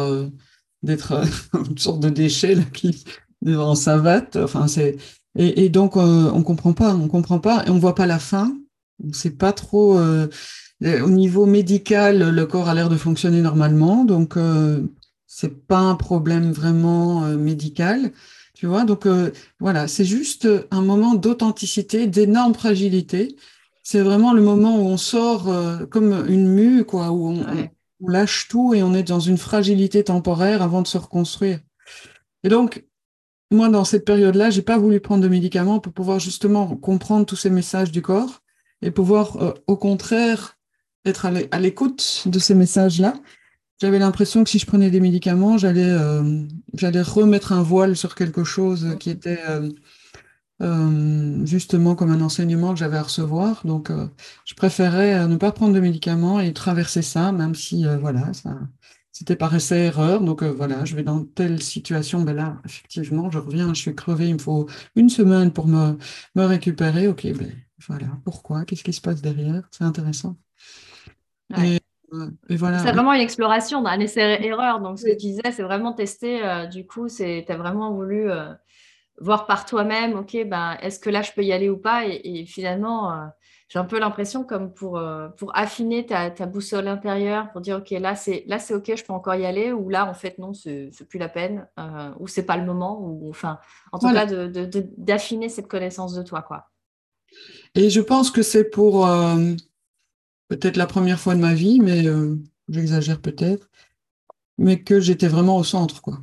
d'être 0.82 1.22
une 1.68 1.78
sorte 1.78 2.00
de 2.00 2.08
déchet 2.08 2.54
là, 2.54 2.62
qui 2.72 3.04
en 3.46 3.74
savate. 3.74 4.36
Enfin, 4.36 4.66
c'est 4.66 4.96
et, 5.36 5.64
et, 5.64 5.68
donc 5.68 5.96
on 5.96 6.42
comprend 6.42 6.72
pas, 6.72 6.94
on 6.94 7.06
comprend 7.06 7.38
pas 7.38 7.64
et 7.66 7.70
on 7.70 7.78
voit 7.78 7.94
pas 7.94 8.06
la 8.06 8.18
fin. 8.18 8.56
On 9.04 9.12
sait 9.12 9.30
pas 9.30 9.52
trop. 9.52 10.00
Euh, 10.84 11.02
au 11.02 11.10
niveau 11.10 11.46
médical, 11.46 12.30
le 12.30 12.46
corps 12.46 12.68
a 12.68 12.74
l'air 12.74 12.88
de 12.88 12.96
fonctionner 12.96 13.42
normalement, 13.42 14.04
donc 14.04 14.36
euh, 14.36 14.82
c'est 15.26 15.66
pas 15.66 15.78
un 15.78 15.96
problème 15.96 16.52
vraiment 16.52 17.24
euh, 17.24 17.36
médical, 17.36 18.12
tu 18.54 18.66
vois. 18.66 18.84
Donc 18.84 19.06
euh, 19.06 19.32
voilà, 19.58 19.88
c'est 19.88 20.04
juste 20.04 20.48
un 20.70 20.82
moment 20.82 21.14
d'authenticité, 21.14 22.06
d'énorme 22.06 22.54
fragilité. 22.54 23.36
C'est 23.82 24.00
vraiment 24.00 24.32
le 24.32 24.42
moment 24.42 24.76
où 24.76 24.86
on 24.86 24.98
sort 24.98 25.50
comme 25.90 26.26
une 26.28 26.46
mue, 26.46 26.84
quoi, 26.84 27.10
où 27.10 27.28
on, 27.30 27.68
on, 28.02 28.08
lâche 28.08 28.46
tout 28.48 28.74
et 28.74 28.82
on 28.82 28.92
est 28.92 29.02
dans 29.02 29.18
une 29.18 29.38
fragilité 29.38 30.04
temporaire 30.04 30.60
avant 30.60 30.82
de 30.82 30.86
se 30.86 30.98
reconstruire. 30.98 31.60
Et 32.44 32.50
donc, 32.50 32.84
moi, 33.50 33.70
dans 33.70 33.84
cette 33.84 34.04
période-là, 34.04 34.50
j'ai 34.50 34.60
pas 34.60 34.76
voulu 34.76 35.00
prendre 35.00 35.22
de 35.22 35.28
médicaments 35.28 35.80
pour 35.80 35.94
pouvoir 35.94 36.18
justement 36.18 36.76
comprendre 36.76 37.24
tous 37.24 37.36
ces 37.36 37.48
messages 37.48 37.90
du 37.90 38.02
corps 38.02 38.42
et 38.82 38.90
pouvoir, 38.90 39.54
au 39.66 39.76
contraire, 39.76 40.57
être 41.04 41.26
à 41.26 41.60
l'écoute 41.60 42.24
de 42.26 42.38
ces 42.38 42.54
messages-là. 42.54 43.14
J'avais 43.80 44.00
l'impression 44.00 44.42
que 44.42 44.50
si 44.50 44.58
je 44.58 44.66
prenais 44.66 44.90
des 44.90 45.00
médicaments, 45.00 45.56
j'allais 45.56 45.88
euh, 45.88 46.42
remettre 46.74 47.52
un 47.52 47.62
voile 47.62 47.96
sur 47.96 48.16
quelque 48.16 48.42
chose 48.42 48.96
qui 48.98 49.08
était 49.08 49.38
euh, 49.48 49.70
euh, 50.62 51.46
justement 51.46 51.94
comme 51.94 52.10
un 52.10 52.20
enseignement 52.20 52.72
que 52.72 52.80
j'avais 52.80 52.96
à 52.96 53.04
recevoir. 53.04 53.64
Donc, 53.64 53.92
je 54.44 54.54
préférais 54.54 55.28
ne 55.28 55.36
pas 55.36 55.52
prendre 55.52 55.74
de 55.74 55.80
médicaments 55.80 56.40
et 56.40 56.52
traverser 56.52 57.02
ça, 57.02 57.30
même 57.30 57.54
si 57.54 57.84
voilà, 58.00 58.32
ça 58.32 58.58
c'était 59.12 59.36
par 59.36 59.54
essai 59.54 59.86
erreur. 59.86 60.22
Donc 60.22 60.42
voilà, 60.42 60.84
je 60.84 60.96
vais 60.96 61.04
dans 61.04 61.24
telle 61.24 61.62
situation, 61.62 62.22
ben 62.22 62.34
là, 62.34 62.60
effectivement, 62.64 63.30
je 63.30 63.38
reviens, 63.38 63.74
je 63.74 63.80
suis 63.80 63.94
crevé, 63.94 64.28
il 64.28 64.34
me 64.34 64.38
faut 64.40 64.68
une 64.96 65.08
semaine 65.08 65.52
pour 65.52 65.68
me, 65.68 65.96
me 66.34 66.44
récupérer. 66.44 67.06
Ok, 67.06 67.26
ben 67.32 67.52
voilà, 67.86 68.08
pourquoi? 68.24 68.64
Qu'est-ce 68.64 68.82
qui 68.82 68.92
se 68.92 69.00
passe 69.00 69.22
derrière? 69.22 69.68
C'est 69.70 69.84
intéressant. 69.84 70.36
Euh, 71.56 71.78
c'est 72.48 72.56
vraiment 72.56 73.12
une 73.12 73.20
exploration 73.20 73.82
d'un 73.82 74.00
essai-erreur. 74.00 74.80
Donc, 74.80 74.98
ce 74.98 75.04
que 75.04 75.12
tu 75.12 75.26
disais, 75.26 75.52
c'est 75.52 75.62
vraiment 75.62 75.92
tester. 75.92 76.44
Euh, 76.44 76.66
du 76.66 76.86
coup, 76.86 77.08
tu 77.08 77.22
as 77.22 77.56
vraiment 77.56 77.92
voulu 77.92 78.30
euh, 78.30 78.52
voir 79.20 79.46
par 79.46 79.66
toi-même, 79.66 80.16
OK, 80.18 80.36
ben, 80.46 80.76
est-ce 80.80 80.98
que 80.98 81.10
là, 81.10 81.22
je 81.22 81.32
peux 81.32 81.42
y 81.42 81.52
aller 81.52 81.68
ou 81.68 81.76
pas? 81.76 82.06
Et, 82.06 82.46
finalement, 82.46 83.28
j'ai 83.68 83.78
un 83.78 83.84
peu 83.84 83.98
l'impression 83.98 84.44
comme 84.44 84.72
pour, 84.72 85.02
pour 85.36 85.56
affiner 85.56 86.06
ta, 86.06 86.30
boussole 86.46 86.88
intérieure, 86.88 87.50
pour 87.50 87.60
dire, 87.60 87.78
OK, 87.78 87.90
là, 87.90 88.14
c'est 88.14 88.46
OK, 88.74 88.92
je 88.96 89.04
peux 89.04 89.12
encore 89.12 89.34
y 89.34 89.44
aller, 89.44 89.72
ou 89.72 89.90
là, 89.90 90.08
en 90.08 90.14
fait, 90.14 90.38
non, 90.38 90.54
c'est 90.54 90.90
plus 91.08 91.18
la 91.18 91.28
peine, 91.28 91.66
ou 92.20 92.28
c'est 92.28 92.46
pas 92.46 92.56
le 92.56 92.64
moment, 92.64 93.00
ou 93.00 93.28
enfin, 93.28 93.58
en 93.92 93.98
tout 93.98 94.10
cas, 94.10 94.24
d'affiner 94.96 95.48
cette 95.48 95.68
connaissance 95.68 96.14
de 96.14 96.22
toi, 96.22 96.42
quoi. 96.42 96.68
Et 97.74 97.90
je 97.90 98.00
pense 98.00 98.30
que 98.30 98.42
c'est 98.42 98.70
pour 98.70 99.04
peut-être 100.48 100.76
la 100.76 100.86
première 100.86 101.20
fois 101.20 101.34
de 101.34 101.40
ma 101.40 101.54
vie, 101.54 101.78
mais 101.80 102.06
euh, 102.06 102.36
j'exagère 102.68 103.20
peut-être, 103.20 103.68
mais 104.56 104.82
que 104.82 105.00
j'étais 105.00 105.28
vraiment 105.28 105.56
au 105.56 105.64
centre, 105.64 106.02
quoi. 106.02 106.18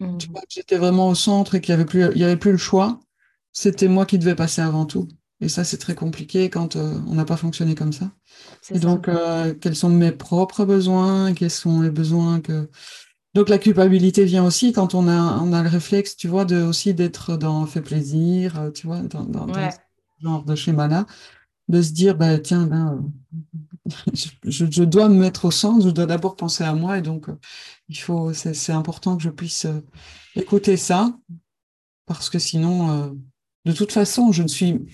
Mmh. 0.00 0.18
j'étais 0.48 0.76
vraiment 0.76 1.08
au 1.08 1.14
centre 1.16 1.56
et 1.56 1.60
qu'il 1.60 1.74
n'y 1.74 1.80
avait, 1.80 1.88
plus, 1.88 2.06
il 2.14 2.20
y 2.20 2.24
avait 2.24 2.36
plus 2.36 2.52
le 2.52 2.58
choix. 2.58 3.00
C'était 3.52 3.88
moi 3.88 4.06
qui 4.06 4.18
devais 4.18 4.36
passer 4.36 4.62
avant 4.62 4.86
tout. 4.86 5.08
Et 5.40 5.48
ça, 5.48 5.64
c'est 5.64 5.78
très 5.78 5.96
compliqué 5.96 6.50
quand 6.50 6.76
euh, 6.76 7.00
on 7.08 7.14
n'a 7.14 7.24
pas 7.24 7.36
fonctionné 7.36 7.74
comme 7.74 7.92
ça. 7.92 8.10
Et 8.70 8.78
donc, 8.78 9.08
euh, 9.08 9.54
quels 9.54 9.74
sont 9.74 9.88
mes 9.88 10.12
propres 10.12 10.64
besoins 10.64 11.32
Quels 11.34 11.50
sont 11.50 11.80
les 11.80 11.90
besoins 11.90 12.40
que... 12.40 12.68
Donc, 13.34 13.48
la 13.48 13.58
culpabilité 13.58 14.24
vient 14.24 14.44
aussi 14.44 14.72
quand 14.72 14.94
on 14.94 15.08
a, 15.08 15.40
on 15.40 15.52
a 15.52 15.62
le 15.62 15.68
réflexe, 15.68 16.16
tu 16.16 16.28
vois, 16.28 16.44
de, 16.44 16.62
aussi 16.62 16.94
d'être 16.94 17.36
dans 17.36 17.66
fait 17.66 17.82
plaisir, 17.82 18.70
tu 18.74 18.86
vois, 18.86 19.00
dans, 19.00 19.24
dans 19.24 19.52
ce 19.52 20.22
genre 20.22 20.44
de 20.44 20.54
schéma-là 20.54 21.06
de 21.68 21.82
se 21.82 21.92
dire, 21.92 22.16
bah, 22.16 22.38
tiens, 22.38 22.66
ben, 22.66 23.10
je, 24.44 24.84
dois 24.84 25.08
me 25.08 25.20
mettre 25.20 25.46
au 25.46 25.50
centre, 25.50 25.84
je 25.84 25.90
dois 25.90 26.06
d'abord 26.06 26.36
penser 26.36 26.64
à 26.64 26.74
moi, 26.74 26.98
et 26.98 27.02
donc 27.02 27.28
euh, 27.28 27.38
il 27.88 27.98
faut, 27.98 28.32
c'est 28.32 28.72
important 28.72 29.16
que 29.16 29.22
je 29.22 29.30
puisse 29.30 29.66
euh, 29.66 29.80
écouter 30.34 30.76
ça, 30.76 31.12
parce 32.06 32.30
que 32.30 32.38
sinon, 32.38 32.90
euh, 32.90 33.10
de 33.64 33.72
toute 33.72 33.92
façon, 33.92 34.32
je 34.32 34.42
ne 34.42 34.48
suis, 34.48 34.86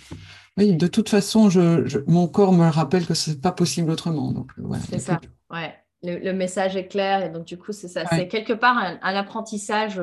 oui, 0.57 0.77
de 0.77 0.87
toute 0.87 1.09
façon, 1.09 1.49
je, 1.49 2.03
mon 2.09 2.27
corps 2.27 2.53
me 2.53 2.69
rappelle 2.69 3.07
que 3.07 3.15
c'est 3.15 3.41
pas 3.41 3.53
possible 3.53 3.91
autrement. 3.91 4.33
Donc 4.33 4.53
C'est 4.91 4.99
ça, 4.99 5.21
ouais. 5.51 5.75
Le, 6.07 6.33
message 6.33 6.77
est 6.77 6.87
clair, 6.87 7.25
et 7.25 7.31
donc 7.31 7.47
du 7.47 7.57
coup, 7.57 7.73
c'est 7.73 7.89
ça, 7.89 8.05
c'est 8.07 8.29
quelque 8.29 8.53
part 8.53 8.77
un, 8.77 8.99
un 9.01 9.15
apprentissage 9.17 10.03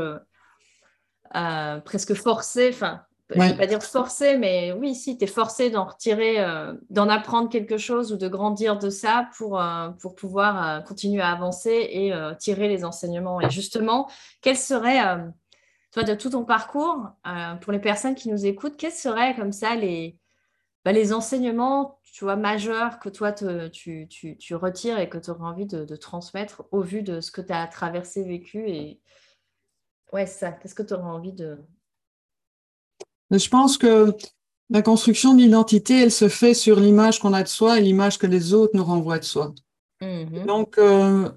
presque 1.85 2.15
forcé, 2.15 2.71
enfin 2.73 3.01
je 3.33 3.39
ne 3.39 3.47
vais 3.49 3.57
pas 3.57 3.67
dire 3.67 3.83
forcé, 3.83 4.37
mais 4.37 4.71
oui, 4.73 4.95
si, 4.95 5.17
tu 5.17 5.23
es 5.23 5.27
forcé 5.27 5.69
d'en 5.69 5.85
retirer, 5.85 6.39
euh, 6.39 6.73
d'en 6.89 7.09
apprendre 7.09 7.49
quelque 7.49 7.77
chose 7.77 8.11
ou 8.11 8.17
de 8.17 8.27
grandir 8.27 8.77
de 8.77 8.89
ça 8.89 9.29
pour, 9.37 9.61
euh, 9.61 9.89
pour 10.01 10.15
pouvoir 10.15 10.67
euh, 10.67 10.81
continuer 10.81 11.21
à 11.21 11.31
avancer 11.31 11.87
et 11.91 12.13
tirer 12.39 12.67
les 12.67 12.83
enseignements. 12.83 13.41
Et 13.41 13.49
justement, 13.49 14.09
quel 14.41 14.57
serait, 14.57 14.99
toi, 15.91 16.03
de 16.03 16.13
tout 16.13 16.31
ton 16.31 16.45
parcours, 16.45 17.09
pour 17.61 17.71
les 17.71 17.79
personnes 17.79 18.15
qui 18.15 18.29
nous 18.29 18.45
écoutent, 18.45 18.77
quels 18.77 18.91
seraient 18.91 19.35
comme 19.35 19.51
ça 19.51 19.75
les, 19.75 20.17
bah, 20.83 20.91
les 20.91 21.13
enseignements 21.13 21.99
tu 22.11 22.25
vois, 22.25 22.35
majeurs 22.35 22.99
que 22.99 23.07
toi, 23.07 23.31
tu, 23.31 24.07
tu, 24.09 24.37
tu, 24.37 24.55
retires 24.55 24.99
et 24.99 25.07
que 25.07 25.17
tu 25.17 25.29
aurais 25.29 25.45
envie 25.45 25.65
de, 25.65 25.95
transmettre 25.95 26.63
au 26.71 26.81
vu 26.81 27.03
de 27.03 27.21
ce 27.21 27.31
que 27.31 27.41
tu 27.41 27.53
as 27.53 27.65
traversé, 27.67 28.23
vécu 28.23 28.69
et... 28.69 29.01
Ouais, 30.11 30.25
ça. 30.25 30.51
Qu'est-ce 30.51 30.75
que 30.75 30.83
tu 30.83 30.93
aurais 30.93 31.03
envie 31.03 31.31
de, 31.31 31.57
je 33.31 33.49
pense 33.49 33.77
que 33.77 34.15
la 34.69 34.81
construction 34.81 35.33
d'identité, 35.33 36.01
elle 36.01 36.11
se 36.11 36.29
fait 36.29 36.53
sur 36.53 36.79
l'image 36.79 37.19
qu'on 37.19 37.33
a 37.33 37.43
de 37.43 37.47
soi 37.47 37.77
et 37.77 37.81
l'image 37.81 38.17
que 38.17 38.27
les 38.27 38.53
autres 38.53 38.75
nous 38.75 38.83
renvoient 38.83 39.19
de 39.19 39.25
soi. 39.25 39.53
Mm-hmm. 40.01 40.45
Donc, 40.45 40.77
euh, 40.77 41.29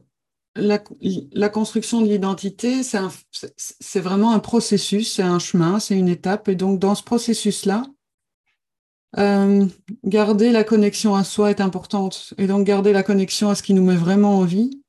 la, 0.57 1.49
construction 1.49 2.01
de 2.01 2.07
l'identité, 2.07 2.83
c'est 2.83 4.01
vraiment 4.01 4.33
un 4.33 4.39
processus, 4.39 5.15
c'est 5.15 5.23
un 5.23 5.41
chemin, 5.41 5.81
c'est 5.81 5.99
une 5.99 6.09
étape. 6.09 6.49
Et 6.49 6.55
donc, 6.55 6.79
dans 6.79 6.95
ce 6.95 7.03
processus-là, 7.03 7.83
euh, 9.19 9.67
garder 10.05 10.53
la 10.53 10.65
connexion 10.65 11.15
à 11.15 11.25
soi 11.25 11.51
est 11.51 11.61
importante. 11.61 12.35
Et 12.39 12.47
donc, 12.47 12.65
garder 12.65 12.93
la 12.93 13.03
connexion 13.03 13.51
à 13.51 13.55
ce 13.55 13.63
qui 13.63 13.75
nous 13.75 13.85
met 13.85 13.97
vraiment 13.97 14.39
en 14.39 14.45
vie 14.45 14.84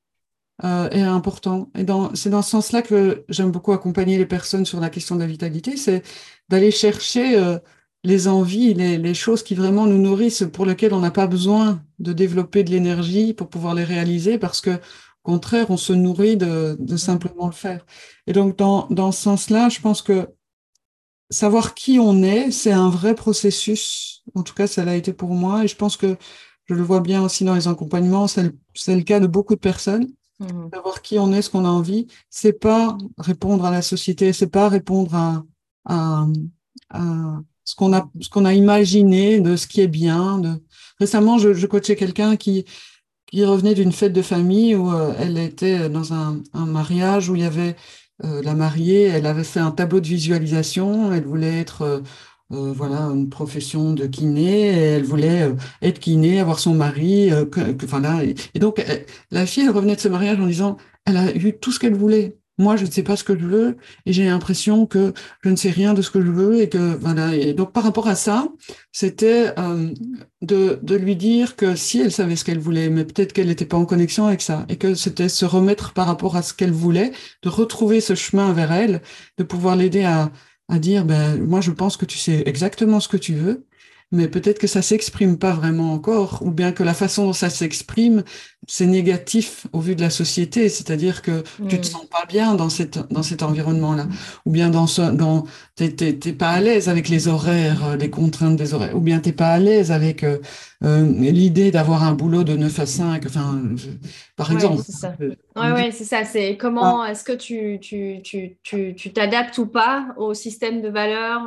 euh, 0.64 0.90
est 0.90 1.02
important. 1.02 1.70
Et 1.78 1.86
c'est 2.14 2.30
dans 2.30 2.42
ce 2.42 2.50
sens-là 2.52 2.82
que 2.82 3.26
j'aime 3.30 3.52
beaucoup 3.52 3.74
accompagner 3.74 4.18
les 4.18 4.26
personnes 4.26 4.66
sur 4.66 4.80
la 4.80 4.90
question 4.90 5.16
de 5.16 5.22
la 5.22 5.28
vitalité, 5.28 5.78
c'est 5.78 6.02
d'aller 6.50 6.72
chercher 6.72 7.38
euh, 7.38 7.60
les 8.04 8.28
envies, 8.28 8.74
les, 8.74 8.98
les, 8.98 9.14
choses 9.14 9.44
qui 9.44 9.56
vraiment 9.56 9.86
nous 9.88 9.98
nourrissent, 9.98 10.46
pour 10.54 10.66
lesquelles 10.66 10.94
on 10.94 11.00
n'a 11.00 11.12
pas 11.12 11.28
besoin 11.28 11.84
de 12.00 12.14
développer 12.14 12.64
de 12.64 12.72
l'énergie 12.72 13.34
pour 13.34 13.50
pouvoir 13.50 13.74
les 13.76 13.84
réaliser, 13.84 14.38
parce 14.38 14.62
que 14.62 14.72
au 14.72 15.32
contraire, 15.32 15.72
on 15.72 15.78
se 15.78 15.92
nourrit 15.92 16.38
de, 16.38 16.78
de 16.80 16.98
simplement 16.98 17.48
le 17.48 17.54
faire. 17.54 17.86
Et 18.28 18.34
donc, 18.34 18.58
dans, 18.58 18.88
dans 18.92 19.12
ce 19.12 19.24
sens-là, 19.24 19.70
je 19.70 19.82
pense 19.82 20.02
que 20.04 20.30
savoir 21.32 21.74
qui 21.74 22.00
on 22.00 22.24
est, 22.24 22.52
c'est 22.52 22.72
un 22.72 22.90
vrai 22.90 23.16
processus. 23.16 24.24
En 24.36 24.44
tout 24.44 24.54
cas, 24.54 24.68
ça 24.68 24.86
l'a 24.86 24.96
été 24.96 25.14
pour 25.14 25.32
moi, 25.32 25.64
et 25.64 25.68
je 25.68 25.76
pense 25.76 25.98
que 25.98 26.16
je 26.66 26.74
le 26.74 26.84
vois 26.84 27.02
bien 27.02 27.24
aussi 27.24 27.44
dans 27.44 27.56
les 27.56 27.68
accompagnements, 27.68 28.28
c'est 28.28 28.44
le, 28.44 28.54
le 28.88 29.02
cas 29.02 29.20
de 29.20 29.28
beaucoup 29.28 29.56
de 29.56 29.60
personnes. 29.60 30.08
Mmh. 30.40 30.70
Savoir 30.74 31.02
qui 31.02 31.18
on 31.18 31.32
est, 31.32 31.42
ce 31.42 31.50
qu'on 31.50 31.66
a 31.66 31.70
envie, 31.70 32.08
c'est 32.30 32.60
pas 32.60 32.98
répondre 33.18 33.66
à 33.66 33.72
la 33.72 33.82
société, 33.82 34.34
c'est 34.34 34.48
pas 34.48 34.68
répondre 34.68 35.16
à, 35.86 36.28
ce 37.64 37.76
qu'on 37.76 38.46
a, 38.46 38.54
imaginé 38.54 39.40
de 39.40 39.56
ce 39.56 39.68
qui 39.68 39.82
est 39.82 39.88
bien. 39.88 40.60
Récemment, 41.00 41.38
je, 41.38 41.66
coachais 41.66 41.96
quelqu'un 41.96 42.36
qui, 42.36 42.66
revenait 43.34 43.74
d'une 43.74 43.92
fête 43.92 44.14
de 44.14 44.22
famille 44.22 44.76
où 44.76 44.92
elle 45.18 45.38
était 45.38 45.90
dans 45.90 46.14
un, 46.14 46.42
mariage 46.54 47.30
où 47.30 47.36
il 47.36 47.42
y 47.42 47.46
avait 47.46 47.76
la 48.20 48.56
mariée, 48.56 49.04
elle 49.04 49.26
avait 49.26 49.44
fait 49.44 49.60
un 49.60 49.72
tableau 49.72 50.00
de 50.00 50.08
visualisation, 50.08 51.12
elle 51.12 51.26
voulait 51.26 51.60
être 51.60 51.82
euh, 51.82 52.00
voilà, 52.56 53.02
une 53.02 53.30
profession 53.30 53.94
de 53.94 54.06
kiné, 54.06 54.68
elle 54.68 55.04
voulait 55.04 55.44
euh, 55.44 55.54
être 55.82 56.00
kiné, 56.00 56.40
avoir 56.40 56.60
son 56.60 56.74
mari, 56.74 57.32
euh, 57.32 57.46
et, 58.54 58.60
donc 58.60 58.84
la 59.32 59.46
fille, 59.46 59.64
elle 59.64 59.72
revenait 59.72 59.96
de 59.96 60.02
ce 60.02 60.08
mariage 60.08 60.40
en 60.40 60.48
disant, 60.48 60.78
elle 61.06 61.18
a 61.18 61.36
eu 61.36 61.54
tout 61.58 61.72
ce 61.72 61.80
qu'elle 61.80 61.96
voulait. 61.96 62.38
Moi, 62.58 62.78
je 62.78 62.86
ne 62.86 62.92
sais 62.92 63.04
pas 63.04 63.18
ce 63.18 63.26
que 63.26 63.38
je 63.38 63.46
veux, 63.46 63.78
et 64.06 64.14
j'ai 64.14 64.26
l'impression 64.26 64.86
que 64.86 65.14
je 65.44 65.50
ne 65.50 65.58
sais 65.58 65.72
rien 65.72 65.94
de 65.94 66.02
ce 66.02 66.10
que 66.10 66.22
je 66.22 66.32
veux, 66.32 66.62
et 66.62 66.70
que 66.70 66.96
voilà. 66.96 67.36
Et 67.36 67.54
donc 67.54 67.74
par 67.74 67.84
rapport 67.84 68.08
à 68.08 68.16
ça, 68.16 68.48
c'était 68.94 69.54
de, 70.42 70.80
de 70.82 70.96
lui 70.96 71.18
dire 71.18 71.58
que 71.58 71.76
si 71.76 72.00
elle 72.00 72.14
savait 72.14 72.38
ce 72.38 72.46
qu'elle 72.46 72.60
voulait, 72.60 72.90
mais 72.90 73.04
peut-être 73.04 73.34
qu'elle 73.34 73.48
n'était 73.48 73.66
pas 73.66 73.76
en 73.76 73.86
connexion 73.86 74.26
avec 74.26 74.42
ça, 74.42 74.66
et 74.70 74.78
que 74.78 74.96
c'était 74.96 75.28
se 75.28 75.44
remettre 75.44 75.92
par 75.92 76.08
rapport 76.08 76.38
à 76.38 76.42
ce 76.44 76.54
qu'elle 76.54 76.72
voulait, 76.72 77.12
de 77.44 77.50
retrouver 77.50 78.00
ce 78.00 78.16
chemin 78.16 78.54
vers 78.54 78.72
elle, 78.72 79.02
de 79.38 79.44
pouvoir 79.44 79.76
l'aider 79.76 80.06
à 80.06 80.32
à 80.70 80.80
dire, 80.80 81.06
ben, 81.06 81.38
moi 81.44 81.62
je 81.62 81.72
pense 81.72 81.98
que 81.98 82.06
tu 82.06 82.18
sais 82.18 82.44
exactement 82.46 83.00
ce 83.00 83.08
que 83.08 83.18
tu 83.18 83.34
veux, 83.34 83.66
mais 84.12 84.28
peut-être 84.28 84.60
que 84.60 84.68
ça 84.68 84.82
s'exprime 84.82 85.38
pas 85.38 85.54
vraiment 85.54 85.94
encore, 85.94 86.40
ou 86.42 86.52
bien 86.52 86.72
que 86.72 86.84
la 86.84 86.94
façon 86.94 87.26
dont 87.26 87.34
ça 87.34 87.50
s'exprime, 87.50 88.24
c'est 88.68 88.86
négatif 88.86 89.68
au 89.74 89.80
vu 89.80 89.96
de 89.96 90.02
la 90.02 90.10
société, 90.10 90.70
c'est-à-dire 90.70 91.22
que 91.22 91.44
tu 91.68 91.80
te 91.80 91.88
mm. 91.88 91.92
sens 91.92 92.06
pas 92.06 92.26
bien 92.28 92.56
dans 92.56 92.70
cette 92.70 93.00
dans 93.12 93.24
cet 93.24 93.42
environnement-là, 93.44 94.08
ou 94.46 94.52
bien 94.52 94.70
dans 94.70 94.88
ce 94.88 95.02
dans 95.02 95.46
t'es 95.76 96.34
pas 96.34 96.52
à 96.52 96.62
l'aise 96.62 96.88
avec 96.88 97.10
les 97.10 97.28
horaires, 97.28 97.86
euh, 97.86 97.96
les 97.98 98.10
contraintes 98.10 98.56
des 98.56 98.74
horaires, 98.74 98.96
ou 98.96 99.02
bien 99.02 99.20
t'es 99.20 99.34
pas 99.34 99.50
à 99.50 99.60
l'aise 99.60 99.92
avec 99.92 100.24
euh, 100.24 100.38
euh, 100.84 101.04
l'idée 101.04 101.70
d'avoir 101.70 102.04
un 102.04 102.14
boulot 102.14 102.44
de 102.44 102.56
9 102.56 102.80
à 102.80 102.86
5, 102.86 103.26
enfin 103.26 103.62
par 104.38 104.54
exemple. 104.54 104.84
Ça. 104.88 105.14
Ouais, 105.56 105.72
ouais, 105.72 105.92
c'est 105.92 106.06
ça. 106.06 106.24
C'est 106.24 106.56
comment 106.56 107.02
ah. 107.02 107.12
est-ce 107.12 107.26
que 107.26 107.34
tu 107.34 107.80
tu 107.82 108.22
tu 108.24 108.58
tu 108.64 108.96
tu 108.96 109.12
t'adaptes 109.12 109.58
ou 109.58 109.68
pas 109.68 110.14
au 110.18 110.34
système 110.34 110.82
de 110.82 110.88
valeurs 110.88 111.44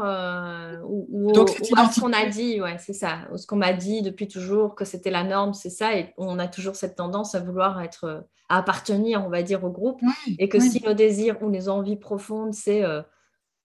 ou, 0.87 1.07
ou, 1.11 1.45
à 1.77 1.91
ce 1.91 2.01
qu'on 2.01 2.13
a 2.13 2.27
dit, 2.27 2.61
ouais, 2.61 2.77
c'est 2.79 2.93
ça, 2.93 3.21
ce 3.35 3.47
qu'on 3.47 3.57
m'a 3.57 3.73
dit 3.73 4.03
depuis 4.03 4.29
toujours 4.29 4.75
que 4.75 4.85
c'était 4.85 5.11
la 5.11 5.25
norme, 5.25 5.55
c'est 5.55 5.71
ça, 5.71 5.97
et 5.97 6.13
on 6.19 6.39
a 6.39 6.49
toujours 6.49 6.77
cette 6.77 6.97
tendance 6.97 7.35
à 7.35 7.41
vouloir 7.41 7.81
être, 7.81 8.27
à 8.49 8.59
appartenir, 8.59 9.25
on 9.25 9.29
va 9.29 9.43
dire, 9.43 9.65
au 9.65 9.71
groupe. 9.71 10.01
et 10.39 10.49
que 10.49 10.59
si 10.59 10.83
nos 10.85 10.95
désirs 10.95 11.37
ou 11.43 11.51
les 11.51 11.69
envies 11.69 11.97
profondes, 11.97 12.55
c'est 12.55 12.85
euh, 12.85 13.03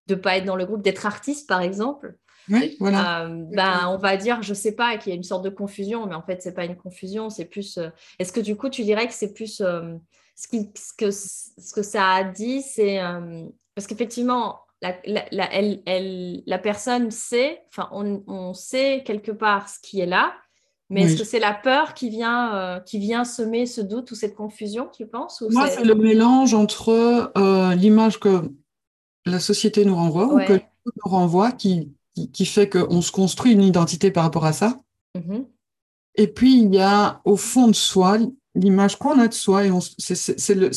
de 0.07 0.15
ne 0.15 0.19
pas 0.19 0.37
être 0.37 0.45
dans 0.45 0.55
le 0.55 0.65
groupe, 0.65 0.81
d'être 0.81 1.05
artiste, 1.05 1.47
par 1.47 1.61
exemple, 1.61 2.15
voilà. 2.79 3.25
Euh, 3.25 3.45
ben, 3.53 3.87
on 3.87 3.97
va 3.97 4.17
dire, 4.17 4.41
je 4.41 4.53
sais 4.53 4.73
pas, 4.73 4.97
qu'il 4.97 5.11
y 5.11 5.13
a 5.13 5.15
une 5.15 5.23
sorte 5.23 5.45
de 5.45 5.49
confusion, 5.49 6.07
mais 6.07 6.15
en 6.15 6.21
fait, 6.21 6.41
c'est 6.41 6.53
pas 6.53 6.65
une 6.65 6.75
confusion, 6.75 7.29
c'est 7.29 7.45
plus. 7.45 7.77
Euh, 7.77 7.89
est-ce 8.19 8.33
que 8.33 8.41
du 8.41 8.55
coup, 8.55 8.69
tu 8.69 8.83
dirais 8.83 9.07
que 9.07 9.13
c'est 9.13 9.33
plus 9.33 9.61
ce, 10.35 10.47
qui, 10.49 10.69
ce, 10.75 10.93
que, 10.97 11.11
ce 11.11 11.73
que 11.73 11.81
ça 11.81 12.09
a 12.09 12.23
dit, 12.23 12.61
c'est 12.61 12.99
parce 13.75 13.87
qu'effectivement, 13.87 14.59
la, 14.81 14.95
la, 15.05 15.53
elle, 15.53 15.81
elle, 15.85 16.43
la 16.45 16.59
personne 16.59 17.09
sait, 17.09 17.61
enfin, 17.69 17.89
on, 17.91 18.23
on, 18.27 18.53
sait 18.53 19.03
quelque 19.05 19.31
part 19.31 19.69
ce 19.69 19.79
qui 19.81 20.01
est 20.01 20.05
là, 20.05 20.33
mais 20.89 21.03
est-ce 21.03 21.17
que 21.17 21.23
c'est 21.23 21.39
la 21.39 21.53
peur 21.53 21.93
qui 21.93 22.09
vient, 22.09 22.55
euh, 22.55 22.79
qui 22.79 22.99
vient 22.99 23.23
semer 23.23 23.65
ce 23.65 23.81
doute 23.81 24.11
ou 24.11 24.15
cette 24.15 24.35
confusion, 24.35 24.89
tu 24.95 25.07
penses 25.07 25.41
Moi, 25.49 25.67
c'est 25.67 25.83
le 25.83 25.95
mélange 25.95 26.53
entre 26.53 27.31
euh, 27.35 27.73
l'image 27.73 28.19
que 28.19 28.51
la 29.25 29.39
société 29.39 29.85
nous 29.85 29.95
renvoie 29.95 30.33
ou 30.33 30.39
que 30.39 30.53
nous 30.85 31.11
renvoie 31.11 31.51
qui, 31.51 31.93
qui, 32.33 32.45
fait 32.45 32.69
qu'on 32.69 33.01
se 33.01 33.11
construit 33.11 33.53
une 33.53 33.63
identité 33.63 34.11
par 34.11 34.23
rapport 34.23 34.45
à 34.45 34.53
ça. 34.53 34.79
Mm-hmm. 35.15 35.45
Et 36.15 36.27
puis, 36.27 36.61
il 36.61 36.73
y 36.73 36.79
a 36.79 37.21
au 37.25 37.37
fond 37.37 37.67
de 37.67 37.75
soi 37.75 38.17
l'image 38.55 38.97
qu'on 38.97 39.19
a 39.19 39.27
de 39.27 39.33
soi. 39.33 39.65
Et 39.65 39.71
c'est 39.97 40.55
le, 40.55 40.71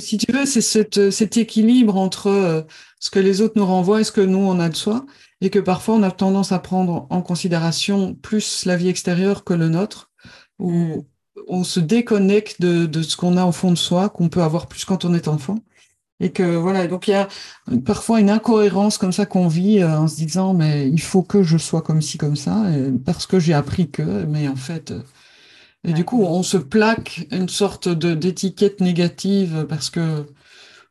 si 0.00 0.18
tu 0.18 0.32
veux, 0.32 0.46
c'est 0.46 1.10
cet 1.10 1.36
équilibre 1.36 1.96
entre 1.96 2.28
euh, 2.28 2.62
ce 2.98 3.10
que 3.10 3.18
les 3.18 3.40
autres 3.40 3.54
nous 3.56 3.66
renvoient 3.66 4.00
et 4.00 4.04
ce 4.04 4.12
que 4.12 4.20
nous, 4.20 4.38
on 4.38 4.58
a 4.58 4.68
de 4.68 4.76
soi 4.76 5.04
et 5.42 5.50
que 5.50 5.58
parfois 5.58 5.96
on 5.96 6.02
a 6.02 6.10
tendance 6.10 6.52
à 6.52 6.60
prendre 6.60 7.06
en 7.10 7.20
considération 7.20 8.14
plus 8.14 8.64
la 8.64 8.76
vie 8.76 8.88
extérieure 8.88 9.42
que 9.42 9.52
le 9.52 9.68
nôtre, 9.68 10.10
où 10.58 10.70
mm. 10.70 11.04
on 11.48 11.64
se 11.64 11.80
déconnecte 11.80 12.60
de, 12.62 13.02
ce 13.02 13.16
qu'on 13.16 13.36
a 13.36 13.44
au 13.44 13.52
fond 13.52 13.72
de 13.72 13.76
soi, 13.76 14.08
qu'on 14.08 14.28
peut 14.28 14.42
avoir 14.42 14.68
plus 14.68 14.84
quand 14.84 15.04
on 15.04 15.14
est 15.14 15.28
enfant. 15.28 15.58
Et 16.20 16.30
que 16.30 16.42
voilà, 16.42 16.86
donc 16.86 17.08
il 17.08 17.12
y 17.12 17.14
a 17.14 17.28
parfois 17.84 18.20
une 18.20 18.30
incohérence 18.30 18.96
comme 18.96 19.12
ça 19.12 19.26
qu'on 19.26 19.48
vit 19.48 19.80
euh, 19.80 19.98
en 19.98 20.06
se 20.06 20.16
disant 20.16 20.54
mais 20.54 20.88
il 20.88 21.00
faut 21.00 21.22
que 21.22 21.42
je 21.42 21.58
sois 21.58 21.82
comme 21.82 22.00
ci 22.00 22.16
comme 22.16 22.36
ça 22.36 22.64
parce 23.04 23.26
que 23.26 23.40
j'ai 23.40 23.54
appris 23.54 23.90
que, 23.90 24.02
mais 24.02 24.46
en 24.46 24.54
fait, 24.54 24.92
euh, 24.92 25.00
et 25.84 25.92
du 25.92 26.04
coup 26.04 26.22
on 26.22 26.44
se 26.44 26.58
plaque 26.58 27.26
une 27.32 27.48
sorte 27.48 27.88
de 27.88 28.14
d'étiquette 28.14 28.80
négative 28.80 29.66
parce 29.68 29.90
que 29.90 30.26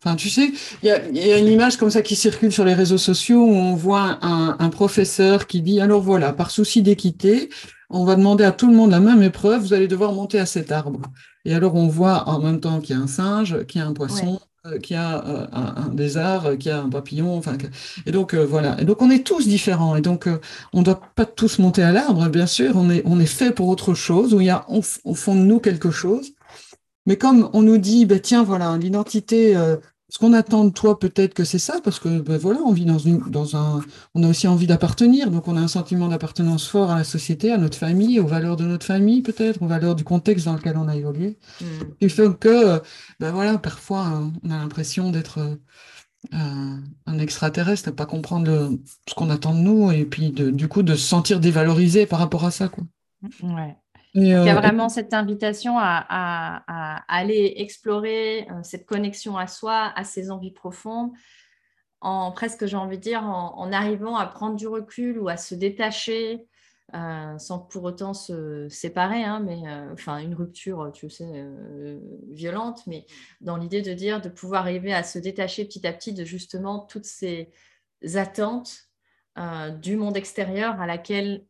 Enfin, 0.03 0.15
tu 0.15 0.29
sais, 0.29 0.51
il 0.81 0.87
y 0.87 0.91
a, 1.31 1.37
une 1.37 1.47
image 1.47 1.77
comme 1.77 1.91
ça 1.91 2.01
qui 2.01 2.15
circule 2.15 2.51
sur 2.51 2.65
les 2.65 2.73
réseaux 2.73 2.97
sociaux 2.97 3.43
où 3.43 3.53
on 3.53 3.75
voit 3.75 4.17
un, 4.23 4.69
professeur 4.69 5.45
qui 5.45 5.61
dit 5.61 5.79
alors 5.79 6.01
voilà, 6.01 6.33
par 6.33 6.49
souci 6.49 6.81
d'équité, 6.81 7.49
on 7.91 8.03
va 8.03 8.15
demander 8.15 8.43
à 8.43 8.51
tout 8.51 8.67
le 8.67 8.75
monde 8.75 8.89
la 8.89 8.99
même 8.99 9.21
épreuve, 9.21 9.61
vous 9.61 9.73
allez 9.73 9.87
devoir 9.87 10.13
monter 10.13 10.39
à 10.39 10.47
cet 10.47 10.71
arbre. 10.71 11.01
Et 11.45 11.53
alors 11.53 11.75
on 11.75 11.87
voit 11.87 12.27
en 12.29 12.39
même 12.39 12.59
temps 12.59 12.79
qu'il 12.79 12.95
y 12.95 12.99
a 12.99 13.01
un 13.01 13.07
singe, 13.07 13.63
qu'il 13.67 13.79
y 13.79 13.83
a 13.83 13.87
un 13.87 13.93
poisson, 13.93 14.39
euh, 14.41 14.45
qu'il 14.81 14.95
y 14.95 14.99
a 14.99 15.25
euh, 15.25 15.47
un, 15.51 16.15
arts, 16.17 16.57
qu'il 16.57 16.67
y 16.67 16.69
a 16.69 16.81
un 16.81 16.89
papillon. 16.89 17.35
Enfin, 17.35 17.57
et 18.05 18.11
donc 18.11 18.33
euh, 18.33 18.45
voilà. 18.45 18.79
Et 18.79 18.85
donc 18.85 19.01
on 19.01 19.09
est 19.09 19.25
tous 19.25 19.47
différents. 19.47 19.95
Et 19.95 20.01
donc 20.01 20.27
on 20.73 20.79
ne 20.79 20.85
doit 20.85 21.01
pas 21.15 21.25
tous 21.25 21.59
monter 21.59 21.83
à 21.83 21.91
l'arbre, 21.91 22.27
bien 22.29 22.47
sûr. 22.47 22.73
On 22.75 22.89
est 22.89 23.01
on 23.05 23.19
est 23.19 23.25
fait 23.25 23.51
pour 23.51 23.67
autre 23.69 23.93
chose 23.93 24.33
où 24.33 24.39
il 24.41 24.47
y 24.47 24.49
a 24.49 24.65
au, 24.69 24.81
fond 25.13 25.35
de 25.35 25.41
nous 25.41 25.59
quelque 25.59 25.91
chose. 25.91 26.33
Mais 27.07 27.17
comme 27.17 27.49
on 27.53 27.63
nous 27.63 27.79
dit, 27.79 28.05
ben 28.05 28.19
tiens, 28.19 28.43
voilà, 28.43 28.77
l'identité, 28.77 29.55
ce 30.11 30.19
qu'on 30.19 30.33
attend 30.33 30.65
de 30.65 30.71
toi, 30.71 30.99
peut-être 30.99 31.33
que 31.33 31.45
c'est 31.45 31.57
ça, 31.57 31.79
parce 31.81 31.97
que 31.97 32.19
ben 32.19 32.37
voilà, 32.37 32.59
on 32.65 32.73
vit 32.73 32.83
dans, 32.83 32.97
une, 32.97 33.19
dans 33.19 33.55
un, 33.55 33.79
on 34.13 34.23
a 34.23 34.27
aussi 34.27 34.45
envie 34.45 34.67
d'appartenir, 34.67 35.31
donc 35.31 35.47
on 35.47 35.55
a 35.55 35.61
un 35.61 35.69
sentiment 35.69 36.09
d'appartenance 36.09 36.67
fort 36.67 36.91
à 36.91 36.97
la 36.97 37.03
société, 37.05 37.49
à 37.49 37.57
notre 37.57 37.77
famille, 37.77 38.19
aux 38.19 38.27
valeurs 38.27 38.57
de 38.57 38.65
notre 38.65 38.85
famille, 38.85 39.21
peut-être, 39.21 39.61
aux 39.61 39.67
valeurs 39.67 39.95
du 39.95 40.03
contexte 40.03 40.47
dans 40.47 40.55
lequel 40.55 40.75
on 40.75 40.89
a 40.89 40.97
évolué. 40.97 41.37
Mm. 41.61 41.65
Il 42.01 42.09
fait 42.09 42.37
que, 42.37 42.81
ben 43.21 43.31
voilà, 43.31 43.57
parfois, 43.57 44.21
on 44.43 44.51
a 44.51 44.57
l'impression 44.57 45.11
d'être 45.11 45.39
euh, 46.33 46.75
un 47.05 47.17
extraterrestre, 47.17 47.89
de 47.89 47.95
pas 47.95 48.05
comprendre 48.05 48.77
ce 49.07 49.15
qu'on 49.15 49.29
attend 49.29 49.53
de 49.53 49.61
nous, 49.61 49.91
et 49.91 50.03
puis 50.03 50.31
de, 50.31 50.51
du 50.51 50.67
coup 50.67 50.83
de 50.83 50.95
se 50.95 51.07
sentir 51.07 51.39
dévalorisé 51.39 52.05
par 52.05 52.19
rapport 52.19 52.43
à 52.43 52.51
ça, 52.51 52.67
quoi. 52.67 52.83
Ouais 53.43 53.77
il 54.13 54.27
y 54.27 54.33
a 54.33 54.41
euh, 54.41 54.59
vraiment 54.59 54.89
cette 54.89 55.13
invitation 55.13 55.75
à, 55.77 57.03
aller 57.07 57.53
explorer 57.57 58.47
euh, 58.49 58.61
cette 58.63 58.85
connexion 58.85 59.37
à 59.37 59.47
soi, 59.47 59.93
à 59.95 60.03
ses 60.03 60.31
envies 60.31 60.51
profondes, 60.51 61.11
en 62.01 62.31
presque, 62.31 62.65
j'ai 62.65 62.77
envie 62.77 62.97
de 62.97 63.03
dire, 63.03 63.23
en, 63.23 63.71
arrivant 63.71 64.15
à 64.15 64.25
prendre 64.25 64.55
du 64.55 64.67
recul 64.67 65.19
ou 65.19 65.29
à 65.29 65.37
se 65.37 65.53
détacher, 65.53 66.47
euh, 66.95 67.37
sans 67.37 67.59
pour 67.59 67.83
autant 67.83 68.13
se 68.13 68.67
séparer, 68.69 69.23
hein, 69.23 69.39
mais 69.39 69.61
enfin 69.93 70.17
une 70.17 70.33
rupture, 70.33 70.91
tu 70.93 71.11
sais, 71.11 71.45
violente, 72.29 72.81
mais 72.87 73.05
dans 73.39 73.55
l'idée 73.55 73.83
de 73.83 73.93
dire, 73.93 74.19
de 74.19 74.29
pouvoir 74.29 74.63
arriver 74.63 74.93
à 74.93 75.03
se 75.03 75.19
détacher 75.19 75.63
petit 75.63 75.85
à 75.85 75.93
petit 75.93 76.11
de 76.11 76.25
justement 76.25 76.79
toutes 76.79 77.05
ces 77.05 77.51
attentes 78.15 78.87
du 79.79 79.95
monde 79.95 80.17
extérieur 80.17 80.81
à 80.81 80.87
laquelle 80.87 81.45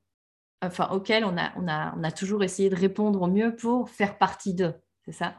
enfin, 0.62 0.90
auquel 0.92 1.26
on 1.26 1.38
a, 1.38 1.52
on, 1.58 1.68
a, 1.68 1.94
on 1.98 2.04
a 2.04 2.12
toujours 2.12 2.44
essayé 2.44 2.70
de 2.70 2.76
répondre 2.76 3.22
au 3.22 3.28
mieux 3.28 3.56
pour 3.56 3.90
faire 3.90 4.18
partie 4.18 4.54
d'eux. 4.54 4.74
C'est 5.06 5.12
ça? 5.12 5.36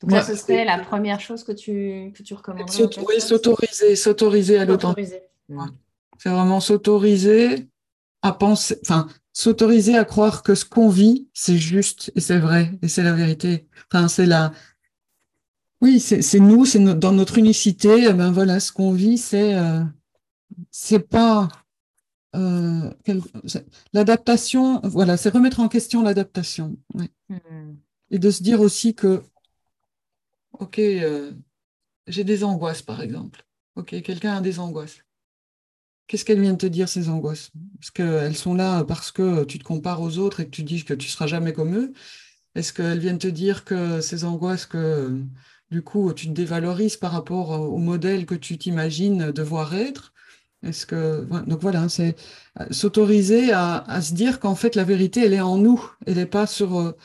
Donc 0.00 0.10
ça, 0.10 0.22
ce 0.22 0.34
serait 0.34 0.64
la 0.64 0.78
première 0.78 1.20
chose 1.20 1.42
que 1.42 1.52
tu, 1.52 2.12
que 2.14 2.22
tu 2.22 2.34
recommanderais 2.34 2.88
Oui, 3.06 3.20
s'autoriser, 3.20 3.96
s'autoriser 3.96 4.58
à 4.58 4.64
l'authenticité. 4.64 5.22
C'est 6.18 6.28
vraiment 6.28 6.60
s'autoriser 6.60 7.68
à 8.22 8.32
penser, 8.32 8.78
enfin, 8.82 9.08
s'autoriser 9.32 9.96
à 9.96 10.04
croire 10.04 10.42
que 10.42 10.54
ce 10.54 10.64
qu'on 10.64 10.88
vit, 10.88 11.28
c'est 11.32 11.56
juste 11.56 12.12
et 12.14 12.20
c'est 12.20 12.38
vrai 12.38 12.72
et 12.82 12.88
c'est 12.88 13.02
la 13.02 13.12
vérité. 13.12 13.68
Enfin, 13.90 14.08
c'est 14.08 14.26
la, 14.26 14.52
oui, 15.80 16.00
c'est 16.00 16.40
nous, 16.40 16.64
c'est 16.64 16.78
dans 16.78 17.12
notre 17.12 17.38
unicité. 17.38 18.06
Eh 18.08 18.12
ben 18.12 18.30
voilà, 18.32 18.60
ce 18.60 18.72
qu'on 18.72 18.92
vit, 18.92 19.18
c'est, 19.18 19.54
euh, 19.54 19.82
c'est 20.70 21.00
pas, 21.00 21.48
euh, 22.36 22.90
l'adaptation, 23.92 24.80
voilà, 24.84 25.16
c'est 25.16 25.30
remettre 25.30 25.60
en 25.60 25.68
question 25.68 26.02
l'adaptation. 26.02 26.76
Hmm. 27.28 27.74
Et 28.10 28.18
de 28.18 28.30
se 28.30 28.42
dire 28.42 28.60
aussi 28.60 28.94
que, 28.94 29.22
ok, 30.52 30.78
euh, 30.78 31.32
j'ai 32.06 32.24
des 32.24 32.44
angoisses, 32.44 32.82
par 32.82 33.00
exemple. 33.00 33.46
Ok, 33.74 34.00
quelqu'un 34.02 34.36
a 34.36 34.40
des 34.40 34.58
angoisses. 34.58 34.98
Qu'est-ce 36.06 36.24
qu'elle 36.24 36.40
vient 36.40 36.52
de 36.52 36.58
te 36.58 36.66
dire, 36.66 36.88
ces 36.88 37.08
angoisses? 37.08 37.50
Est-ce 37.82 37.90
qu'elles 37.90 38.36
sont 38.36 38.54
là 38.54 38.84
parce 38.84 39.10
que 39.10 39.44
tu 39.44 39.58
te 39.58 39.64
compares 39.64 40.00
aux 40.00 40.18
autres 40.18 40.40
et 40.40 40.44
que 40.44 40.50
tu 40.50 40.62
dis 40.62 40.84
que 40.84 40.94
tu 40.94 41.08
seras 41.08 41.26
jamais 41.26 41.52
comme 41.52 41.74
eux 41.74 41.92
Est-ce 42.54 42.72
qu'elles 42.72 43.00
viennent 43.00 43.18
te 43.18 43.26
dire 43.26 43.64
que 43.64 44.00
ces 44.00 44.24
angoisses, 44.24 44.66
que 44.66 45.20
du 45.70 45.82
coup, 45.82 46.12
tu 46.12 46.28
te 46.28 46.32
dévalorises 46.32 46.96
par 46.96 47.10
rapport 47.10 47.50
au 47.50 47.78
modèle 47.78 48.24
que 48.24 48.36
tu 48.36 48.56
t'imagines 48.56 49.32
devoir 49.32 49.74
être? 49.74 50.14
Est-ce 50.66 50.86
que 50.86 51.24
donc 51.46 51.60
voilà, 51.60 51.88
c'est 51.88 52.16
euh, 52.60 52.66
s'autoriser 52.70 53.52
à, 53.52 54.00
se 54.02 54.14
dire 54.14 54.40
qu'en 54.40 54.54
fait 54.54 54.74
la 54.74 54.84
vérité 54.84 55.24
elle 55.24 55.32
est 55.32 55.40
en 55.40 55.58
nous, 55.58 55.80
elle 56.06 56.16
n'est 56.16 56.26
pas 56.26 56.46
sur 56.46 56.78
euh, 56.78 56.96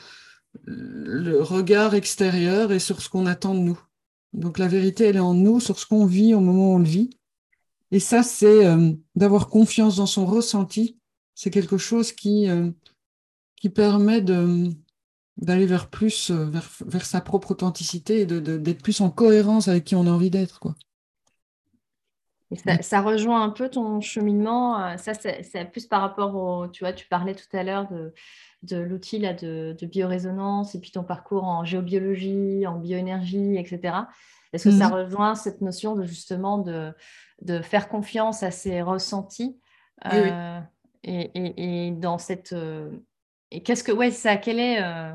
le 0.64 1.40
regard 1.40 1.94
extérieur 1.94 2.72
et 2.72 2.78
sur 2.78 3.00
ce 3.00 3.08
qu'on 3.08 3.26
attend 3.26 3.54
de 3.54 3.60
nous. 3.60 3.80
Donc 4.32 4.58
la 4.58 4.68
vérité, 4.68 5.04
elle 5.04 5.16
est 5.16 5.20
en 5.20 5.34
nous, 5.34 5.60
sur 5.60 5.78
ce 5.78 5.86
qu'on 5.86 6.06
vit 6.06 6.34
au 6.34 6.40
moment 6.40 6.72
où 6.72 6.74
on 6.76 6.78
le 6.78 6.84
vit. 6.84 7.10
Et 7.90 8.00
ça, 8.00 8.22
c'est 8.22 8.64
euh, 8.66 8.92
d'avoir 9.14 9.48
confiance 9.48 9.96
dans 9.96 10.06
son 10.06 10.24
ressenti. 10.24 10.98
C'est 11.34 11.50
quelque 11.50 11.78
chose 11.78 12.12
qui, 12.12 12.46
qui 13.56 13.68
permet 13.70 14.20
de, 14.20 14.70
d'aller 15.38 15.66
vers 15.66 15.88
plus, 15.88 16.30
vers, 16.30 16.68
vers, 16.86 17.04
sa 17.06 17.20
propre 17.20 17.52
authenticité 17.52 18.20
et 18.20 18.26
d'être 18.26 18.62
de, 18.62 18.72
plus 18.72 19.00
en 19.00 19.10
cohérence 19.10 19.68
avec 19.68 19.84
qui 19.84 19.94
on 19.94 20.06
a 20.06 20.10
envie 20.10 20.30
d'être. 20.30 20.60
quoi. 20.60 20.74
Ça, 22.56 22.82
ça, 22.82 23.00
rejoint 23.00 23.42
un 23.42 23.50
peu 23.50 23.68
ton 23.68 24.00
cheminement. 24.00 24.96
Ça, 24.98 25.12
c'est 25.14 25.70
plus 25.70 25.86
par 25.86 26.00
rapport 26.00 26.34
au. 26.34 26.68
Tu 26.68 26.84
vois, 26.84 26.92
tu 26.92 27.06
parlais 27.06 27.34
tout 27.34 27.56
à 27.56 27.62
l'heure 27.62 27.88
de, 27.88 28.12
de 28.62 28.76
l'outil 28.76 29.18
de, 29.20 29.76
de 29.78 29.86
biorésonance 29.86 30.74
et 30.74 30.80
puis 30.80 30.90
ton 30.90 31.02
parcours 31.02 31.44
en 31.44 31.64
géobiologie, 31.64 32.66
en 32.66 32.78
bioénergie, 32.78 33.56
etc. 33.56 33.94
Est-ce 34.52 34.64
que 34.68 34.76
ça 34.76 34.88
mhm. 34.88 34.94
rejoint 34.94 35.34
cette 35.34 35.60
notion 35.60 35.96
de 35.96 36.04
justement 36.04 36.58
de, 36.58 36.92
de 37.40 37.60
faire 37.60 37.88
confiance 37.88 38.42
à 38.42 38.50
ses 38.50 38.82
ressentis 38.82 39.58
euh, 40.12 40.60
Et, 41.02 41.86
et, 41.86 41.90
dans 41.90 42.18
cette 42.18 42.52
euh, 42.52 42.90
et 43.50 43.62
qu'est-ce 43.62 43.84
que 43.84 43.92
ouais 43.92 44.10
ça 44.10 44.36
quel 44.36 44.58
est 44.58 44.82
euh, 44.82 45.12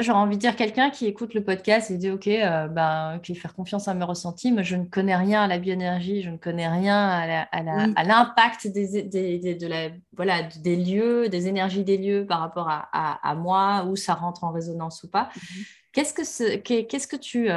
j'aurais 0.00 0.18
envie 0.18 0.36
de 0.36 0.40
dire 0.40 0.56
quelqu'un 0.56 0.90
qui 0.90 1.06
écoute 1.06 1.34
le 1.34 1.44
podcast 1.44 1.90
et 1.90 1.98
dit 1.98 2.10
ok 2.10 2.26
ben 2.70 3.20
qui 3.22 3.34
faire 3.34 3.54
confiance 3.54 3.88
à 3.88 3.94
mes 3.94 4.04
ressentis 4.04 4.50
mais 4.50 4.64
je 4.64 4.76
ne 4.76 4.84
connais 4.84 5.16
rien 5.16 5.42
à 5.42 5.46
la 5.46 5.58
bioénergie 5.58 6.22
je 6.22 6.30
ne 6.30 6.38
connais 6.38 6.68
rien 6.68 7.08
à 7.52 8.02
l'impact 8.04 8.68
des, 8.68 9.02
des, 9.02 9.54
de 9.54 9.66
la 9.66 9.90
voilà 10.16 10.42
des 10.42 10.76
lieux 10.76 11.28
des 11.28 11.48
énergies 11.48 11.84
des 11.84 11.98
lieux 11.98 12.24
par 12.26 12.40
rapport 12.40 12.68
à, 12.70 12.88
à, 12.92 13.34
moi 13.34 13.84
où 13.84 13.96
ça 13.96 14.14
rentre 14.14 14.44
en 14.44 14.52
résonance 14.52 15.02
ou 15.02 15.08
pas. 15.08 15.28
Mhm. 15.36 15.64
qu'est-ce 15.92 16.14
que 16.14 16.56
qu'est-ce 16.56 17.06
que 17.06 17.16
tu 17.16 17.50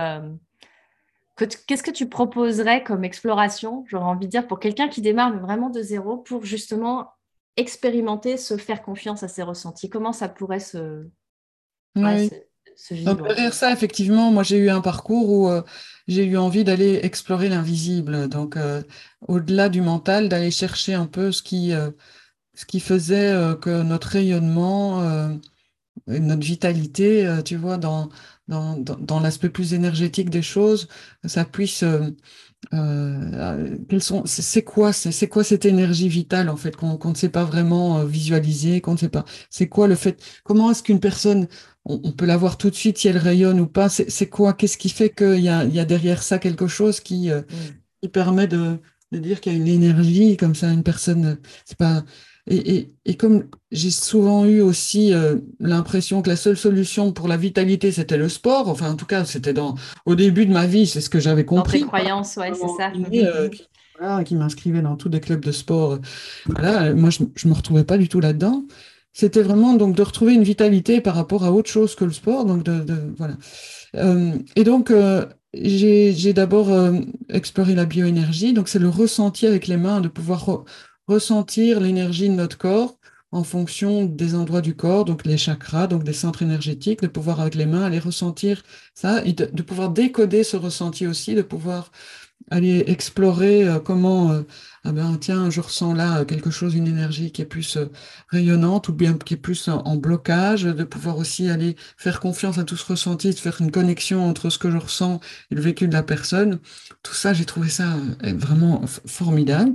Qu'est-ce 1.37 1.83
que 1.83 1.91
tu 1.91 2.07
proposerais 2.07 2.81
comme 2.81 3.03
exploration, 3.03 3.83
j'aurais 3.89 4.05
envie 4.05 4.25
de 4.25 4.31
dire, 4.31 4.47
pour 4.47 4.57
quelqu'un 4.57 4.87
qui 4.87 5.01
démarre 5.01 5.37
vraiment 5.37 5.69
de 5.69 5.81
zéro, 5.81 6.15
pour 6.15 6.45
justement 6.45 7.11
expérimenter, 7.57 8.37
se 8.37 8.55
faire 8.55 8.81
confiance 8.81 9.21
à 9.21 9.27
ses 9.27 9.43
ressentis? 9.43 9.89
Comment 9.89 10.13
ça 10.13 10.29
pourrait 10.29 10.61
se, 10.61 11.09
oui. 11.95 12.29
derrière 12.91 13.53
ça, 13.53 13.71
effectivement, 13.71 14.31
moi 14.31 14.43
j'ai 14.43 14.57
eu 14.57 14.69
un 14.69 14.81
parcours 14.81 15.29
où 15.29 15.49
euh, 15.49 15.61
j'ai 16.07 16.25
eu 16.25 16.37
envie 16.37 16.63
d'aller 16.63 16.99
explorer 17.03 17.49
l'invisible. 17.49 18.27
Donc, 18.27 18.57
euh, 18.57 18.83
au-delà 19.27 19.69
du 19.69 19.81
mental, 19.81 20.29
d'aller 20.29 20.51
chercher 20.51 20.93
un 20.93 21.07
peu 21.07 21.31
ce 21.31 21.41
qui, 21.41 21.73
euh, 21.73 21.91
ce 22.53 22.65
qui 22.65 22.79
faisait 22.79 23.33
que 23.61 23.81
notre 23.83 24.07
rayonnement, 24.09 25.01
notre 26.07 26.45
vitalité, 26.45 27.41
tu 27.43 27.57
vois, 27.57 27.77
dans, 27.77 28.09
dans, 28.47 28.77
dans, 28.77 29.19
l'aspect 29.19 29.49
plus 29.49 29.73
énergétique 29.73 30.29
des 30.29 30.41
choses, 30.41 30.87
ça 31.25 31.43
puisse 31.43 31.83
euh, 32.73 33.77
euh 33.91 33.99
sont 33.99 34.23
c'est 34.25 34.63
quoi 34.63 34.93
c'est 34.93 35.27
quoi 35.27 35.43
cette 35.43 35.65
énergie 35.65 36.09
vitale 36.09 36.49
en 36.49 36.57
fait 36.57 36.75
qu'on 36.75 36.99
ne 37.03 37.15
sait 37.15 37.29
pas 37.29 37.43
vraiment 37.43 37.99
euh, 37.99 38.05
visualiser 38.05 38.81
qu'on 38.81 38.93
ne 38.93 38.97
sait 38.97 39.09
pas. 39.09 39.25
C'est 39.49 39.67
quoi 39.67 39.87
le 39.87 39.95
fait 39.95 40.21
comment 40.43 40.71
est-ce 40.71 40.83
qu'une 40.83 40.99
personne 40.99 41.47
on, 41.85 42.11
peut 42.11 42.25
la 42.25 42.37
voir 42.37 42.57
tout 42.57 42.71
de 42.71 42.75
suite 42.75 42.97
si 42.97 43.07
elle 43.07 43.17
rayonne 43.17 43.59
ou 43.59 43.67
pas? 43.67 43.89
C'est 43.89 44.27
quoi? 44.27 44.53
Qu'est-ce 44.53 44.77
qui 44.77 44.89
fait 44.89 45.11
qu'il 45.11 45.39
y 45.39 45.49
a, 45.49 45.65
il 45.65 45.73
y 45.73 45.79
a 45.79 45.85
derrière 45.85 46.23
ça 46.23 46.39
quelque 46.39 46.65
chose 46.65 46.99
qui, 46.99 47.29
euh, 47.29 47.41
mm. 47.41 47.45
qui 48.01 48.09
permet 48.09 48.47
de, 48.47 48.79
de 49.11 49.19
dire 49.19 49.39
qu'il 49.39 49.53
y 49.53 49.55
a 49.55 49.59
une 49.59 49.67
énergie 49.67 50.35
comme 50.35 50.55
ça 50.55 50.71
une 50.71 50.83
personne 50.83 51.37
c'est 51.65 51.77
pas 51.77 52.03
et, 52.47 52.91
et, 53.05 53.15
comme 53.15 53.45
j'ai 53.71 53.89
souvent 53.89 54.45
eu 54.45 54.61
aussi 54.61 55.13
euh, 55.13 55.37
l'impression 55.59 56.21
que 56.21 56.29
la 56.29 56.35
seule 56.35 56.57
solution 56.57 57.11
pour 57.11 57.27
la 57.27 57.37
vitalité, 57.37 57.91
c'était 57.91 58.17
le 58.17 58.29
sport, 58.29 58.69
enfin 58.69 58.91
en 58.91 58.95
tout 58.95 59.07
cas, 59.07 59.25
c'était 59.25 59.53
dans 59.53 59.73
au 60.05 60.13
début 60.13 60.45
de 60.45 60.53
ma 60.53 60.67
vie, 60.67 60.85
c'est 60.85 61.01
ce 61.01 61.09
que 61.09 61.19
j'avais 61.19 61.43
compris. 61.45 61.79
Dans 61.79 61.85
tes 61.85 61.89
croyances, 61.89 62.37
ouais, 62.37 62.51
c'est 62.53 62.67
ça. 62.77 62.91
Euh, 62.93 63.49
qui, 63.49 63.63
voilà, 63.99 64.23
qui 64.23 64.35
m'inscrivait 64.35 64.83
dans 64.83 64.95
tous 64.95 65.09
les 65.09 65.19
clubs 65.21 65.43
de 65.43 65.51
sport. 65.51 65.97
Voilà, 66.45 66.93
moi, 66.93 67.09
je 67.09 67.23
ne 67.23 67.49
me 67.49 67.55
retrouvais 67.55 67.83
pas 67.83 67.97
du 67.97 68.09
tout 68.09 68.19
là-dedans. 68.19 68.63
C'était 69.11 69.41
vraiment 69.41 69.73
donc 69.73 69.95
de 69.95 70.03
retrouver 70.03 70.33
une 70.35 70.43
vitalité 70.43 71.01
par 71.01 71.15
rapport 71.15 71.45
à 71.45 71.51
autre 71.51 71.69
chose 71.69 71.95
que 71.95 72.05
le 72.05 72.11
sport. 72.11 72.45
Donc 72.45 72.63
de, 72.63 72.83
de 72.83 73.13
voilà. 73.17 73.37
Euh, 73.95 74.33
et 74.55 74.65
donc 74.65 74.93
j'ai 75.53 76.33
d'abord 76.33 76.67
exploré 77.29 77.73
la 77.73 77.85
bioénergie. 77.85 78.53
Donc 78.53 78.67
c'est 78.67 78.77
le 78.77 78.89
ressenti 78.89 79.47
avec 79.47 79.67
les 79.67 79.77
mains, 79.77 80.01
de 80.01 80.09
pouvoir 80.09 80.65
ressentir 81.07 81.79
l'énergie 81.79 82.29
de 82.29 82.35
notre 82.35 82.57
corps 82.57 82.97
en 83.31 83.43
fonction 83.43 84.05
des 84.05 84.33
endroits 84.35 84.61
du 84.61 84.75
corps, 84.75 85.03
donc 85.03 85.25
les 85.25 85.37
chakras, 85.37 85.87
donc 85.87 86.03
des 86.03 86.13
centres 86.13 86.41
énergétiques, 86.41 87.01
de 87.01 87.07
pouvoir 87.07 87.41
avec 87.41 87.55
les 87.55 87.65
mains 87.65 87.83
aller 87.83 87.99
ressentir 87.99 88.63
ça 88.93 89.23
et 89.25 89.33
de, 89.33 89.61
pouvoir 89.61 89.89
décoder 89.89 90.43
ce 90.43 90.55
ressenti 90.55 91.05
aussi, 91.05 91.35
de 91.35 91.41
pouvoir 91.41 91.91
aller 92.51 92.83
explorer 92.87 93.67
euh, 93.67 93.79
comment, 93.79 94.31
euh, 94.31 94.43
ah 94.83 94.91
ben 94.91 95.17
tiens, 95.19 95.49
je 95.49 95.59
ressens 95.59 95.93
là 95.93 96.23
quelque 96.25 96.51
chose, 96.51 96.75
une 96.75 96.87
énergie 96.87 97.31
qui 97.31 97.41
est 97.41 97.45
plus 97.45 97.75
euh, 97.75 97.87
rayonnante 98.29 98.87
ou 98.87 98.93
bien 98.93 99.13
qui 99.17 99.33
est 99.33 99.37
plus 99.37 99.67
en, 99.67 99.95
blocage, 99.97 100.63
de 100.63 100.83
pouvoir 100.83 101.17
aussi 101.17 101.49
aller 101.49 101.75
faire 101.97 102.19
confiance 102.21 102.57
à 102.57 102.63
tout 102.63 102.77
ce 102.77 102.85
ressenti, 102.85 103.31
de 103.31 103.35
faire 103.35 103.59
une 103.59 103.71
connexion 103.71 104.23
entre 104.25 104.49
ce 104.49 104.59
que 104.59 104.71
je 104.71 104.77
ressens 104.77 105.19
et 105.51 105.55
le 105.55 105.61
vécu 105.61 105.87
de 105.87 105.93
la 105.93 106.03
personne. 106.03 106.59
Tout 107.03 107.13
ça, 107.13 107.33
j'ai 107.33 107.45
trouvé 107.45 107.69
ça 107.69 107.97
vraiment 108.21 108.81
formidable. 109.05 109.73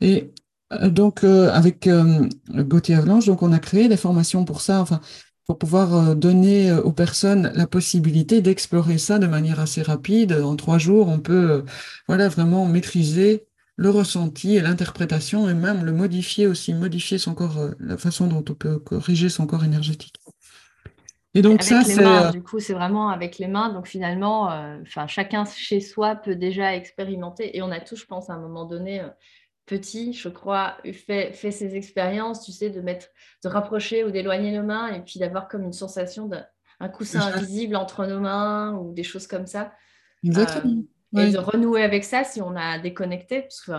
Et 0.00 0.24
euh, 0.24 0.26
donc, 0.70 1.24
euh, 1.24 1.50
avec 1.50 1.86
euh, 1.86 2.28
Gauthier 2.50 2.96
Avalanche, 2.96 3.26
donc 3.26 3.42
on 3.42 3.52
a 3.52 3.58
créé 3.58 3.88
des 3.88 3.96
formations 3.96 4.44
pour 4.44 4.60
ça, 4.60 4.80
enfin, 4.80 5.00
pour 5.46 5.58
pouvoir 5.58 6.14
donner 6.14 6.72
aux 6.72 6.92
personnes 6.92 7.50
la 7.54 7.66
possibilité 7.66 8.42
d'explorer 8.42 8.98
ça 8.98 9.18
de 9.18 9.26
manière 9.26 9.60
assez 9.60 9.80
rapide. 9.80 10.32
En 10.32 10.56
trois 10.56 10.76
jours, 10.76 11.08
on 11.08 11.20
peut 11.20 11.64
voilà, 12.06 12.28
vraiment 12.28 12.66
maîtriser 12.66 13.46
le 13.76 13.88
ressenti 13.88 14.56
et 14.56 14.60
l'interprétation 14.60 15.48
et 15.48 15.54
même 15.54 15.86
le 15.86 15.92
modifier 15.92 16.46
aussi, 16.46 16.74
modifier 16.74 17.16
son 17.16 17.34
corps, 17.34 17.70
la 17.80 17.96
façon 17.96 18.26
dont 18.26 18.44
on 18.46 18.54
peut 18.54 18.78
corriger 18.78 19.30
son 19.30 19.46
corps 19.46 19.64
énergétique. 19.64 20.16
Et 21.32 21.40
donc 21.40 21.62
ça, 21.62 21.82
c'est 21.82 22.32
du 22.32 22.42
coup, 22.42 22.58
c'est 22.58 22.74
vraiment 22.74 23.08
avec 23.08 23.38
les 23.38 23.48
mains. 23.48 23.72
Donc 23.72 23.86
finalement, 23.86 24.50
enfin, 24.82 25.06
chacun 25.06 25.46
chez 25.46 25.80
soi 25.80 26.14
peut 26.14 26.34
déjà 26.34 26.76
expérimenter. 26.76 27.56
Et 27.56 27.62
on 27.62 27.70
a 27.70 27.80
tous, 27.80 27.96
je 27.96 28.04
pense, 28.04 28.28
à 28.28 28.34
un 28.34 28.40
moment 28.40 28.66
donné, 28.66 29.00
petit, 29.68 30.12
je 30.12 30.28
crois, 30.28 30.76
fait, 31.06 31.32
fait 31.32 31.50
ses 31.50 31.76
expériences, 31.76 32.44
tu 32.44 32.52
sais, 32.52 32.70
de 32.70 32.80
mettre, 32.80 33.06
de 33.44 33.48
rapprocher 33.48 34.02
ou 34.04 34.10
d'éloigner 34.10 34.56
nos 34.56 34.64
mains 34.64 34.88
et 34.88 35.00
puis 35.00 35.20
d'avoir 35.20 35.46
comme 35.46 35.62
une 35.62 35.72
sensation 35.72 36.26
d'un 36.26 36.88
coussin 36.88 37.20
invisible 37.20 37.76
entre 37.76 38.06
nos 38.06 38.20
mains 38.20 38.74
ou 38.74 38.92
des 38.92 39.04
choses 39.04 39.26
comme 39.26 39.46
ça. 39.46 39.72
Exactement. 40.24 40.82
Euh, 41.16 41.20
et 41.26 41.32
de 41.32 41.38
renouer 41.38 41.82
avec 41.82 42.04
ça 42.04 42.24
si 42.24 42.42
on 42.42 42.56
a 42.56 42.78
déconnecté, 42.78 43.42
parce 43.42 43.60
que 43.60 43.72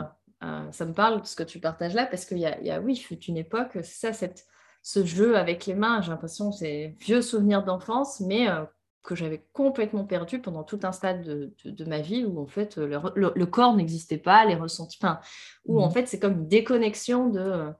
euh, 0.43 0.71
ça 0.71 0.85
me 0.85 0.93
parle 0.93 1.25
ce 1.25 1.35
que 1.35 1.43
tu 1.43 1.59
partages 1.59 1.93
là, 1.93 2.05
parce 2.05 2.25
qu'il 2.25 2.37
y, 2.37 2.41
y 2.41 2.71
a, 2.71 2.79
oui, 2.79 2.95
fut 2.95 3.19
une 3.25 3.37
époque, 3.37 3.71
c'est 3.73 3.83
ça, 3.83 4.13
cette, 4.13 4.45
ce 4.81 5.05
jeu 5.05 5.37
avec 5.37 5.65
les 5.65 5.75
mains, 5.75 6.01
j'ai 6.01 6.11
l'impression 6.11 6.51
c'est 6.51 6.95
vieux 6.99 7.21
souvenir 7.21 7.63
d'enfance, 7.63 8.19
mais 8.21 8.49
euh, 8.49 8.63
que 9.04 9.16
j'avais 9.16 9.45
complètement 9.54 10.04
perdu 10.04 10.39
pendant 10.39 10.64
tout 10.64 10.80
un 10.84 10.91
stade 10.91 11.24
de, 11.24 11.86
ma 11.86 12.02
vie 12.02 12.26
où 12.26 12.39
en 12.39 12.47
fait 12.47 12.78
le, 12.78 13.45
corps 13.45 13.76
n'existait 13.76 14.18
pas, 14.18 14.45
les 14.45 14.56
ressentis, 14.56 15.00
enfin, 15.02 15.20
où 15.66 15.82
en 15.82 15.88
mmh. 15.88 15.91
fait 15.91 16.08
c'est 16.08 16.20
comme 16.20 16.34
une 16.34 16.47
déconnexion 16.47 17.30
de, 17.30 17.72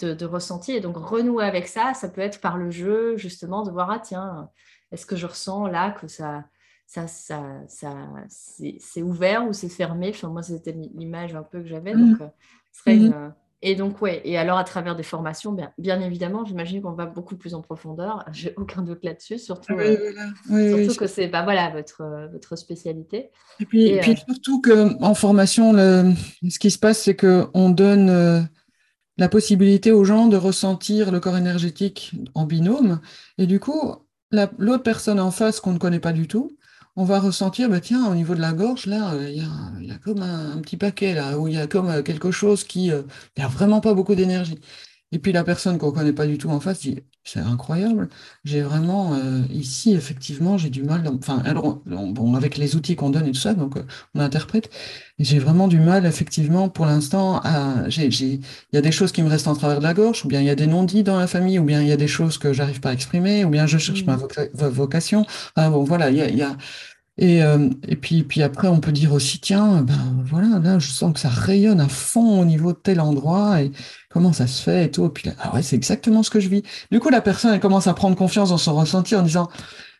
de, 0.00 0.24
ressenti 0.24 0.72
et 0.72 0.80
donc 0.80 0.96
renouer 0.96 1.44
avec 1.44 1.68
ça, 1.68 1.94
ça 1.94 2.08
peut 2.08 2.20
être 2.20 2.40
par 2.40 2.56
le 2.56 2.70
jeu 2.70 3.16
justement 3.16 3.62
de 3.62 3.70
voir 3.70 3.90
ah 3.90 3.98
tiens, 3.98 4.50
est-ce 4.90 5.06
que 5.06 5.16
je 5.16 5.26
ressens 5.26 5.66
là 5.66 5.90
que 5.90 6.08
ça, 6.08 6.44
ça, 6.86 7.06
ça, 7.06 7.42
ça 7.68 7.94
c'est 8.28 9.02
ouvert 9.02 9.46
ou 9.46 9.52
c'est 9.52 9.68
fermé, 9.68 10.10
enfin 10.10 10.28
moi 10.28 10.42
c'était 10.42 10.72
l'image 10.72 11.34
un 11.34 11.42
peu 11.42 11.60
que 11.60 11.68
j'avais, 11.68 11.94
mmh. 11.94 12.10
donc 12.10 12.20
euh, 12.22 12.28
ce 12.72 12.80
serait 12.80 12.96
mmh. 12.96 13.06
une 13.06 13.34
et 13.66 13.76
donc, 13.76 14.02
ouais, 14.02 14.20
et 14.24 14.36
alors 14.36 14.58
à 14.58 14.64
travers 14.64 14.94
des 14.94 15.02
formations, 15.02 15.50
bien, 15.52 15.72
bien 15.78 15.98
évidemment, 16.02 16.44
j'imagine 16.44 16.82
qu'on 16.82 16.92
va 16.92 17.06
beaucoup 17.06 17.34
plus 17.34 17.54
en 17.54 17.62
profondeur. 17.62 18.22
J'ai 18.32 18.52
aucun 18.58 18.82
doute 18.82 19.02
là-dessus, 19.02 19.38
surtout, 19.38 19.72
euh, 19.72 20.12
surtout 20.50 20.98
que 20.98 21.06
c'est 21.06 21.28
bah, 21.28 21.44
voilà, 21.44 21.70
votre, 21.70 22.02
euh, 22.02 22.28
votre 22.28 22.56
spécialité. 22.56 23.30
Et 23.60 23.64
puis, 23.64 23.86
et, 23.86 24.00
puis 24.00 24.12
euh, 24.12 24.16
surtout 24.16 24.60
qu'en 24.60 25.14
formation, 25.14 25.72
le, 25.72 26.12
ce 26.46 26.58
qui 26.58 26.70
se 26.70 26.78
passe, 26.78 27.00
c'est 27.00 27.16
qu'on 27.16 27.70
donne 27.70 28.48
la 29.16 29.28
possibilité 29.30 29.92
aux 29.92 30.04
gens 30.04 30.26
de 30.26 30.36
ressentir 30.36 31.10
le 31.10 31.18
corps 31.18 31.38
énergétique 31.38 32.12
en 32.34 32.44
binôme. 32.44 33.00
Et 33.38 33.46
du 33.46 33.60
coup, 33.60 33.94
l'autre 34.58 34.82
personne 34.82 35.18
en 35.18 35.30
face 35.30 35.60
qu'on 35.60 35.72
ne 35.72 35.78
connaît 35.78 36.00
pas 36.00 36.12
du 36.12 36.28
tout, 36.28 36.58
on 36.96 37.04
va 37.04 37.18
ressentir, 37.20 37.68
bah, 37.68 37.80
tiens, 37.80 38.06
au 38.10 38.14
niveau 38.14 38.34
de 38.34 38.40
la 38.40 38.52
gorge, 38.52 38.86
là, 38.86 39.14
euh, 39.14 39.28
il 39.28 39.86
y, 39.86 39.90
a, 39.90 39.98
comme 39.98 40.22
un, 40.22 40.60
petit 40.60 40.76
paquet, 40.76 41.14
là, 41.14 41.38
où 41.38 41.48
il 41.48 41.54
y 41.54 41.58
a 41.58 41.66
comme 41.66 41.88
euh, 41.88 42.02
quelque 42.02 42.30
chose 42.30 42.64
qui, 42.64 42.88
n'a 42.88 42.94
euh, 42.96 43.48
vraiment 43.48 43.80
pas 43.80 43.94
beaucoup 43.94 44.14
d'énergie. 44.14 44.60
Et 45.14 45.20
puis 45.20 45.30
la 45.30 45.44
personne 45.44 45.78
qu'on 45.78 45.92
ne 45.92 45.92
connaît 45.92 46.12
pas 46.12 46.26
du 46.26 46.38
tout 46.38 46.50
en 46.50 46.58
face 46.58 46.80
dit 46.80 46.98
c'est 47.22 47.38
incroyable. 47.38 48.08
J'ai 48.44 48.62
vraiment 48.62 49.14
euh, 49.14 49.42
ici 49.48 49.94
effectivement 49.94 50.58
j'ai 50.58 50.70
du 50.70 50.82
mal. 50.82 51.06
Enfin 51.06 51.40
alors 51.44 51.80
bon 51.86 52.34
avec 52.34 52.58
les 52.58 52.74
outils 52.74 52.96
qu'on 52.96 53.10
donne 53.10 53.26
et 53.26 53.30
tout 53.30 53.40
ça 53.40 53.54
donc 53.54 53.76
euh, 53.76 53.84
on 54.16 54.20
interprète. 54.20 54.70
j'ai 55.20 55.38
vraiment 55.38 55.68
du 55.68 55.78
mal 55.78 56.04
effectivement 56.04 56.68
pour 56.68 56.84
l'instant 56.84 57.40
à 57.44 57.88
j'ai 57.88 58.06
il 58.06 58.40
y 58.72 58.76
a 58.76 58.80
des 58.80 58.90
choses 58.90 59.12
qui 59.12 59.22
me 59.22 59.28
restent 59.28 59.46
en 59.46 59.54
travers 59.54 59.78
de 59.78 59.84
la 59.84 59.94
gorge 59.94 60.24
ou 60.24 60.28
bien 60.28 60.40
il 60.40 60.46
y 60.46 60.50
a 60.50 60.56
des 60.56 60.66
non-dits 60.66 61.04
dans 61.04 61.18
la 61.18 61.28
famille 61.28 61.60
ou 61.60 61.64
bien 61.64 61.80
il 61.80 61.86
y 61.86 61.92
a 61.92 61.96
des 61.96 62.08
choses 62.08 62.36
que 62.36 62.52
j'arrive 62.52 62.80
pas 62.80 62.90
à 62.90 62.92
exprimer 62.92 63.44
ou 63.44 63.50
bien 63.50 63.68
je 63.68 63.78
cherche 63.78 64.04
ma 64.04 64.16
mmh. 64.16 64.66
vocation. 64.68 65.24
Bon 65.56 65.84
voilà 65.84 66.10
il 66.10 66.16
y 66.16 66.22
a, 66.22 66.28
y 66.28 66.42
a 66.42 66.56
et, 67.16 67.42
euh, 67.44 67.68
et 67.86 67.94
puis, 67.96 68.24
puis 68.24 68.42
après, 68.42 68.66
on 68.66 68.80
peut 68.80 68.90
dire 68.90 69.12
aussi, 69.12 69.38
tiens, 69.38 69.82
ben 69.82 69.94
voilà, 70.24 70.58
là, 70.58 70.78
je 70.80 70.90
sens 70.90 71.12
que 71.12 71.20
ça 71.20 71.28
rayonne 71.28 71.80
à 71.80 71.88
fond 71.88 72.40
au 72.40 72.44
niveau 72.44 72.72
de 72.72 72.78
tel 72.78 73.00
endroit, 73.00 73.62
et 73.62 73.70
comment 74.10 74.32
ça 74.32 74.48
se 74.48 74.62
fait 74.62 74.86
et 74.86 74.90
tout. 74.90 75.06
Et 75.06 75.10
puis 75.10 75.28
là, 75.28 75.36
ah 75.40 75.54
ouais, 75.54 75.62
c'est 75.62 75.76
exactement 75.76 76.24
ce 76.24 76.30
que 76.30 76.40
je 76.40 76.48
vis. 76.48 76.62
Du 76.90 76.98
coup, 76.98 77.10
la 77.10 77.20
personne, 77.20 77.54
elle 77.54 77.60
commence 77.60 77.86
à 77.86 77.94
prendre 77.94 78.16
confiance 78.16 78.48
dans 78.50 78.58
son 78.58 78.74
ressenti 78.74 79.14
en 79.14 79.22
disant, 79.22 79.48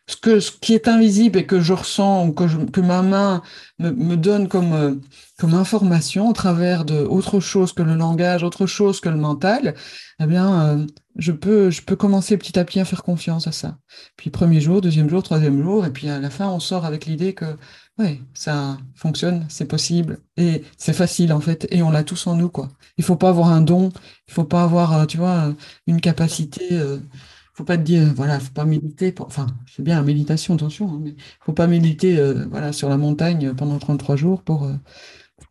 ce, 0.07 0.15
que, 0.17 0.39
ce 0.39 0.51
qui 0.51 0.73
est 0.73 0.87
invisible 0.87 1.39
et 1.39 1.45
que 1.45 1.59
je 1.59 1.73
ressens 1.73 2.27
ou 2.27 2.33
que, 2.33 2.47
je, 2.47 2.57
que 2.57 2.81
ma 2.81 3.01
main 3.01 3.41
me, 3.79 3.91
me 3.91 4.15
donne 4.17 4.47
comme, 4.47 4.73
euh, 4.73 4.95
comme 5.39 5.53
information 5.53 6.29
au 6.29 6.33
travers 6.33 6.85
de 6.85 6.99
autre 6.99 7.39
chose 7.39 7.73
que 7.73 7.81
le 7.81 7.95
langage, 7.95 8.43
autre 8.43 8.67
chose 8.67 9.01
que 9.01 9.09
le 9.09 9.17
mental, 9.17 9.75
eh 10.19 10.25
bien, 10.25 10.77
euh, 10.77 10.85
je, 11.17 11.31
peux, 11.31 11.71
je 11.71 11.81
peux 11.81 11.95
commencer 11.95 12.37
petit 12.37 12.57
à 12.59 12.65
petit 12.65 12.79
à 12.79 12.85
faire 12.85 13.03
confiance 13.03 13.47
à 13.47 13.51
ça. 13.51 13.77
Puis 14.15 14.29
premier 14.29 14.61
jour, 14.61 14.79
deuxième 14.81 15.09
jour, 15.09 15.23
troisième 15.23 15.61
jour, 15.61 15.85
et 15.85 15.91
puis 15.91 16.07
à 16.09 16.19
la 16.19 16.29
fin, 16.29 16.47
on 16.49 16.59
sort 16.59 16.85
avec 16.85 17.05
l'idée 17.05 17.33
que 17.33 17.57
ouais, 17.97 18.21
ça 18.33 18.77
fonctionne, 18.93 19.45
c'est 19.49 19.65
possible 19.65 20.19
et 20.37 20.63
c'est 20.77 20.93
facile 20.93 21.33
en 21.33 21.39
fait, 21.39 21.67
et 21.71 21.81
on 21.81 21.89
l'a 21.91 22.03
tous 22.03 22.27
en 22.27 22.35
nous 22.35 22.49
quoi. 22.49 22.69
Il 22.97 23.03
faut 23.03 23.15
pas 23.15 23.29
avoir 23.29 23.47
un 23.49 23.61
don, 23.61 23.91
il 24.27 24.33
faut 24.33 24.43
pas 24.43 24.63
avoir, 24.63 24.93
euh, 24.93 25.05
tu 25.05 25.17
vois, 25.17 25.53
une 25.87 26.01
capacité 26.01 26.69
faut 27.55 27.63
pas 27.63 27.77
te 27.77 27.83
dire, 27.83 28.13
voilà, 28.13 28.39
faut 28.39 28.51
pas 28.51 28.65
méditer. 28.65 29.15
enfin, 29.19 29.47
c'est 29.65 29.81
bien 29.81 29.95
la 29.95 30.03
méditation, 30.03 30.55
attention, 30.55 30.89
hein, 30.89 30.99
mais 31.01 31.15
faut 31.39 31.53
pas 31.53 31.67
méditer, 31.67 32.19
euh, 32.19 32.45
voilà, 32.49 32.73
sur 32.73 32.89
la 32.89 32.97
montagne 32.97 33.53
pendant 33.53 33.79
33 33.79 34.17
jours 34.17 34.43
pour, 34.43 34.65
euh, 34.65 34.73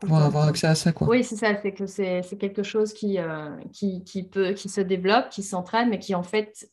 pouvoir 0.01 0.25
avoir 0.25 0.47
accès 0.47 0.67
à 0.67 0.75
ça, 0.75 0.93
quoi. 0.93 1.09
Oui, 1.09 1.25
c'est 1.25 1.37
ça. 1.37 1.57
C'est 1.63 1.73
que 1.73 1.87
c'est 1.87 2.37
quelque 2.39 2.63
chose 2.63 2.93
qui, 2.93 3.19
euh, 3.19 3.49
qui, 3.73 4.05
qui, 4.05 4.23
peut, 4.23 4.53
qui 4.53 4.69
se 4.69 4.83
développe, 4.83 5.31
qui 5.31 5.43
s'entraîne, 5.43 5.89
mais 5.89 5.99
qui 5.99 6.15
en 6.15 6.23
fait 6.23 6.69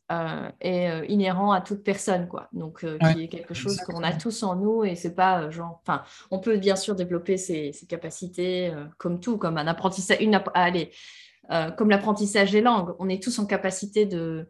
est 0.60 1.08
inhérent 1.08 1.54
à 1.54 1.62
toute 1.62 1.82
personne, 1.82 2.28
quoi. 2.28 2.50
Donc, 2.52 2.80
qui 2.82 3.24
est 3.24 3.28
quelque 3.30 3.54
chose 3.54 3.78
qu'on 3.78 4.04
a 4.04 4.12
tous 4.12 4.44
en 4.44 4.58
nous 4.58 4.84
et 4.84 4.96
c'est 4.96 5.16
pas 5.16 5.50
genre, 5.50 5.80
enfin, 5.82 6.04
on 6.30 6.40
peut 6.40 6.58
bien 6.58 6.76
sûr 6.76 6.96
développer 6.96 7.38
ses, 7.38 7.72
capacités 7.88 8.74
comme 8.98 9.22
tout, 9.22 9.38
comme 9.38 9.58
un 9.58 9.68
apprentissage, 9.68 10.18
une, 10.20 10.42
allez, 10.54 10.92
comme 11.78 11.90
l'apprentissage 11.90 12.52
des 12.52 12.62
langues. 12.62 12.96
On 13.00 13.08
est 13.08 13.24
tous 13.24 13.40
en 13.40 13.46
capacité 13.46 14.06
de 14.06 14.50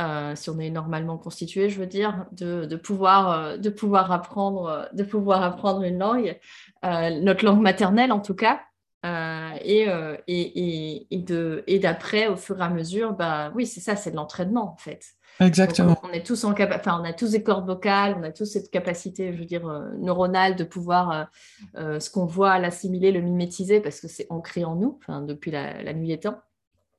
euh, 0.00 0.36
si 0.36 0.48
on 0.48 0.58
est 0.60 0.70
normalement 0.70 1.18
constitué, 1.18 1.68
je 1.68 1.80
veux 1.80 1.86
dire, 1.86 2.26
de, 2.30 2.76
pouvoir, 2.76 3.30
euh, 3.30 3.56
de, 3.56 3.68
pouvoir, 3.68 4.12
apprendre, 4.12 4.88
de 4.92 5.02
pouvoir 5.02 5.42
apprendre 5.42 5.82
une 5.82 5.98
langue, 5.98 6.38
euh, 6.84 7.20
notre 7.20 7.44
langue 7.44 7.60
maternelle 7.60 8.12
en 8.12 8.20
tout 8.20 8.36
cas. 8.36 8.60
et, 9.04 9.88
et, 10.28 11.06
et, 11.10 11.78
d'après, 11.80 12.28
au 12.28 12.36
fur 12.36 12.60
et 12.60 12.64
à 12.64 12.70
mesure, 12.70 13.12
bah, 13.12 13.50
oui, 13.56 13.66
c'est 13.66 13.80
ça, 13.80 13.96
c'est 13.96 14.12
de 14.12 14.16
l'entraînement 14.16 14.72
en 14.72 14.76
fait. 14.76 15.04
Exactement. 15.40 15.96
on 16.02 16.10
est 16.10 16.26
tous 16.26 16.42
en 16.44 16.52
enfin, 16.52 17.00
on 17.00 17.04
a 17.04 17.12
tous 17.12 17.30
des 17.30 17.44
cordes 17.44 17.66
vocales, 17.66 18.16
on 18.18 18.24
a 18.24 18.32
tous 18.32 18.44
cette 18.44 18.70
capacité, 18.70 19.32
je 19.32 19.38
veux 19.38 19.44
dire, 19.44 19.66
neuronale 19.98 20.56
de 20.56 20.64
pouvoir 20.64 21.28
ce 21.74 22.10
qu'on 22.10 22.26
voit 22.26 22.58
l'assimiler, 22.58 23.10
le 23.10 23.20
mimétiser 23.20 23.80
parce 23.80 24.00
que 24.00 24.08
c'est 24.08 24.26
ancré 24.30 24.64
en 24.64 24.76
nous, 24.76 24.98
depuis 25.26 25.50
la, 25.50 25.82
la 25.82 25.92
nuit 25.92 26.08
des 26.08 26.20
temps. 26.20 26.38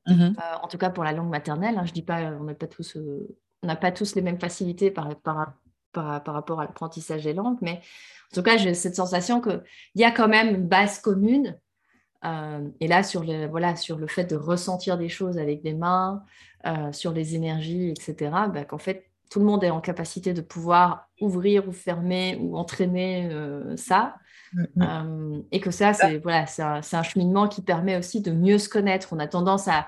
Mmh 0.10 0.22
euh, 0.22 0.57
en 0.62 0.68
tout 0.68 0.78
cas 0.78 0.89
pour 0.89 1.03
la 1.03 1.14
langue 1.14 1.30
maternelle. 1.30 1.78
Hein, 1.78 1.86
je 1.86 1.93
dis 1.93 2.01
pas, 2.01 2.22
on 2.39 2.43
n'a 2.43 2.53
pas 2.53 2.68
tous, 2.68 2.95
euh, 2.97 3.38
on 3.64 3.68
n'a 3.68 3.76
pas 3.76 3.91
tous 3.91 4.16
les 4.16 4.22
mêmes 4.22 4.39
facilités 4.39 4.91
par, 4.91 5.16
par, 5.20 5.53
par, 5.91 6.24
par 6.24 6.34
rapport 6.34 6.60
à 6.60 6.64
l'apprentissage 6.64 7.24
des 7.24 7.34
langues, 7.34 7.57
mais 7.62 7.82
en 8.32 8.36
tout 8.36 8.43
cas 8.43 8.57
j'ai 8.57 8.74
cette 8.74 8.95
sensation 8.95 9.41
qu'il 9.41 9.62
y 9.95 10.03
a 10.03 10.12
quand 10.12 10.28
même 10.28 10.55
une 10.55 10.68
base 10.68 10.99
commune. 10.99 11.57
Euh, 12.26 12.68
et 12.82 12.88
là 12.89 13.01
sur 13.01 13.24
le 13.24 13.47
voilà 13.47 13.78
sur 13.78 13.97
le 13.97 14.05
fait 14.05 14.26
de 14.26 14.36
ressentir 14.36 14.97
des 14.97 15.07
choses 15.07 15.38
avec 15.38 15.62
des 15.64 15.74
mains, 15.74 16.24
sur 16.91 17.14
les 17.14 17.36
énergies, 17.36 17.89
etc. 17.91 18.32
Bah, 18.53 18.66
qu'en 18.66 18.78
fait 18.78 19.10
tout 19.30 19.39
le 19.39 19.45
monde 19.45 19.64
est 19.64 19.70
en 19.70 19.80
capacité 19.80 20.34
de 20.34 20.41
pouvoir 20.41 21.07
ouvrir 21.22 21.68
ou 21.70 21.72
fermer 21.72 22.38
ou 22.41 22.57
entraîner 22.57 23.30
ça. 23.78 24.16
Mmh, 24.53 24.84
mmh. 24.84 25.43
et 25.51 25.60
que 25.60 25.70
ça, 25.70 25.93
c'est 25.93 26.18
voilà, 26.18 26.45
un, 26.57 26.82
un, 26.91 27.03
cheminement 27.03 27.47
qui 27.47 27.62
permet 27.62 27.97
aussi 27.97 28.22
de 28.22 28.32
mieux 28.32 28.57
se 28.57 28.68
connaître. 28.68 29.10
On 29.12 29.20
a 29.20 29.28
tendance 29.28 29.68
à, 29.68 29.88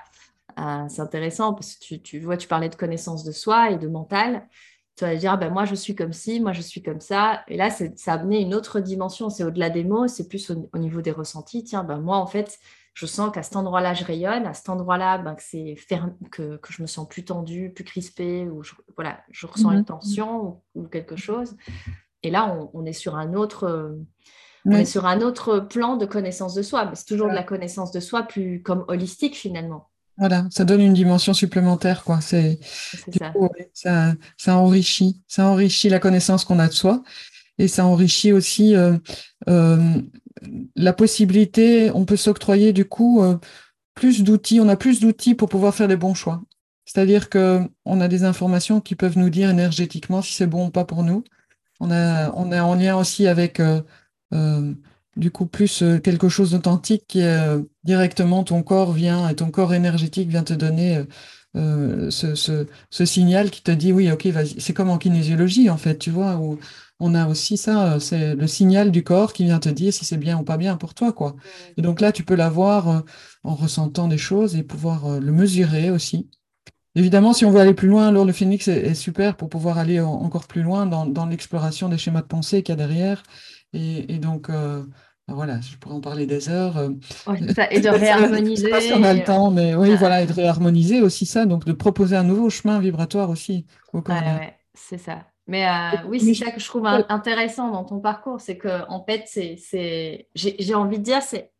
c'est 0.88 1.00
intéressant 1.00 1.54
parce 1.54 1.74
que 1.74 1.94
tu, 1.96 2.20
vois, 2.20 2.36
tu 2.36 2.48
parlais 2.48 2.68
de 2.68 2.74
connaissance 2.74 3.24
de 3.24 3.32
soi 3.32 3.70
et 3.70 3.78
de 3.78 3.88
mental. 3.88 4.48
Tu 4.96 5.04
vas 5.04 5.16
dire, 5.16 5.38
ben, 5.38 5.50
moi, 5.50 5.64
je 5.64 5.74
suis 5.74 5.94
comme 5.94 6.12
ci, 6.12 6.40
moi, 6.40 6.52
je 6.52 6.60
suis 6.60 6.82
comme 6.82 7.00
ça. 7.00 7.42
Et 7.48 7.56
là, 7.56 7.70
ça 7.70 8.12
a 8.12 8.14
amené 8.14 8.40
une 8.40 8.54
autre 8.54 8.80
dimension. 8.80 9.30
C'est 9.30 9.44
au-delà 9.44 9.70
des 9.70 9.84
mots, 9.84 10.06
c'est 10.06 10.28
plus 10.28 10.50
au, 10.50 10.78
niveau 10.78 11.00
des 11.00 11.12
ressentis. 11.12 11.64
Tiens, 11.64 11.82
ben, 11.82 11.98
moi, 11.98 12.18
en 12.18 12.26
fait, 12.26 12.58
je 12.92 13.06
sens 13.06 13.32
qu'à 13.32 13.42
cet 13.42 13.56
endroit-là, 13.56 13.94
je 13.94 14.04
rayonne. 14.04 14.44
À 14.44 14.52
cet 14.52 14.68
endroit-là, 14.68 15.18
ben, 15.18 15.34
que, 15.34 15.42
c'est 15.42 15.76
que, 16.30 16.56
que, 16.56 16.72
je 16.72 16.82
me 16.82 16.86
sens 16.86 17.08
plus 17.08 17.24
tendue, 17.24 17.72
plus 17.74 17.84
crispée, 17.84 18.46
ou 18.48 18.62
je, 18.62 18.74
voilà, 18.96 19.20
je 19.30 19.46
ressens 19.46 19.70
une 19.70 19.80
mmh 19.80 19.84
tension 19.86 20.60
ou, 20.74 20.84
quelque 20.88 21.16
chose. 21.16 21.56
Et 22.22 22.30
là, 22.30 22.54
on, 22.74 22.84
est 22.84 22.92
sur 22.92 23.16
un 23.16 23.32
autre. 23.32 23.96
On 24.64 24.72
est 24.72 24.84
sur 24.84 25.06
un 25.06 25.22
autre 25.22 25.58
plan 25.58 25.96
de 25.96 26.06
connaissance 26.06 26.54
de 26.54 26.62
soi, 26.62 26.84
mais 26.84 26.94
c'est 26.94 27.06
toujours 27.06 27.28
de 27.28 27.34
la 27.34 27.42
connaissance 27.42 27.90
de 27.90 27.98
soi 27.98 28.22
plus 28.22 28.62
comme 28.62 28.84
holistique 28.88 29.34
finalement. 29.34 29.88
Voilà, 30.18 30.46
ça 30.50 30.64
donne 30.64 30.82
une 30.82 30.92
dimension 30.92 31.32
supplémentaire, 31.32 32.04
quoi. 32.04 32.20
C'est, 32.20 32.60
ça. 33.74 34.14
ça, 34.36 34.56
enrichit, 34.56 35.22
ça 35.26 35.46
enrichit 35.46 35.88
la 35.88 35.98
connaissance 35.98 36.44
qu'on 36.44 36.58
a 36.58 36.68
de 36.68 36.72
soi, 36.72 37.02
et 37.58 37.66
ça 37.66 37.86
enrichit 37.86 38.32
aussi 38.32 38.76
euh, 38.76 38.98
euh, 39.48 40.00
la 40.76 40.92
possibilité. 40.92 41.90
On 41.94 42.04
peut 42.04 42.16
s'octroyer 42.16 42.72
du 42.72 42.84
coup 42.84 43.22
euh, 43.22 43.38
plus 43.94 44.22
d'outils. 44.22 44.60
On 44.60 44.68
a 44.68 44.76
plus 44.76 45.00
d'outils 45.00 45.34
pour 45.34 45.48
pouvoir 45.48 45.74
faire 45.74 45.88
les 45.88 45.96
bons 45.96 46.14
choix. 46.14 46.42
C'est-à-dire 46.84 47.30
que 47.30 47.60
on 47.84 48.00
a 48.00 48.08
des 48.08 48.24
informations 48.24 48.80
qui 48.80 48.96
peuvent 48.96 49.16
nous 49.16 49.30
dire 49.30 49.48
énergétiquement 49.48 50.20
si 50.20 50.34
c'est 50.34 50.46
bon 50.46 50.66
ou 50.66 50.70
pas 50.70 50.84
pour 50.84 51.04
nous. 51.04 51.24
On 51.80 51.90
a, 51.90 52.30
on 52.32 52.52
est 52.52 52.60
en 52.60 52.74
lien 52.74 52.96
aussi 52.96 53.26
avec 53.26 53.60
du 55.16 55.30
coup 55.30 55.46
plus 55.46 55.82
euh, 55.82 55.98
quelque 55.98 56.28
chose 56.28 56.52
d'authentique 56.52 57.04
qui 57.06 57.20
est 57.20 57.26
euh, 57.26 57.62
directement 57.84 58.44
ton 58.44 58.62
corps 58.62 58.92
vient 58.92 59.28
et 59.28 59.34
ton 59.34 59.50
corps 59.50 59.74
énergétique 59.74 60.28
vient 60.28 60.44
te 60.44 60.54
donner 60.54 61.04
euh, 61.54 62.10
ce, 62.10 62.34
ce, 62.34 63.04
signal 63.04 63.50
qui 63.50 63.62
te 63.62 63.70
dit 63.70 63.92
oui 63.92 64.10
ok 64.10 64.26
vas-y 64.26 64.60
c'est 64.60 64.72
comme 64.72 64.88
en 64.88 64.96
kinésiologie 64.96 65.68
en 65.68 65.76
fait 65.76 65.98
tu 65.98 66.10
vois 66.10 66.36
où 66.36 66.58
on 66.98 67.14
a 67.14 67.28
aussi 67.28 67.58
ça 67.58 68.00
c'est 68.00 68.34
le 68.34 68.46
signal 68.46 68.90
du 68.90 69.04
corps 69.04 69.34
qui 69.34 69.44
vient 69.44 69.58
te 69.58 69.68
dire 69.68 69.92
si 69.92 70.06
c'est 70.06 70.16
bien 70.16 70.38
ou 70.38 70.44
pas 70.44 70.56
bien 70.56 70.76
pour 70.76 70.94
toi 70.94 71.12
quoi. 71.12 71.36
Et 71.76 71.82
donc 71.82 72.00
là 72.00 72.12
tu 72.12 72.24
peux 72.24 72.36
l'avoir 72.36 73.02
en 73.42 73.54
ressentant 73.54 74.08
des 74.08 74.18
choses 74.18 74.56
et 74.56 74.62
pouvoir 74.62 75.20
le 75.20 75.32
mesurer 75.32 75.90
aussi. 75.90 76.30
Évidemment, 76.94 77.32
si 77.32 77.44
on 77.46 77.50
veut 77.50 77.60
aller 77.60 77.74
plus 77.74 77.88
loin, 77.88 78.08
alors 78.08 78.26
le 78.26 78.32
phénix 78.34 78.68
est, 78.68 78.94
super 78.94 79.36
pour 79.36 79.48
pouvoir 79.48 79.78
aller 79.78 79.98
encore 80.00 80.46
plus 80.46 80.62
loin 80.62 80.84
dans, 80.86 81.06
dans 81.06 81.24
l'exploration 81.26 81.88
des 81.88 81.96
schémas 81.98 82.20
de 82.20 82.26
pensée 82.26 82.62
qu'il 82.62 82.74
y 82.74 82.78
a 82.80 82.86
derrière 82.86 83.22
et, 83.72 84.18
donc, 84.18 84.50
euh, 84.50 84.82
ben 85.28 85.34
voilà, 85.34 85.60
je 85.60 85.76
pourrais 85.76 85.94
en 85.94 86.00
parler 86.00 86.26
des 86.26 86.48
heures. 86.48 86.76
Euh. 86.76 86.90
et 87.70 87.80
de 87.80 87.88
réharmoniser. 87.88 88.66
Je 88.66 88.66
sais 88.66 88.70
pas 88.70 88.80
si 88.80 88.92
on 88.92 89.02
a 89.02 89.14
le 89.14 89.24
temps, 89.24 89.50
mais 89.50 89.74
oui, 89.74 89.94
voilà, 89.96 90.22
et 90.22 90.26
de 90.26 90.32
réharmoniser 90.32 91.00
aussi 91.00 91.26
ça, 91.26 91.46
donc 91.46 91.64
de 91.64 91.72
proposer 91.72 92.16
un 92.16 92.24
nouveau 92.24 92.50
chemin 92.50 92.78
vibratoire 92.78 93.30
aussi 93.30 93.66
c'est 94.74 94.98
ça. 94.98 95.26
Mais 95.46 95.66
euh, 95.66 96.06
oui, 96.06 96.20
c'est 96.20 96.34
ça 96.34 96.50
que 96.50 96.60
je 96.60 96.66
trouve 96.66 96.86
intéressant 96.86 97.70
dans 97.70 97.84
ton 97.84 98.00
parcours, 98.00 98.40
c'est 98.40 98.56
que 98.56 98.88
en 98.88 99.04
fait, 99.04 99.24
c'est, 99.26 100.28
j'ai 100.34 100.74
envie 100.74 100.98
de 100.98 101.04
dire, 101.04 101.22
c'est 101.22 101.52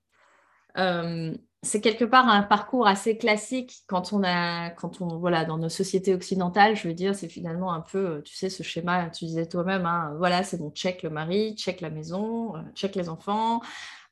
c'est 1.63 1.81
quelque 1.81 2.05
part 2.05 2.29
un 2.29 2.43
parcours 2.43 2.89
assez 2.89 3.17
classique 3.17 3.85
quand 3.87 4.13
on 4.13 4.25
a, 4.25 4.71
quand 4.71 5.01
on, 5.01 5.19
voilà, 5.19 5.45
dans 5.45 5.59
nos 5.59 5.69
sociétés 5.69 6.13
occidentales, 6.13 6.75
je 6.75 6.89
veux 6.89 6.95
dire, 6.95 7.15
c'est 7.15 7.29
finalement 7.29 7.73
un 7.73 7.81
peu, 7.81 8.21
tu 8.25 8.35
sais, 8.35 8.51
ce 8.51 8.65
schéma, 8.65 9.11
tu 9.11 9.27
disais 9.27 9.47
toi-même, 9.47 9.87
hein, 9.87 10.13
voilà, 10.19 10.43
c'est 10.43 10.59
bon, 10.59 10.71
check 10.73 11.05
le 11.05 11.11
mari, 11.11 11.55
check 11.57 11.81
la 11.81 11.91
maison, 11.91 12.57
euh, 12.57 12.61
check 12.75 12.97
les 12.97 13.09
enfants. 13.09 13.61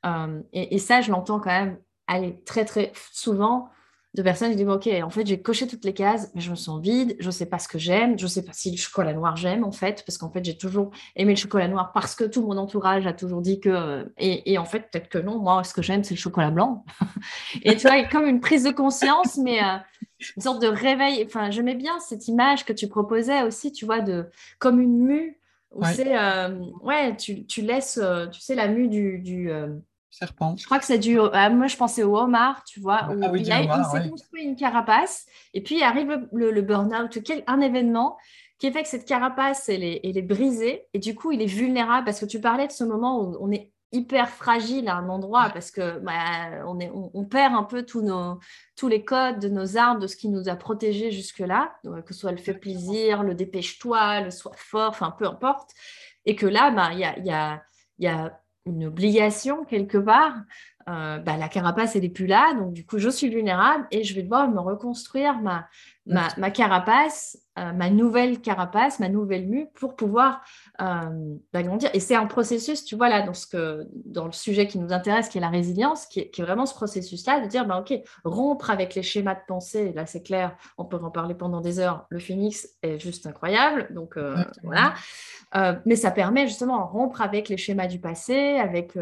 Euh, 0.05 0.41
et, 0.53 0.75
et, 0.75 0.79
ça, 0.79 1.01
je 1.01 1.11
l'entends 1.11 1.39
quand 1.39 1.51
même 1.51 1.77
aller 2.07 2.41
très, 2.45 2.63
très 2.65 2.93
souvent 3.11 3.69
de 4.13 4.21
personnes 4.21 4.51
qui 4.51 4.57
disent 4.57 4.67
ok 4.67 4.89
en 5.03 5.09
fait 5.09 5.25
j'ai 5.25 5.41
coché 5.41 5.67
toutes 5.67 5.85
les 5.85 5.93
cases 5.93 6.31
mais 6.35 6.41
je 6.41 6.51
me 6.51 6.55
sens 6.55 6.81
vide 6.81 7.15
je 7.19 7.27
ne 7.27 7.31
sais 7.31 7.45
pas 7.45 7.59
ce 7.59 7.69
que 7.69 7.79
j'aime 7.79 8.19
je 8.19 8.25
ne 8.25 8.29
sais 8.29 8.43
pas 8.43 8.51
si 8.51 8.69
le 8.69 8.77
chocolat 8.77 9.13
noir 9.13 9.37
j'aime 9.37 9.63
en 9.63 9.71
fait 9.71 10.03
parce 10.05 10.17
qu'en 10.17 10.29
fait 10.29 10.43
j'ai 10.43 10.57
toujours 10.57 10.91
aimé 11.15 11.31
le 11.31 11.37
chocolat 11.37 11.69
noir 11.69 11.93
parce 11.93 12.15
que 12.15 12.25
tout 12.25 12.41
mon 12.41 12.57
entourage 12.57 13.07
a 13.07 13.13
toujours 13.13 13.41
dit 13.41 13.61
que 13.61 14.11
et, 14.17 14.57
en 14.57 14.65
fait 14.65 14.91
peut-être 14.91 15.07
que 15.07 15.17
non 15.17 15.39
moi 15.39 15.63
ce 15.63 15.73
que 15.73 15.81
j'aime 15.81 16.03
c'est 16.03 16.15
le 16.15 16.19
chocolat 16.19 16.51
blanc. 16.51 16.83
Et 17.63 17.75
tu 17.77 17.87
vois 17.87 18.03
comme 18.03 18.25
une 18.25 18.41
prise 18.41 18.63
de 18.63 18.71
conscience 18.71 19.37
mais 19.37 19.63
euh, 19.63 19.77
une 20.35 20.41
sorte 20.41 20.61
de 20.61 20.67
réveil. 20.67 21.23
Enfin 21.25 21.49
j'aimais 21.49 21.75
bien 21.75 21.97
cette 21.99 22.27
image 22.27 22.65
que 22.65 22.73
tu 22.73 22.87
proposais 22.87 23.43
aussi 23.43 23.71
tu 23.71 23.85
vois 23.85 24.01
de 24.01 24.29
comme 24.59 24.81
une 24.81 24.97
mue 24.97 25.39
où 25.73 25.85
c'est 25.85 26.17
euh, 26.17 26.49
ouais 26.81 27.15
tu, 27.15 27.45
tu, 27.45 27.61
laisses 27.61 27.97
euh, 28.01 28.27
tu 28.27 28.41
sais 28.41 28.55
la 28.55 28.67
mue 28.67 28.89
du, 28.89 29.19
du 29.19 29.49
serpent. 30.11 30.55
Je 30.57 30.65
crois 30.65 30.77
que 30.77 30.85
c'est 30.85 30.99
du. 30.99 31.19
Euh, 31.19 31.49
moi, 31.49 31.67
je 31.67 31.77
pensais 31.77 32.03
au 32.03 32.17
homard, 32.17 32.63
tu 32.65 32.79
vois. 32.79 32.99
Ah, 33.03 33.31
où 33.31 33.35
il, 33.35 33.45
s'est 33.45 34.09
construit 34.09 34.43
une 34.43 34.55
carapace 34.55 35.25
et 35.53 35.63
puis 35.63 35.81
arrive 35.81 36.27
le, 36.31 36.61
burn-out, 36.61 37.17
un 37.47 37.61
événement 37.61 38.17
qui 38.59 38.71
fait 38.71 38.83
que 38.83 38.89
cette 38.89 39.05
carapace, 39.05 39.69
elle 39.69 39.83
est, 39.83 40.01
elle 40.03 40.17
est, 40.17 40.21
brisée 40.21 40.85
et 40.93 40.99
du 40.99 41.15
coup, 41.15 41.31
il 41.31 41.41
est 41.41 41.47
vulnérable 41.47 42.05
parce 42.05 42.19
que 42.19 42.25
tu 42.25 42.39
parlais 42.39 42.67
de 42.67 42.71
ce 42.71 42.83
moment 42.83 43.19
où 43.21 43.35
on 43.39 43.51
est 43.51 43.71
hyper 43.91 44.29
fragile 44.29 44.87
à 44.87 44.95
un 44.95 45.09
endroit 45.09 45.49
parce 45.49 45.71
que 45.71 45.99
bah, 45.99 46.63
on, 46.67 46.79
est, 46.79 46.91
on, 46.93 47.25
perd 47.25 47.53
un 47.53 47.63
peu 47.63 47.83
tous, 47.83 48.01
nos, 48.01 48.39
tous 48.75 48.87
les 48.87 49.03
codes 49.03 49.39
de 49.39 49.49
nos 49.49 49.77
armes, 49.77 49.99
de 49.99 50.07
ce 50.07 50.15
qui 50.15 50.29
nous 50.29 50.47
a 50.47 50.55
protégés 50.55 51.11
jusque-là, 51.11 51.73
que 52.05 52.13
ce 52.13 52.19
soit 52.19 52.31
le 52.31 52.37
fait 52.37 52.53
plaisir, 52.53 53.23
le 53.23 53.35
dépêche-toi, 53.35 54.21
le 54.21 54.31
sois 54.31 54.53
fort, 54.55 54.89
enfin 54.89 55.13
peu 55.17 55.25
importe. 55.25 55.71
Et 56.25 56.35
que 56.35 56.45
là, 56.45 56.71
bah, 56.71 56.89
il 56.93 56.99
y, 56.99 57.03
a, 57.03 57.19
y, 57.19 57.31
a, 57.31 57.63
y 57.99 58.07
a 58.07 58.39
une 58.65 58.85
obligation 58.85 59.65
quelque 59.65 59.97
part. 59.97 60.35
Euh, 60.89 61.19
bah, 61.19 61.37
la 61.37 61.47
carapace, 61.47 61.95
elle 61.95 62.01
n'est 62.01 62.09
plus 62.09 62.25
là, 62.25 62.53
donc 62.55 62.73
du 62.73 62.85
coup, 62.85 62.97
je 62.97 63.09
suis 63.09 63.29
vulnérable 63.29 63.85
et 63.91 64.03
je 64.03 64.15
vais 64.15 64.23
devoir 64.23 64.49
me 64.49 64.59
reconstruire 64.59 65.39
ma, 65.39 65.67
ma, 66.05 66.51
carapace, 66.51 67.37
euh, 67.61 67.73
ma 67.73 67.89
nouvelle 67.89 68.41
carapace, 68.41 68.99
ma 68.99 69.09
nouvelle 69.09 69.47
mue 69.47 69.67
pour 69.75 69.95
pouvoir 69.95 70.41
euh, 70.81 71.35
grandir. 71.53 71.89
Et 71.93 71.99
c'est 71.99 72.15
un 72.15 72.25
processus, 72.25 72.83
tu 72.83 72.95
vois, 72.95 73.07
là, 73.07 73.21
dans, 73.21 73.33
ce 73.33 73.45
que, 73.45 73.87
dans 74.05 74.25
le 74.25 74.31
sujet 74.31 74.67
qui 74.67 74.79
nous 74.79 74.91
intéresse, 74.91 75.29
qui 75.29 75.37
est 75.37 75.41
la 75.41 75.49
résilience, 75.49 76.07
qui 76.07 76.21
est, 76.21 76.41
vraiment 76.41 76.65
ce 76.65 76.73
processus-là 76.73 77.41
de 77.41 77.47
dire, 77.47 77.67
bah, 77.67 77.79
OK, 77.79 77.93
rompre 78.23 78.71
avec 78.71 78.95
les 78.95 79.03
schémas 79.03 79.35
de 79.35 79.41
pensée, 79.47 79.93
là, 79.93 80.05
c'est 80.05 80.23
clair, 80.23 80.55
on 80.77 80.85
peut 80.85 80.97
en 80.97 81.11
parler 81.11 81.35
pendant 81.35 81.61
des 81.61 81.79
heures. 81.79 82.05
Le 82.09 82.19
phoenix 82.19 82.67
est 82.81 82.97
juste 82.97 83.27
incroyable, 83.27 83.89
donc 83.91 84.17
euh, 84.17 84.35
voilà. 84.63 84.93
mais 85.85 85.95
ça 85.95 86.09
permet 86.09 86.47
justement 86.47 86.79
de 86.79 86.83
rompre 86.83 87.21
avec 87.21 87.47
les 87.47 87.57
schémas 87.57 87.87
du 87.87 87.99
passé, 87.99 88.57
avec 88.57 88.97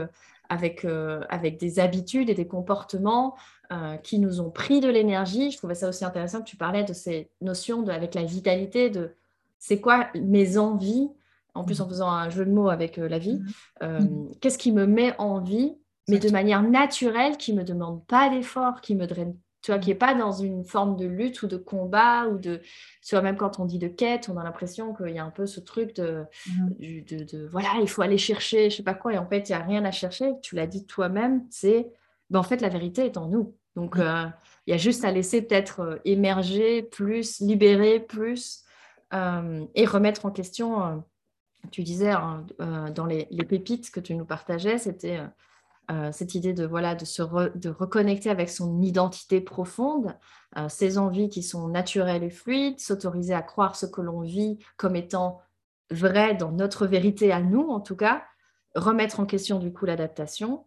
avec, 0.49 0.85
avec 1.29 1.59
des 1.59 1.79
habitudes 1.79 2.29
et 2.29 2.33
des 2.33 2.47
comportements 2.47 3.35
euh, 3.71 3.97
qui 3.97 4.17
nous 4.17 4.41
ont 4.41 4.49
pris 4.49 4.79
de 4.79 4.89
l'énergie. 4.89 5.51
Je 5.51 5.57
trouvais 5.57 5.75
ça 5.75 5.87
aussi 5.87 6.03
intéressant 6.03 6.39
que 6.39 6.49
tu 6.49 6.55
parlais 6.55 6.83
de 6.83 6.91
ces 6.91 7.29
notions 7.39 7.83
de, 7.83 7.91
avec 7.91 8.15
la 8.15 8.23
vitalité 8.23 8.89
de 8.89 9.13
c'est 9.59 9.79
quoi 9.79 10.07
mes 10.15 10.57
envies, 10.57 11.07
en 11.53 11.63
plus 11.63 11.79
en 11.79 11.83
mhm. 11.83 11.91
faisant 11.91 12.09
un 12.09 12.31
jeu 12.31 12.45
de 12.45 12.51
mots 12.51 12.69
avec 12.69 12.97
euh, 12.97 13.07
la 13.07 13.19
vie, 13.19 13.35
mhm. 13.35 13.47
Euh, 13.83 13.99
mhm. 13.99 14.31
qu'est-ce 14.41 14.57
qui 14.57 14.71
me 14.71 14.87
met 14.87 15.13
en 15.19 15.39
vie, 15.39 15.75
mais 16.07 16.17
de 16.17 16.31
manière 16.31 16.63
naturelle, 16.63 17.37
qui 17.37 17.53
ne 17.53 17.59
me 17.59 17.63
demande 17.63 18.03
pas 18.07 18.31
d'effort, 18.31 18.81
qui 18.81 18.95
me 18.95 19.05
draine 19.05 19.35
tu 19.61 19.71
vois, 19.71 19.79
qui 19.79 19.89
n'est 19.89 19.95
pas 19.95 20.13
dans 20.13 20.31
une 20.31 20.63
forme 20.63 20.95
de 20.95 21.05
lutte 21.05 21.41
ou 21.43 21.47
de 21.47 21.57
combat 21.57 22.27
ou 22.27 22.37
de, 22.37 22.61
tu 23.05 23.15
vois, 23.15 23.21
même 23.21 23.37
quand 23.37 23.59
on 23.59 23.65
dit 23.65 23.79
de 23.79 23.87
quête, 23.87 24.29
on 24.29 24.37
a 24.37 24.43
l'impression 24.43 24.93
qu'il 24.93 25.13
y 25.13 25.19
a 25.19 25.25
un 25.25 25.31
peu 25.31 25.45
ce 25.45 25.59
truc 25.59 25.95
de, 25.95 26.23
de, 26.79 27.23
de, 27.23 27.47
voilà, 27.47 27.69
il 27.81 27.89
faut 27.89 28.01
aller 28.01 28.17
chercher, 28.17 28.69
je 28.69 28.77
sais 28.77 28.83
pas 28.83 28.93
quoi, 28.93 29.13
et 29.13 29.17
en 29.17 29.27
fait, 29.27 29.49
il 29.49 29.51
n'y 29.51 29.61
a 29.61 29.63
rien 29.63 29.83
à 29.85 29.91
chercher. 29.91 30.33
Tu 30.41 30.55
l'as 30.55 30.67
dit 30.67 30.85
toi-même, 30.85 31.45
c'est, 31.49 31.91
ben, 32.29 32.39
en 32.39 32.43
fait, 32.43 32.61
la 32.61 32.69
vérité 32.69 33.05
est 33.05 33.17
en 33.17 33.27
nous. 33.27 33.55
Donc, 33.75 33.97
euh, 33.97 34.25
il 34.67 34.71
y 34.71 34.73
a 34.73 34.77
juste 34.77 35.05
à 35.05 35.11
laisser 35.11 35.41
peut-être 35.41 35.79
euh, 35.81 35.97
émerger 36.05 36.83
plus, 36.83 37.39
libérer 37.39 37.99
plus 37.99 38.63
euh, 39.13 39.65
et 39.75 39.85
remettre 39.85 40.25
en 40.25 40.31
question. 40.31 41.03
tu 41.71 41.83
disais 41.83 42.11
hein, 42.11 42.45
dans 42.93 43.05
les, 43.05 43.25
pépites 43.47 43.91
que 43.91 43.99
tu 43.99 44.15
nous 44.15 44.25
partageais, 44.25 44.77
c'était 44.77 45.21
cette 46.11 46.35
idée 46.35 46.53
de, 46.53 46.65
voilà, 46.65 46.93
de 46.93 47.03
se 47.03 47.23
de 47.57 47.69
reconnecter 47.69 48.29
avec 48.29 48.49
son 48.49 48.81
identité 48.81 49.41
profonde, 49.41 50.15
ses 50.67 50.97
envies 50.97 51.29
qui 51.29 51.41
sont 51.41 51.67
naturelles 51.67 52.23
et 52.23 52.29
fluides, 52.29 52.79
s'autoriser 52.79 53.33
à 53.33 53.41
croire 53.41 53.75
ce 53.75 53.85
que 53.87 54.01
l'on 54.01 54.21
vit 54.21 54.59
comme 54.77 54.95
étant 54.95 55.41
vrai 55.91 56.35
dans 56.35 56.51
notre 56.51 56.85
vérité 56.85 57.31
à 57.31 57.41
nous, 57.41 57.67
en 57.69 57.79
tout 57.79 57.95
cas, 57.95 58.23
remettre 58.75 59.19
en 59.19 59.25
question 59.25 59.59
du 59.59 59.73
coup 59.73 59.85
l'adaptation. 59.85 60.65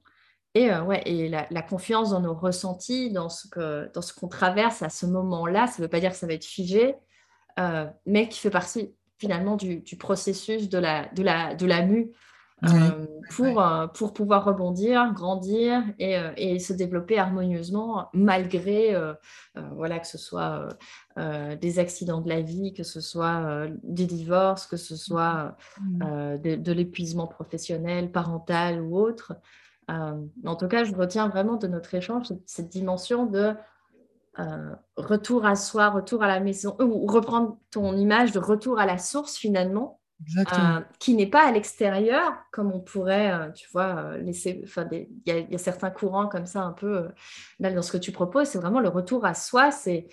Et, 0.55 0.71
euh, 0.71 0.83
ouais, 0.83 1.03
et 1.07 1.29
la, 1.29 1.63
confiance 1.63 2.11
dans 2.11 2.21
nos 2.21 2.35
ressentis, 2.35 3.11
dans 3.11 3.31
ce, 3.31 3.49
que, 3.49 3.91
qu'on 4.19 4.29
traverse 4.29 4.83
à 4.83 4.91
ce 4.91 5.07
moment-là, 5.07 5.67
ça 5.67 5.79
ne 5.79 5.85
veut 5.85 5.89
pas 5.89 6.01
dire 6.01 6.11
que 6.11 6.17
ça 6.17 6.27
va 6.27 6.35
être 6.35 6.45
figé, 6.45 6.95
euh, 7.59 7.87
mais 8.05 8.29
qui 8.29 8.39
fait 8.39 8.51
partie 8.51 8.95
finalement 9.19 9.57
du, 9.57 9.81
du, 9.81 9.97
processus 9.97 10.69
de 10.69 10.79
la, 10.79 11.09
de 11.15 11.23
la, 11.23 11.55
de 11.55 11.65
la 11.65 11.83
mue 11.83 12.13
euh, 12.65 13.07
pour, 13.31 13.65
pour 13.95 14.13
pouvoir 14.13 14.45
rebondir, 14.45 15.13
grandir 15.15 15.83
et, 15.99 16.17
et, 16.37 16.59
se 16.59 16.73
développer 16.73 17.19
harmonieusement 17.19 18.09
malgré 18.13 18.95
voilà, 19.73 19.99
que 19.99 20.07
ce 20.07 20.19
soit 20.19 20.69
des 21.17 21.79
accidents 21.79 22.21
de 22.21 22.29
la 22.29 22.41
vie, 22.41 22.73
que 22.73 22.85
ce 22.85 23.01
soit 23.01 23.67
des 23.83 24.07
divorces, 24.07 24.67
que 24.67 24.77
ce 24.77 24.97
soit 24.97 25.57
mmh. 25.81 26.39
de, 26.39 26.55
de 26.57 26.73
l'épuisement 26.73 27.27
professionnel, 27.27 28.13
parental 28.13 28.81
ou 28.81 28.99
autre. 28.99 29.35
Euh, 29.91 30.25
en 30.45 30.57
tout 30.57 30.69
cas, 30.69 30.85
je 30.85 30.95
retiens 30.95 31.29
vraiment 31.29 31.57
de 31.57 31.67
notre 31.67 31.95
échange 31.95 32.27
cette 32.47 32.69
dimension 32.69 33.27
de 33.27 33.55
euh, 34.39 34.75
retour 34.97 35.45
à 35.45 35.57
soi, 35.57 35.91
retour 35.91 36.23
à 36.23 36.29
la 36.29 36.41
maison, 36.41 36.77
ou 36.81 37.07
reprendre 37.07 37.59
ton 37.71 37.97
image 37.97 38.33
de 38.33 38.39
retour 38.39 38.79
à 38.79 38.87
la 38.87 38.99
source 38.99 39.37
finalement, 39.37 40.01
euh, 40.39 40.81
qui 40.99 41.15
n'est 41.15 41.27
pas 41.27 41.47
à 41.47 41.53
l'extérieur, 41.53 42.33
comme 42.51 42.73
on 42.73 42.81
pourrait, 42.81 43.53
tu 43.55 43.69
vois, 43.73 44.17
laisser. 44.19 44.61
Enfin, 44.65 44.89
il 44.91 45.09
y, 45.27 45.55
a 45.55 45.59
certains 45.59 45.91
courants 45.91 46.29
comme 46.29 46.47
ça, 46.47 46.63
un 46.63 46.73
peu 46.73 47.09
là 47.59 47.73
dans 47.73 47.83
ce 47.83 47.93
que 47.93 47.99
tu 47.99 48.13
proposes, 48.13 48.49
c'est 48.49 48.59
vraiment 48.59 48.81
le 48.81 48.89
retour 48.89 49.25
à 49.25 49.35
soi, 49.35 49.71
c'est 49.71 50.09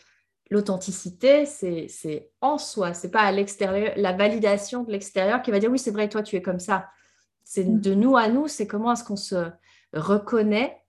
l'authenticité, 0.49 1.45
c'est 1.45 2.32
en 2.41 2.57
soi, 2.57 2.93
c'est 2.93 3.12
pas 3.12 3.22
à 3.22 3.32
l'extérieur, 3.32 3.93
la 3.97 4.14
validation 4.14 4.84
de 4.84 4.91
l'extérieur 4.91 5.41
qui 5.41 5.51
va 5.51 5.60
dire 5.60 5.70
oui, 5.70 5.80
c'est 5.80 5.91
vrai, 5.91 6.10
toi, 6.10 6.24
tu 6.24 6.36
es 6.36 6.41
comme 6.41 6.60
ça. 6.60 6.88
C'est 7.43 7.66
mm. 7.66 7.82
de 7.82 7.93
nous 7.93 8.18
à 8.18 8.30
nous, 8.30 8.47
c'est 8.47 8.68
comment 8.68 8.93
est-ce 8.93 9.03
qu'on 9.03 9.16
se 9.16 9.49
reconnaît. 9.93 10.82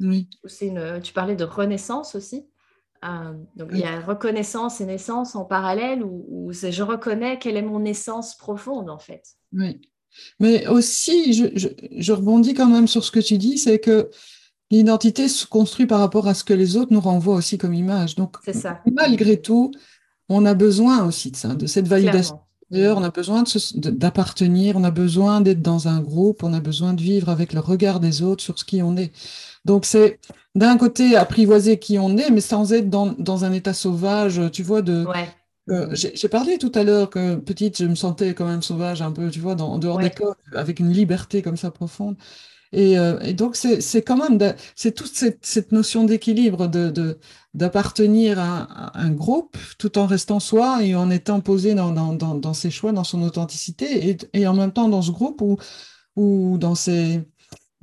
Oui. 0.00 0.28
Une, 0.60 1.00
tu 1.02 1.12
parlais 1.12 1.36
de 1.36 1.44
renaissance 1.44 2.14
aussi. 2.14 2.46
Euh, 3.04 3.32
donc 3.56 3.68
il 3.72 3.78
y 3.78 3.84
a 3.84 4.00
reconnaissance 4.00 4.80
et 4.80 4.86
naissance 4.86 5.36
en 5.36 5.44
parallèle 5.44 6.02
où, 6.02 6.52
je 6.52 6.82
reconnais 6.82 7.38
quelle 7.38 7.56
est 7.56 7.62
mon 7.62 7.84
essence 7.84 8.36
profonde 8.36 8.90
en 8.90 8.98
fait. 8.98 9.22
Oui. 9.52 9.80
Mais 10.40 10.66
aussi, 10.66 11.34
je, 11.34 12.12
rebondis 12.12 12.54
quand 12.54 12.68
même 12.68 12.88
sur 12.88 13.04
ce 13.04 13.10
que 13.10 13.20
tu 13.20 13.36
dis, 13.36 13.58
c'est 13.58 13.78
que 13.78 14.10
l'identité 14.70 15.28
se 15.28 15.46
construit 15.46 15.86
par 15.86 16.00
rapport 16.00 16.26
à 16.26 16.32
ce 16.32 16.42
que 16.42 16.54
les 16.54 16.76
autres 16.76 16.92
nous 16.92 17.00
renvoient 17.00 17.34
aussi 17.34 17.58
comme 17.58 17.74
image. 17.74 18.14
Donc, 18.14 18.36
ça. 18.52 18.80
malgré 18.90 19.40
tout, 19.40 19.72
on 20.30 20.46
a 20.46 20.54
besoin 20.54 21.04
aussi 21.06 21.30
de 21.30 21.36
ça, 21.36 21.54
de 21.54 21.66
cette 21.66 21.86
validation 21.86 22.40
on 22.70 23.02
a 23.02 23.10
besoin 23.10 23.44
d'appartenir, 23.74 24.76
on 24.76 24.84
a 24.84 24.90
besoin 24.90 25.40
d'être 25.40 25.62
dans 25.62 25.88
un 25.88 26.00
groupe, 26.00 26.42
on 26.42 26.52
a 26.52 26.60
besoin 26.60 26.94
de 26.94 27.02
vivre 27.02 27.28
avec 27.28 27.52
le 27.52 27.60
regard 27.60 28.00
des 28.00 28.22
autres 28.22 28.42
sur 28.42 28.58
ce 28.58 28.64
qui 28.64 28.82
on 28.82 28.96
est. 28.96 29.12
Donc 29.66 29.84
c'est 29.84 30.20
d'un 30.54 30.78
côté 30.78 31.16
apprivoiser 31.16 31.78
qui 31.78 31.98
on 31.98 32.16
est, 32.16 32.30
mais 32.30 32.40
sans 32.40 32.72
être 32.72 32.88
dans, 32.88 33.44
un 33.44 33.52
état 33.52 33.74
sauvage, 33.74 34.40
tu 34.52 34.62
vois, 34.62 34.80
de... 34.80 35.04
Euh, 35.68 35.88
j'ai 35.92 36.28
parlé 36.28 36.58
tout 36.58 36.70
à 36.76 36.84
l'heure 36.84 37.10
que 37.10 37.34
petite, 37.34 37.78
je 37.78 37.86
me 37.86 37.96
sentais 37.96 38.34
quand 38.34 38.46
même 38.46 38.62
sauvage 38.62 39.02
un 39.02 39.10
peu, 39.10 39.28
tu 39.28 39.40
vois, 39.40 39.60
en 39.60 39.78
dehors 39.78 39.98
des 39.98 40.10
codes, 40.10 40.36
avec 40.54 40.78
une 40.78 40.92
liberté 40.92 41.42
comme 41.42 41.56
ça 41.56 41.72
profonde. 41.72 42.16
Euh, 42.74 43.18
et, 43.20 43.32
donc, 43.32 43.56
c'est 43.56 44.02
quand 44.02 44.16
même, 44.16 44.54
c'est 44.76 44.92
toute 44.92 45.12
cette, 45.42 45.72
notion 45.72 46.04
d'équilibre, 46.04 46.68
de, 46.68 47.18
d'appartenir 47.54 48.38
à, 48.38 48.96
un 48.96 49.10
groupe 49.10 49.56
tout 49.78 49.98
en 49.98 50.06
restant 50.06 50.38
soi 50.38 50.84
et 50.84 50.94
en 50.94 51.10
étant 51.10 51.40
posé 51.40 51.74
dans, 51.74 51.90
dans, 51.90 52.54
ses 52.54 52.70
choix, 52.70 52.92
dans 52.92 53.04
son 53.04 53.22
authenticité, 53.22 54.10
et, 54.10 54.16
et, 54.32 54.46
en 54.46 54.54
même 54.54 54.72
temps 54.72 54.88
dans 54.88 55.02
ce 55.02 55.10
groupe 55.10 55.40
ou, 55.40 55.56
ou 56.14 56.58
dans 56.58 56.76
ces, 56.76 57.22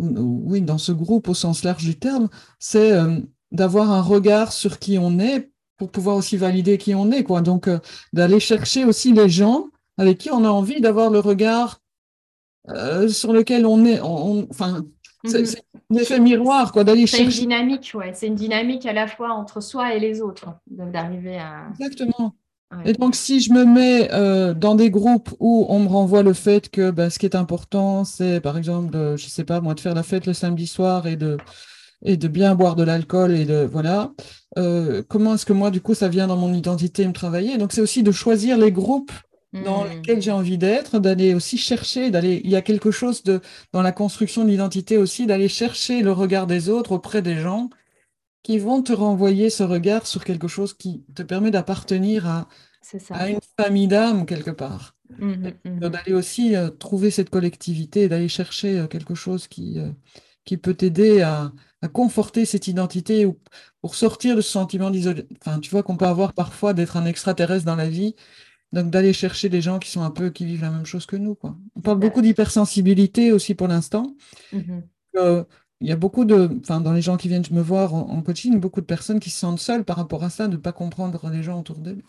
oui, 0.03 0.61
dans 0.61 0.77
ce 0.77 0.91
groupe 0.91 1.27
au 1.27 1.33
sens 1.33 1.63
large 1.63 1.83
du 1.83 1.97
terme, 1.97 2.29
c'est 2.59 2.91
euh, 2.91 3.19
d'avoir 3.51 3.91
un 3.91 4.01
regard 4.01 4.51
sur 4.51 4.79
qui 4.79 4.97
on 4.97 5.19
est 5.19 5.51
pour 5.77 5.91
pouvoir 5.91 6.15
aussi 6.15 6.37
valider 6.37 6.77
qui 6.77 6.95
on 6.95 7.11
est, 7.11 7.23
quoi. 7.23 7.41
Donc, 7.41 7.67
euh, 7.67 7.79
d'aller 8.13 8.39
chercher 8.39 8.85
aussi 8.85 9.13
les 9.13 9.29
gens 9.29 9.67
avec 9.97 10.17
qui 10.17 10.31
on 10.31 10.43
a 10.45 10.49
envie 10.49 10.81
d'avoir 10.81 11.09
le 11.09 11.19
regard 11.19 11.79
euh, 12.69 13.07
sur 13.09 13.33
lequel 13.33 13.65
on 13.65 13.83
est, 13.85 13.99
enfin, 13.99 14.83
mhm. 15.23 15.29
c'est 15.29 15.59
un 15.91 15.95
effet 15.95 16.19
miroir, 16.19 16.71
quoi, 16.71 16.83
d'aller 16.83 17.05
chercher. 17.05 17.25
C'est 17.25 17.41
une 17.41 17.47
dynamique, 17.47 17.91
ouais. 17.95 18.13
C'est 18.13 18.27
une 18.27 18.35
dynamique 18.35 18.85
à 18.85 18.93
la 18.93 19.07
fois 19.07 19.31
entre 19.31 19.61
soi 19.61 19.93
et 19.93 19.99
les 19.99 20.21
autres, 20.21 20.47
d'arriver 20.67 21.37
à. 21.37 21.67
Exactement. 21.79 22.33
Et 22.85 22.93
donc, 22.93 23.15
si 23.15 23.39
je 23.39 23.51
me 23.51 23.65
mets 23.65 24.09
euh, 24.11 24.53
dans 24.53 24.75
des 24.75 24.89
groupes 24.89 25.29
où 25.39 25.65
on 25.69 25.79
me 25.79 25.87
renvoie 25.87 26.23
le 26.23 26.33
fait 26.33 26.69
que 26.69 26.91
ben, 26.91 27.09
ce 27.09 27.19
qui 27.19 27.25
est 27.25 27.35
important, 27.35 28.03
c'est 28.03 28.39
par 28.41 28.57
exemple, 28.57 28.95
euh, 28.95 29.17
je 29.17 29.27
sais 29.27 29.43
pas, 29.43 29.61
moi, 29.61 29.73
de 29.73 29.79
faire 29.79 29.95
la 29.95 30.03
fête 30.03 30.25
le 30.25 30.33
samedi 30.33 30.67
soir 30.67 31.07
et 31.07 31.15
de, 31.15 31.37
et 32.03 32.17
de 32.17 32.27
bien 32.27 32.55
boire 32.55 32.75
de 32.75 32.83
l'alcool 32.83 33.33
et 33.33 33.45
de 33.45 33.67
voilà. 33.69 34.11
comment 35.07 35.35
est-ce 35.35 35.45
que 35.45 35.53
moi, 35.53 35.71
du 35.71 35.81
coup, 35.81 35.93
ça 35.93 36.07
vient 36.07 36.27
dans 36.27 36.37
mon 36.37 36.53
identité 36.53 37.07
me 37.07 37.13
travailler? 37.13 37.57
Donc, 37.57 37.71
c'est 37.73 37.81
aussi 37.81 38.03
de 38.03 38.11
choisir 38.11 38.57
les 38.57 38.71
groupes 38.71 39.11
dans 39.53 39.83
hmm. 39.83 39.97
lequel 39.97 40.21
j'ai 40.21 40.31
envie 40.31 40.57
d'être, 40.57 40.99
d'aller 40.99 41.33
aussi 41.35 41.57
chercher, 41.57 42.09
d'aller. 42.09 42.41
Il 42.43 42.49
y 42.49 42.55
a 42.55 42.61
quelque 42.61 42.91
chose 42.91 43.23
de 43.23 43.39
dans 43.71 43.81
la 43.81 43.91
construction 43.91 44.43
de 44.43 44.49
l'identité 44.49 44.97
aussi, 44.97 45.27
d'aller 45.27 45.47
chercher 45.47 46.01
le 46.01 46.11
regard 46.11 46.47
des 46.47 46.69
autres 46.69 46.93
auprès 46.93 47.21
des 47.21 47.35
gens 47.35 47.69
qui 48.43 48.59
vont 48.59 48.81
te 48.81 48.93
renvoyer 48.93 49.49
ce 49.49 49.63
regard 49.63 50.05
sur 50.05 50.23
quelque 50.23 50.47
chose 50.47 50.73
qui 50.73 51.03
te 51.15 51.23
permet 51.23 51.49
d'appartenir 51.49 52.27
à, 52.27 52.47
à 53.11 53.29
une 53.29 53.39
famille 53.57 53.87
d'âmes 53.87 54.25
quelque 54.25 54.51
part. 54.51 54.95
Mmh, 55.17 55.31
mmh, 55.31 55.51
mmh. 55.65 55.89
D'aller 55.89 56.13
aussi 56.13 56.55
euh, 56.55 56.69
trouver 56.69 57.11
cette 57.11 57.29
collectivité, 57.29 58.09
d'aller 58.09 58.27
chercher 58.27 58.79
euh, 58.79 58.87
quelque 58.87 59.15
chose 59.15 59.47
qui, 59.47 59.79
euh, 59.79 59.89
qui 60.45 60.57
peut 60.57 60.73
t'aider 60.73 61.21
à, 61.21 61.51
conforter 61.91 62.45
cette 62.45 62.69
identité 62.69 63.25
ou 63.25 63.37
pour 63.81 63.95
sortir 63.95 64.37
de 64.37 64.41
ce 64.41 64.49
sentiment 64.49 64.89
d'isolement. 64.89 65.23
Enfin, 65.41 65.59
tu 65.59 65.69
vois 65.69 65.83
qu'on 65.83 65.97
peut 65.97 66.05
avoir 66.05 66.31
parfois 66.31 66.73
d'être 66.73 66.95
un 66.95 67.05
extraterrestre 67.05 67.65
dans 67.65 67.75
la 67.75 67.89
vie, 67.89 68.15
donc 68.71 68.89
d'aller 68.89 69.11
chercher 69.11 69.49
des 69.49 69.59
gens 69.59 69.79
qui 69.79 69.91
sont 69.91 70.01
un 70.01 70.09
peu, 70.09 70.29
qui 70.29 70.45
vivent 70.45 70.61
la 70.61 70.71
même 70.71 70.85
chose 70.85 71.05
que 71.05 71.17
nous. 71.17 71.35
Quoi. 71.35 71.57
On 71.75 71.81
parle 71.81 71.99
beaucoup 71.99 72.21
d'hypersensibilité 72.21 73.33
aussi 73.33 73.53
pour 73.53 73.67
l'instant. 73.67 74.15
Mm-hmm. 74.53 75.45
Euh, 75.83 75.85
il 75.85 75.89
y 75.89 75.91
a 75.91 75.95
beaucoup 75.95 76.25
de, 76.25 76.49
enfin, 76.61 76.81
dans 76.81 76.93
les 76.93 77.01
gens 77.01 77.17
qui 77.17 77.27
viennent 77.27 77.43
me 77.51 77.61
voir 77.61 77.93
en, 77.93 78.21
coaching, 78.21 78.59
beaucoup 78.59 78.81
de 78.81 78.85
personnes 78.85 79.19
qui 79.19 79.29
se 79.29 79.39
sentent 79.39 79.59
seules 79.59 79.83
par 79.83 79.97
rapport 79.97 80.23
à 80.23 80.29
ça, 80.29 80.47
de 80.47 80.53
ne 80.53 80.57
pas 80.57 80.71
comprendre 80.71 81.29
les 81.29 81.43
gens 81.43 81.59
autour 81.59 81.77
d'eux. 81.77 81.99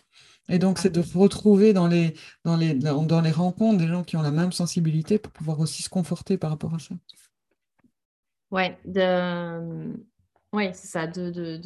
Et 0.48 0.58
donc, 0.58 0.78
c'est 0.78 0.90
de 0.90 1.02
se 1.02 1.16
retrouver 1.16 1.72
dans 1.72 1.88
les, 1.88 2.14
dans, 2.44 2.56
les, 2.56 2.74
dans 2.74 3.20
les 3.20 3.30
rencontres 3.30 3.78
des 3.78 3.88
gens 3.88 4.04
qui 4.04 4.16
ont 4.16 4.22
la 4.22 4.30
même 4.30 4.52
sensibilité 4.52 5.18
pour 5.18 5.32
pouvoir 5.32 5.60
aussi 5.60 5.82
se 5.82 5.88
conforter 5.88 6.36
par 6.36 6.50
rapport 6.50 6.74
à 6.74 6.78
ça. 6.78 6.94
Ouais, 8.50 8.78
de... 8.84 9.94
Oui, 10.52 10.68
c'est 10.72 10.86
ça, 10.86 11.06
de, 11.08 11.30
de, 11.30 11.56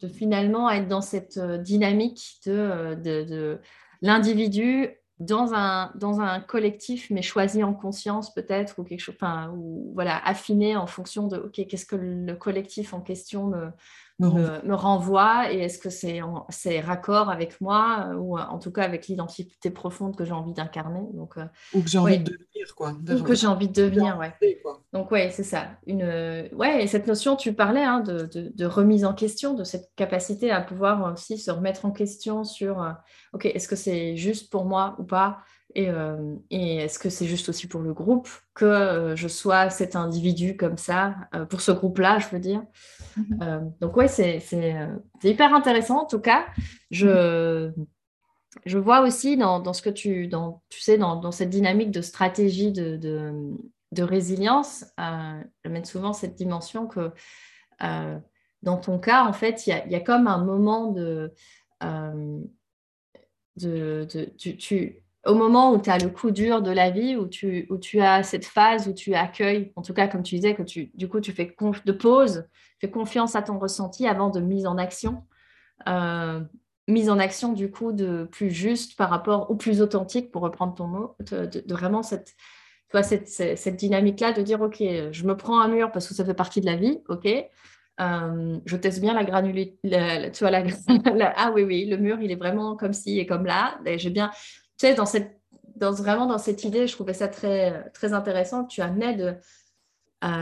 de, 0.00 0.08
finalement 0.08 0.70
être 0.70 0.86
dans 0.86 1.00
cette 1.00 1.36
euh, 1.36 1.58
dynamique 1.58 2.38
de, 2.46 2.94
de 2.94 3.58
l'individu 4.02 4.90
dans 5.18 5.54
un, 5.54 5.92
dans 5.94 6.20
un 6.20 6.40
collectif, 6.40 7.08
mais 7.10 7.22
choisi 7.22 7.62
en 7.62 7.72
conscience 7.72 8.34
peut-être, 8.34 8.78
ou 8.78 8.84
quelque 8.84 9.00
chose, 9.00 9.14
enfin, 9.20 9.50
ou 9.56 9.92
voilà, 9.94 10.18
affiné 10.24 10.76
en 10.76 10.86
fonction 10.86 11.26
de, 11.26 11.38
OK, 11.38 11.66
qu'est-ce 11.66 11.86
que 11.86 11.96
le 11.96 12.34
collectif 12.34 12.92
en 12.92 13.00
question 13.00 13.46
me, 13.46 13.70
me, 14.18 14.74
renvoie. 14.74 15.52
et 15.52 15.58
est-ce 15.58 15.78
que 15.78 15.90
c'est 15.90 16.20
c'est 16.48 16.80
raccord 16.80 17.30
avec 17.30 17.60
moi 17.60 18.08
euh, 18.08 18.14
ou 18.14 18.38
euh, 18.38 18.42
en 18.42 18.58
tout 18.58 18.70
cas 18.70 18.82
avec 18.82 19.08
l'identité 19.08 19.70
profonde 19.70 20.16
que 20.16 20.24
j'ai 20.24 20.32
envie 20.32 20.54
d'incarner 20.54 21.06
donc 21.12 21.36
euh, 21.36 21.44
ou 21.74 21.82
que 21.82 21.88
j'ai 21.88 21.98
envie 21.98 22.18
de 22.18 22.24
devenir 22.24 22.74
quoi. 22.74 22.92
Ou 22.92 23.22
que 23.22 23.34
j'ai 23.34 23.46
envie 23.46 23.68
de 23.68 23.74
devenir 23.74 24.18
ouais. 24.18 24.34
donc 24.92 25.10
ouais 25.10 25.30
c'est 25.30 25.44
ça. 25.44 25.68
Une 25.86 26.04
ouais 26.52 26.82
et 26.82 26.86
cette 26.86 27.06
notion 27.06 27.36
tu 27.36 27.52
parlais 27.52 27.84
hein, 27.84 28.00
de, 28.00 28.28
de, 28.32 28.66
remise 28.66 29.04
en 29.04 29.14
question 29.14 29.54
de 29.54 29.64
cette 29.64 29.90
capacité 29.96 30.50
à 30.50 30.60
pouvoir 30.60 31.12
aussi 31.12 31.38
se 31.38 31.50
remettre 31.50 31.84
en 31.84 31.90
question 31.90 32.44
sur 32.44 32.94
ok 33.32 33.46
est-ce 33.46 33.68
que 33.68 33.76
c'est 33.76 34.16
juste 34.16 34.50
pour 34.50 34.64
moi 34.64 34.96
ou 34.98 35.04
pas? 35.04 35.38
Euh, 35.76 36.36
et, 36.50 36.76
est-ce 36.76 36.98
que 36.98 37.10
c'est 37.10 37.26
juste 37.26 37.48
aussi 37.48 37.66
pour 37.66 37.80
le 37.80 37.92
groupe 37.92 38.28
que 38.54 38.64
euh, 38.64 39.16
je 39.16 39.28
sois 39.28 39.70
cet 39.70 39.96
individu 39.96 40.56
comme 40.56 40.78
ça, 40.78 41.14
euh, 41.34 41.44
pour 41.44 41.60
ce 41.60 41.72
groupe-là, 41.72 42.18
je 42.18 42.28
veux 42.28 42.38
dire? 42.38 42.62
Mhm. 43.16 43.72
donc 43.80 43.96
oui, 43.96 44.08
c'est 44.08 44.42
hyper 45.22 45.54
intéressant 45.54 46.02
en 46.02 46.06
tout 46.06 46.20
cas. 46.20 46.46
Je, 46.90 47.70
je 48.64 48.78
vois 48.78 49.00
aussi 49.00 49.36
dans, 49.36 49.72
ce 49.72 49.82
que 49.82 49.90
tu, 49.90 50.28
dans, 50.28 50.62
tu 50.68 50.80
sais, 50.80 50.98
dans, 50.98 51.32
cette 51.32 51.50
dynamique 51.50 51.90
de 51.90 52.02
stratégie 52.02 52.72
de, 52.72 52.96
de, 52.96 54.02
résilience, 54.02 54.84
mets 55.64 55.84
souvent 55.84 56.12
cette 56.12 56.34
dimension 56.34 56.86
que 56.86 57.10
dans 58.62 58.76
ton 58.76 58.98
cas, 58.98 59.24
en 59.24 59.32
fait, 59.32 59.66
il 59.66 59.70
y 59.90 59.94
a, 59.94 60.00
comme 60.00 60.26
un 60.26 60.44
moment 60.44 60.92
de... 60.92 61.32
de, 61.80 62.46
de 63.56 64.24
tu 64.36 65.05
au 65.26 65.34
moment 65.34 65.72
où 65.72 65.80
tu 65.80 65.90
as 65.90 65.98
le 65.98 66.08
coup 66.08 66.30
dur 66.30 66.62
de 66.62 66.70
la 66.70 66.90
vie, 66.90 67.16
où 67.16 67.26
tu, 67.26 67.66
où 67.70 67.78
tu 67.78 68.00
as 68.00 68.22
cette 68.22 68.44
phase 68.44 68.88
où 68.88 68.92
tu 68.92 69.14
accueilles, 69.14 69.72
en 69.76 69.82
tout 69.82 69.92
cas, 69.92 70.08
comme 70.08 70.22
tu 70.22 70.36
disais, 70.36 70.54
que 70.54 70.62
tu, 70.62 70.90
du 70.94 71.08
coup, 71.08 71.20
tu 71.20 71.32
fais 71.32 71.54
de 71.84 71.92
pause, 71.92 72.46
fais 72.80 72.90
confiance 72.90 73.34
à 73.36 73.42
ton 73.42 73.58
ressenti 73.58 74.06
avant 74.06 74.30
de 74.30 74.40
mise 74.40 74.66
en 74.66 74.78
action. 74.78 75.24
Euh, 75.88 76.40
mise 76.88 77.10
en 77.10 77.18
action, 77.18 77.52
du 77.52 77.70
coup, 77.70 77.92
de 77.92 78.28
plus 78.30 78.50
juste 78.50 78.96
par 78.96 79.10
rapport, 79.10 79.50
ou 79.50 79.56
plus 79.56 79.82
authentique, 79.82 80.30
pour 80.30 80.42
reprendre 80.42 80.74
ton 80.74 80.86
mot, 80.86 81.16
de, 81.30 81.62
vraiment 81.72 82.02
cette, 82.02 82.34
cette, 83.02 83.28
cette, 83.28 83.76
dynamique-là 83.76 84.32
de 84.32 84.42
dire, 84.42 84.60
OK, 84.60 84.78
je 84.78 85.24
me 85.24 85.36
prends 85.36 85.60
un 85.60 85.68
mur 85.68 85.90
parce 85.90 86.06
que 86.08 86.14
ça 86.14 86.24
fait 86.24 86.34
partie 86.34 86.60
de 86.60 86.66
la 86.66 86.76
vie, 86.76 87.00
OK, 87.08 87.26
euh, 87.98 88.58
je 88.64 88.76
teste 88.76 89.00
bien 89.00 89.14
la 89.14 89.24
granulité, 89.24 89.76
tu 90.32 90.44
vois, 90.44 90.50
la, 91.14 91.32
ah 91.36 91.50
oui, 91.54 91.64
oui, 91.64 91.86
le 91.86 91.96
mur, 91.96 92.20
il 92.20 92.30
est 92.30 92.36
vraiment 92.36 92.76
comme 92.76 92.92
ci 92.92 93.18
et 93.18 93.26
comme 93.26 93.46
là. 93.46 93.78
J'ai 93.96 94.10
bien, 94.10 94.30
sais, 94.78 94.94
dans 94.94 95.06
cette, 95.06 95.40
dans, 95.76 95.92
vraiment 95.92 96.26
dans 96.26 96.38
cette 96.38 96.64
idée, 96.64 96.86
je 96.86 96.94
trouvais 96.94 97.14
ça 97.14 97.28
très, 97.28 97.90
très 97.90 98.12
intéressant 98.12 98.64
tu 98.64 98.80
amenais 98.82 99.14
de, 99.14 99.36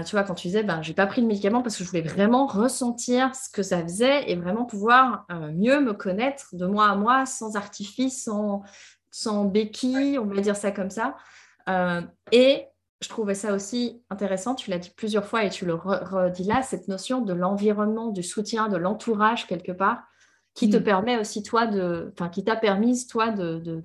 tu 0.05 0.13
vois, 0.13 0.23
quand 0.23 0.35
tu 0.35 0.49
disais, 0.49 0.63
ben, 0.63 0.83
j'ai 0.83 0.95
pas 0.95 1.07
pris 1.07 1.21
de 1.21 1.27
médicaments 1.27 1.63
parce 1.63 1.77
que 1.77 1.85
je 1.85 1.89
voulais 1.89 2.03
vraiment 2.03 2.47
ressentir 2.47 3.35
ce 3.35 3.51
que 3.51 3.63
ça 3.63 3.83
faisait 3.83 4.31
et 4.31 4.37
vraiment 4.37 4.65
pouvoir 4.65 5.27
euh, 5.31 5.51
mieux 5.53 5.81
me 5.81 5.93
connaître 5.93 6.55
de 6.55 6.67
moi 6.67 6.89
à 6.89 6.97
moi, 6.97 7.27
sans 7.27 7.57
artifice, 7.57 8.25
sans, 8.25 8.63
sans 9.11 9.45
béquille, 9.45 10.19
on 10.19 10.27
va 10.27 10.41
dire 10.41 10.57
ça 10.57 10.71
comme 10.71 10.91
ça. 10.91 11.17
Euh, 11.69 12.01
et 12.33 12.67
je 13.01 13.09
trouvais 13.09 13.35
ça 13.35 13.53
aussi 13.53 14.03
intéressant, 14.09 14.55
tu 14.55 14.71
l'as 14.71 14.79
dit 14.79 14.93
plusieurs 14.97 15.27
fois 15.27 15.45
et 15.45 15.51
tu 15.51 15.67
le 15.67 15.75
redis 15.75 16.45
là, 16.45 16.63
cette 16.63 16.89
notion 16.89 17.21
de 17.21 17.35
l'environnement, 17.35 18.09
du 18.09 18.23
soutien, 18.23 18.69
de 18.69 18.77
l'entourage 18.77 19.47
quelque 19.47 19.73
part, 19.73 20.03
qui 20.55 20.71
te 20.71 20.77
mm. 20.79 20.85
permet 20.85 21.19
aussi 21.19 21.43
toi 21.43 21.67
de, 21.67 22.13
enfin, 22.15 22.31
qui 22.31 22.45
t'a 22.45 22.57
permis 22.57 23.07
toi 23.07 23.31
de, 23.31 23.59
de 23.59 23.83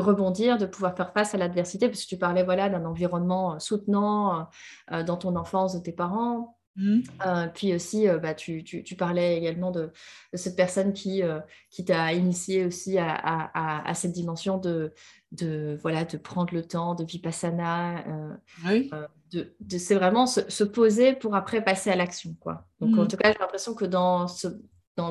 rebondir, 0.00 0.58
de 0.58 0.66
pouvoir 0.66 0.96
faire 0.96 1.12
face 1.12 1.34
à 1.34 1.38
l'adversité, 1.38 1.88
parce 1.88 2.04
que 2.04 2.08
tu 2.08 2.16
parlais 2.16 2.42
voilà, 2.42 2.68
d'un 2.68 2.84
environnement 2.84 3.54
euh, 3.54 3.58
soutenant 3.58 4.40
euh, 4.40 4.42
euh, 4.92 5.02
dans 5.02 5.16
ton 5.16 5.36
enfance 5.36 5.74
de 5.74 5.80
tes 5.80 5.92
parents. 5.92 6.58
Mmh. 6.76 7.02
puis 7.54 7.72
aussi, 7.72 8.08
bah, 8.20 8.34
tu, 8.34 8.64
tu, 8.64 8.96
parlais 8.96 9.38
également 9.38 9.70
de, 9.70 9.92
cette 10.32 10.56
personne 10.56 10.92
qui, 10.92 11.22
qui 11.70 11.84
t'a 11.84 12.12
initié 12.12 12.66
aussi 12.66 12.98
à, 12.98 13.14
à, 13.14 13.88
à, 13.88 13.94
cette 13.94 14.10
dimension 14.10 14.58
de, 14.58 14.92
de, 15.30 15.78
voilà, 15.82 16.04
de 16.04 16.16
prendre 16.16 16.52
le 16.52 16.64
temps, 16.64 16.96
de 16.96 17.04
vipassana. 17.04 18.02
Oui. 18.66 18.90
de, 19.30 19.54
de 19.60 19.78
c'est 19.78 19.94
vraiment 19.94 20.26
se, 20.26 20.40
se, 20.50 20.64
poser 20.64 21.12
pour 21.12 21.36
après 21.36 21.62
passer 21.62 21.90
à 21.90 21.94
l'action. 21.94 22.34
Quoi. 22.40 22.66
Donc, 22.80 22.98
en 22.98 23.04
mmh. 23.04 23.08
tout 23.08 23.16
cas, 23.18 23.30
j'ai 23.30 23.38
l'impression 23.38 23.74
que 23.74 23.84
dans 23.84 24.26
ce, 24.26 24.48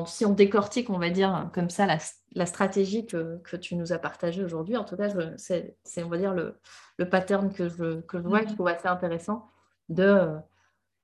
si 0.06 0.24
on 0.24 0.32
décortique, 0.32 0.90
on 0.90 0.98
va 0.98 1.10
dire, 1.10 1.50
comme 1.52 1.70
ça, 1.70 1.86
la, 1.86 2.46
stratégie 2.46 3.06
que, 3.06 3.56
tu 3.56 3.76
nous 3.76 3.92
as 3.92 3.98
partagée 3.98 4.42
aujourd'hui, 4.42 4.76
en 4.76 4.84
tout 4.84 4.96
cas, 4.96 5.08
c'est, 5.36 6.02
on 6.02 6.08
va 6.08 6.18
dire, 6.18 6.34
le, 6.34 7.08
pattern 7.10 7.52
que 7.52 7.68
je, 7.68 8.00
que 8.00 8.18
je 8.18 8.26
vois, 8.26 8.40
que 8.40 8.48
je 8.48 8.54
trouve 8.54 8.68
assez 8.68 8.88
intéressant, 8.88 9.46
de, 9.88 10.30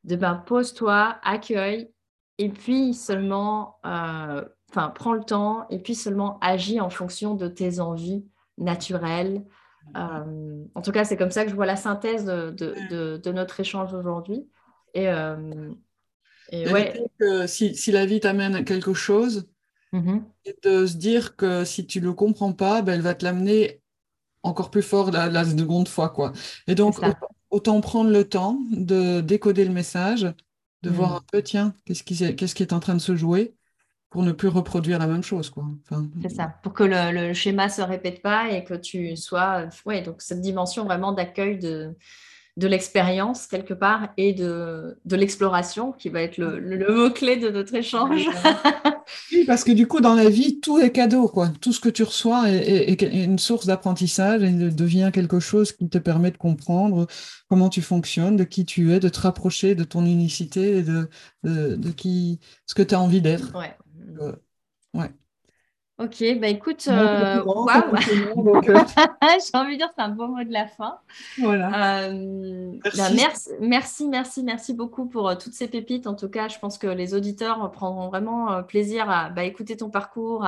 de 0.05 0.17
ben, 0.17 0.35
pose-toi, 0.35 1.19
accueille, 1.23 1.93
et 2.39 2.49
puis 2.49 2.95
seulement, 2.95 3.79
euh, 3.85 4.45
enfin, 4.71 4.89
prends 4.89 5.13
le 5.13 5.25
temps, 5.25 5.67
et 5.69 5.79
puis 5.79 5.95
seulement 5.95 6.39
agis 6.41 6.81
en 6.81 6.89
fonction 6.89 7.35
de 7.35 7.49
tes 7.49 7.81
envies 7.81 8.25
naturelles. 8.57 9.45
Euh, 9.97 10.65
en 10.75 10.81
tout 10.83 10.93
cas, 10.93 11.05
c'est 11.05 11.19
comme 11.19 11.31
ça 11.31 11.45
que 11.45 11.51
je 11.51 11.55
vois 11.55 11.67
la 11.67 11.77
synthèse 11.77 12.25
de, 12.25 13.31
notre 13.31 13.61
échange 13.61 13.93
aujourd'hui. 13.93 14.49
Et, 14.95 15.09
euh, 15.09 15.71
que 17.19 17.47
si, 17.47 17.93
la 17.93 18.07
vie 18.07 18.21
t'amène 18.21 18.55
à 18.55 18.63
quelque 18.63 18.95
chose, 18.95 19.49
mm-hmm. 19.93 20.23
de 20.63 20.87
se 20.87 20.97
dire 20.97 21.37
que 21.37 21.65
si 21.65 21.87
tu 21.87 22.01
ne 22.01 22.07
le 22.07 22.13
comprends 22.13 22.53
pas, 22.53 22.83
ben, 22.83 22.95
elle 22.95 23.03
va 23.03 23.15
te 23.15 23.25
l'amener 23.25 23.81
encore 24.43 24.71
plus 24.71 24.83
fort 24.83 25.11
la, 25.11 25.45
seconde 25.45 25.89
fois. 25.89 26.09
Quoi. 26.09 26.33
Et 26.67 26.75
donc, 26.75 26.97
autant, 27.51 27.81
prendre 27.81 28.11
le 28.11 28.25
temps 28.25 28.59
de 28.71 29.21
décoder 29.21 29.65
le 29.65 29.73
message, 29.73 30.23
de 30.83 30.91
mm. 30.91 30.93
voir 30.93 31.15
un 31.17 31.23
peu, 31.31 31.43
tiens, 31.43 31.75
qu'est-ce 31.85 32.03
qui, 32.03 32.63
est 32.63 32.73
en 32.73 32.81
train 32.81 32.95
de 32.95 33.01
se 33.01 33.17
jouer 33.17 33.55
pour 34.09 34.25
ne 34.25 34.33
plus 34.33 34.49
reproduire 34.49 34.99
la 34.99 35.07
même 35.07 35.23
chose. 35.23 35.51
Quoi. 35.51 35.65
c'est 36.23 36.31
ça, 36.31 36.55
pour 36.65 36.73
que 36.73 36.83
le, 36.83 37.33
schéma 37.33 37.67
ne 37.67 37.71
se 37.71 37.83
répète 37.83 38.23
pas 38.23 38.51
et 38.51 38.65
que 38.65 38.75
tu 38.75 39.17
sois... 39.17 39.69
Ouais, 39.87 40.03
donc 40.03 40.21
cette 40.21 40.41
dimension 40.41 40.85
vraiment 40.85 41.13
d'accueil 41.13 41.59
de 41.59 41.95
de 42.61 42.69
l'expérience 42.69 43.47
quelque 43.47 43.73
part 43.73 44.11
et 44.19 44.35
de, 44.35 44.99
de 45.07 45.17
l'exploration 45.17 45.93
qui 45.93 46.11
va 46.11 46.21
être 46.21 46.37
le, 46.37 46.59
le, 46.59 46.95
mot-clé 46.95 47.37
de 47.37 47.49
notre 47.49 47.75
échange. 47.75 48.29
oui, 49.33 49.45
parce 49.47 49.65
que 49.65 49.73
du 49.73 49.87
coup, 49.87 50.01
dans 50.01 50.15
la 50.15 50.29
vie, 50.29 50.61
tout 50.61 50.79
est 50.79 50.93
cadeau. 50.93 51.27
Quoi. 51.27 51.49
Tout 51.63 51.73
ce 51.73 51.81
que 51.81 51.89
tu 51.89 52.03
reçois 52.03 52.51
est, 52.51 53.01
une 53.01 53.39
source 53.39 53.65
d'apprentissage 53.65 54.43
et 54.43 54.51
devient 54.51 55.11
quelque 55.11 55.41
chose 55.41 55.73
qui 55.73 55.89
te 55.89 55.97
permet 55.97 56.31
de 56.31 56.37
comprendre 56.37 57.07
comment 57.49 57.71
tu 57.71 57.81
fonctionnes, 57.81 58.37
de 58.37 58.45
qui 58.45 58.67
tu 58.67 58.93
es, 58.93 59.01
de 59.01 59.09
te 59.09 59.21
rapprocher 59.21 59.75
de 59.75 59.85
ton 59.85 60.05
unicité, 60.05 60.83
de, 60.83 61.09
de, 61.43 61.91
qui, 61.91 62.41
ce 62.67 62.75
que 62.75 62.83
tu 62.83 62.95
as 62.95 63.01
envie 63.01 63.23
d'être. 63.23 63.57
Ouais. 63.57 63.75
Euh, 64.21 64.33
ouais. 64.93 65.11
Ok, 66.01 66.25
bah 66.41 66.49
écoute, 66.49 66.89
euh, 66.89 67.43
euh. 67.47 68.01
j'ai 68.09 69.59
envie 69.59 69.73
de 69.73 69.77
dire 69.77 69.91
c'est 69.95 70.03
un 70.03 70.09
beau 70.09 70.29
mot 70.29 70.43
de 70.43 70.51
la 70.51 70.67
fin. 70.67 70.99
Voilà. 71.39 72.07
Euh, 72.09 72.73
bah, 72.83 73.11
merci. 73.15 73.51
merci. 73.61 74.09
merci, 74.09 74.43
merci, 74.43 74.73
beaucoup 74.73 75.05
pour 75.05 75.37
toutes 75.37 75.53
ces 75.53 75.69
pépites. 75.69 76.07
En 76.07 76.15
tout 76.15 76.31
cas, 76.31 76.49
je 76.49 76.59
pense 76.59 76.79
que 76.79 76.87
les 76.87 77.13
auditeurs 77.13 77.71
prendront 77.71 78.09
vraiment 78.09 78.63
plaisir 78.63 79.11
à 79.11 79.29
bah, 79.29 79.45
écouter 79.45 79.77
ton 79.77 79.91
parcours, 79.91 80.47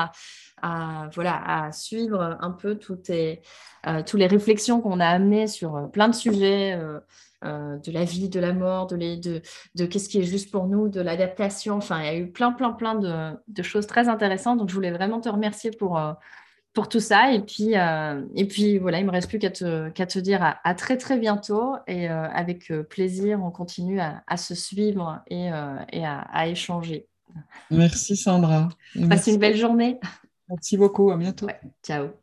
à, 0.62 1.10
voilà, 1.14 1.66
à 1.66 1.70
suivre 1.70 2.38
un 2.40 2.50
peu 2.50 2.76
toutes, 2.76 3.08
les, 3.08 3.42
toutes 4.06 4.20
les 4.20 4.28
réflexions 4.28 4.80
qu'on 4.80 5.00
a 5.00 5.06
amenées 5.06 5.48
sur 5.48 5.90
plein 5.92 6.08
de 6.08 6.14
sujets. 6.14 6.78
Euh, 7.44 7.78
de 7.78 7.90
la 7.90 8.04
vie, 8.04 8.28
de 8.28 8.38
la 8.38 8.52
mort, 8.52 8.86
de, 8.86 8.96
de, 8.96 9.42
de 9.74 9.86
qu'est-ce 9.86 10.08
qui 10.08 10.18
est 10.18 10.24
juste 10.24 10.52
pour 10.52 10.66
nous, 10.66 10.88
de 10.88 11.00
l'adaptation. 11.00 11.76
Enfin, 11.76 12.00
il 12.00 12.06
y 12.06 12.08
a 12.08 12.16
eu 12.16 12.30
plein, 12.30 12.52
plein, 12.52 12.72
plein 12.72 12.94
de, 12.94 13.62
choses 13.62 13.86
très 13.86 14.08
intéressantes. 14.08 14.58
Donc, 14.58 14.68
je 14.68 14.74
voulais 14.74 14.92
vraiment 14.92 15.20
te 15.20 15.28
remercier 15.28 15.72
pour, 15.72 15.98
euh, 15.98 16.12
pour 16.72 16.88
tout 16.88 17.00
ça. 17.00 17.32
Et 17.32 17.40
puis, 17.40 17.76
euh, 17.76 18.22
et 18.36 18.46
puis 18.46 18.78
voilà, 18.78 18.98
il 18.98 19.02
ne 19.02 19.08
me 19.08 19.12
reste 19.12 19.28
plus 19.28 19.40
qu'à 19.40 19.50
te, 19.50 19.90
te, 19.90 20.18
dire 20.20 20.56
à, 20.62 20.74
très 20.74 20.96
très 20.96 21.18
bientôt. 21.18 21.74
Et 21.88 22.06
avec 22.06 22.72
plaisir, 22.88 23.40
on 23.42 23.50
continue 23.50 24.00
à, 24.00 24.36
se 24.36 24.54
suivre 24.54 25.20
et, 25.28 25.46
et 25.92 26.06
à, 26.06 26.46
échanger. 26.46 27.08
Merci 27.70 28.16
Sandra. 28.16 28.68
Passe 29.08 29.26
une 29.26 29.38
belle 29.38 29.56
journée. 29.56 29.98
Merci 30.48 30.76
beaucoup, 30.76 31.10
à 31.10 31.16
bientôt. 31.16 31.48
ciao. 31.82 32.21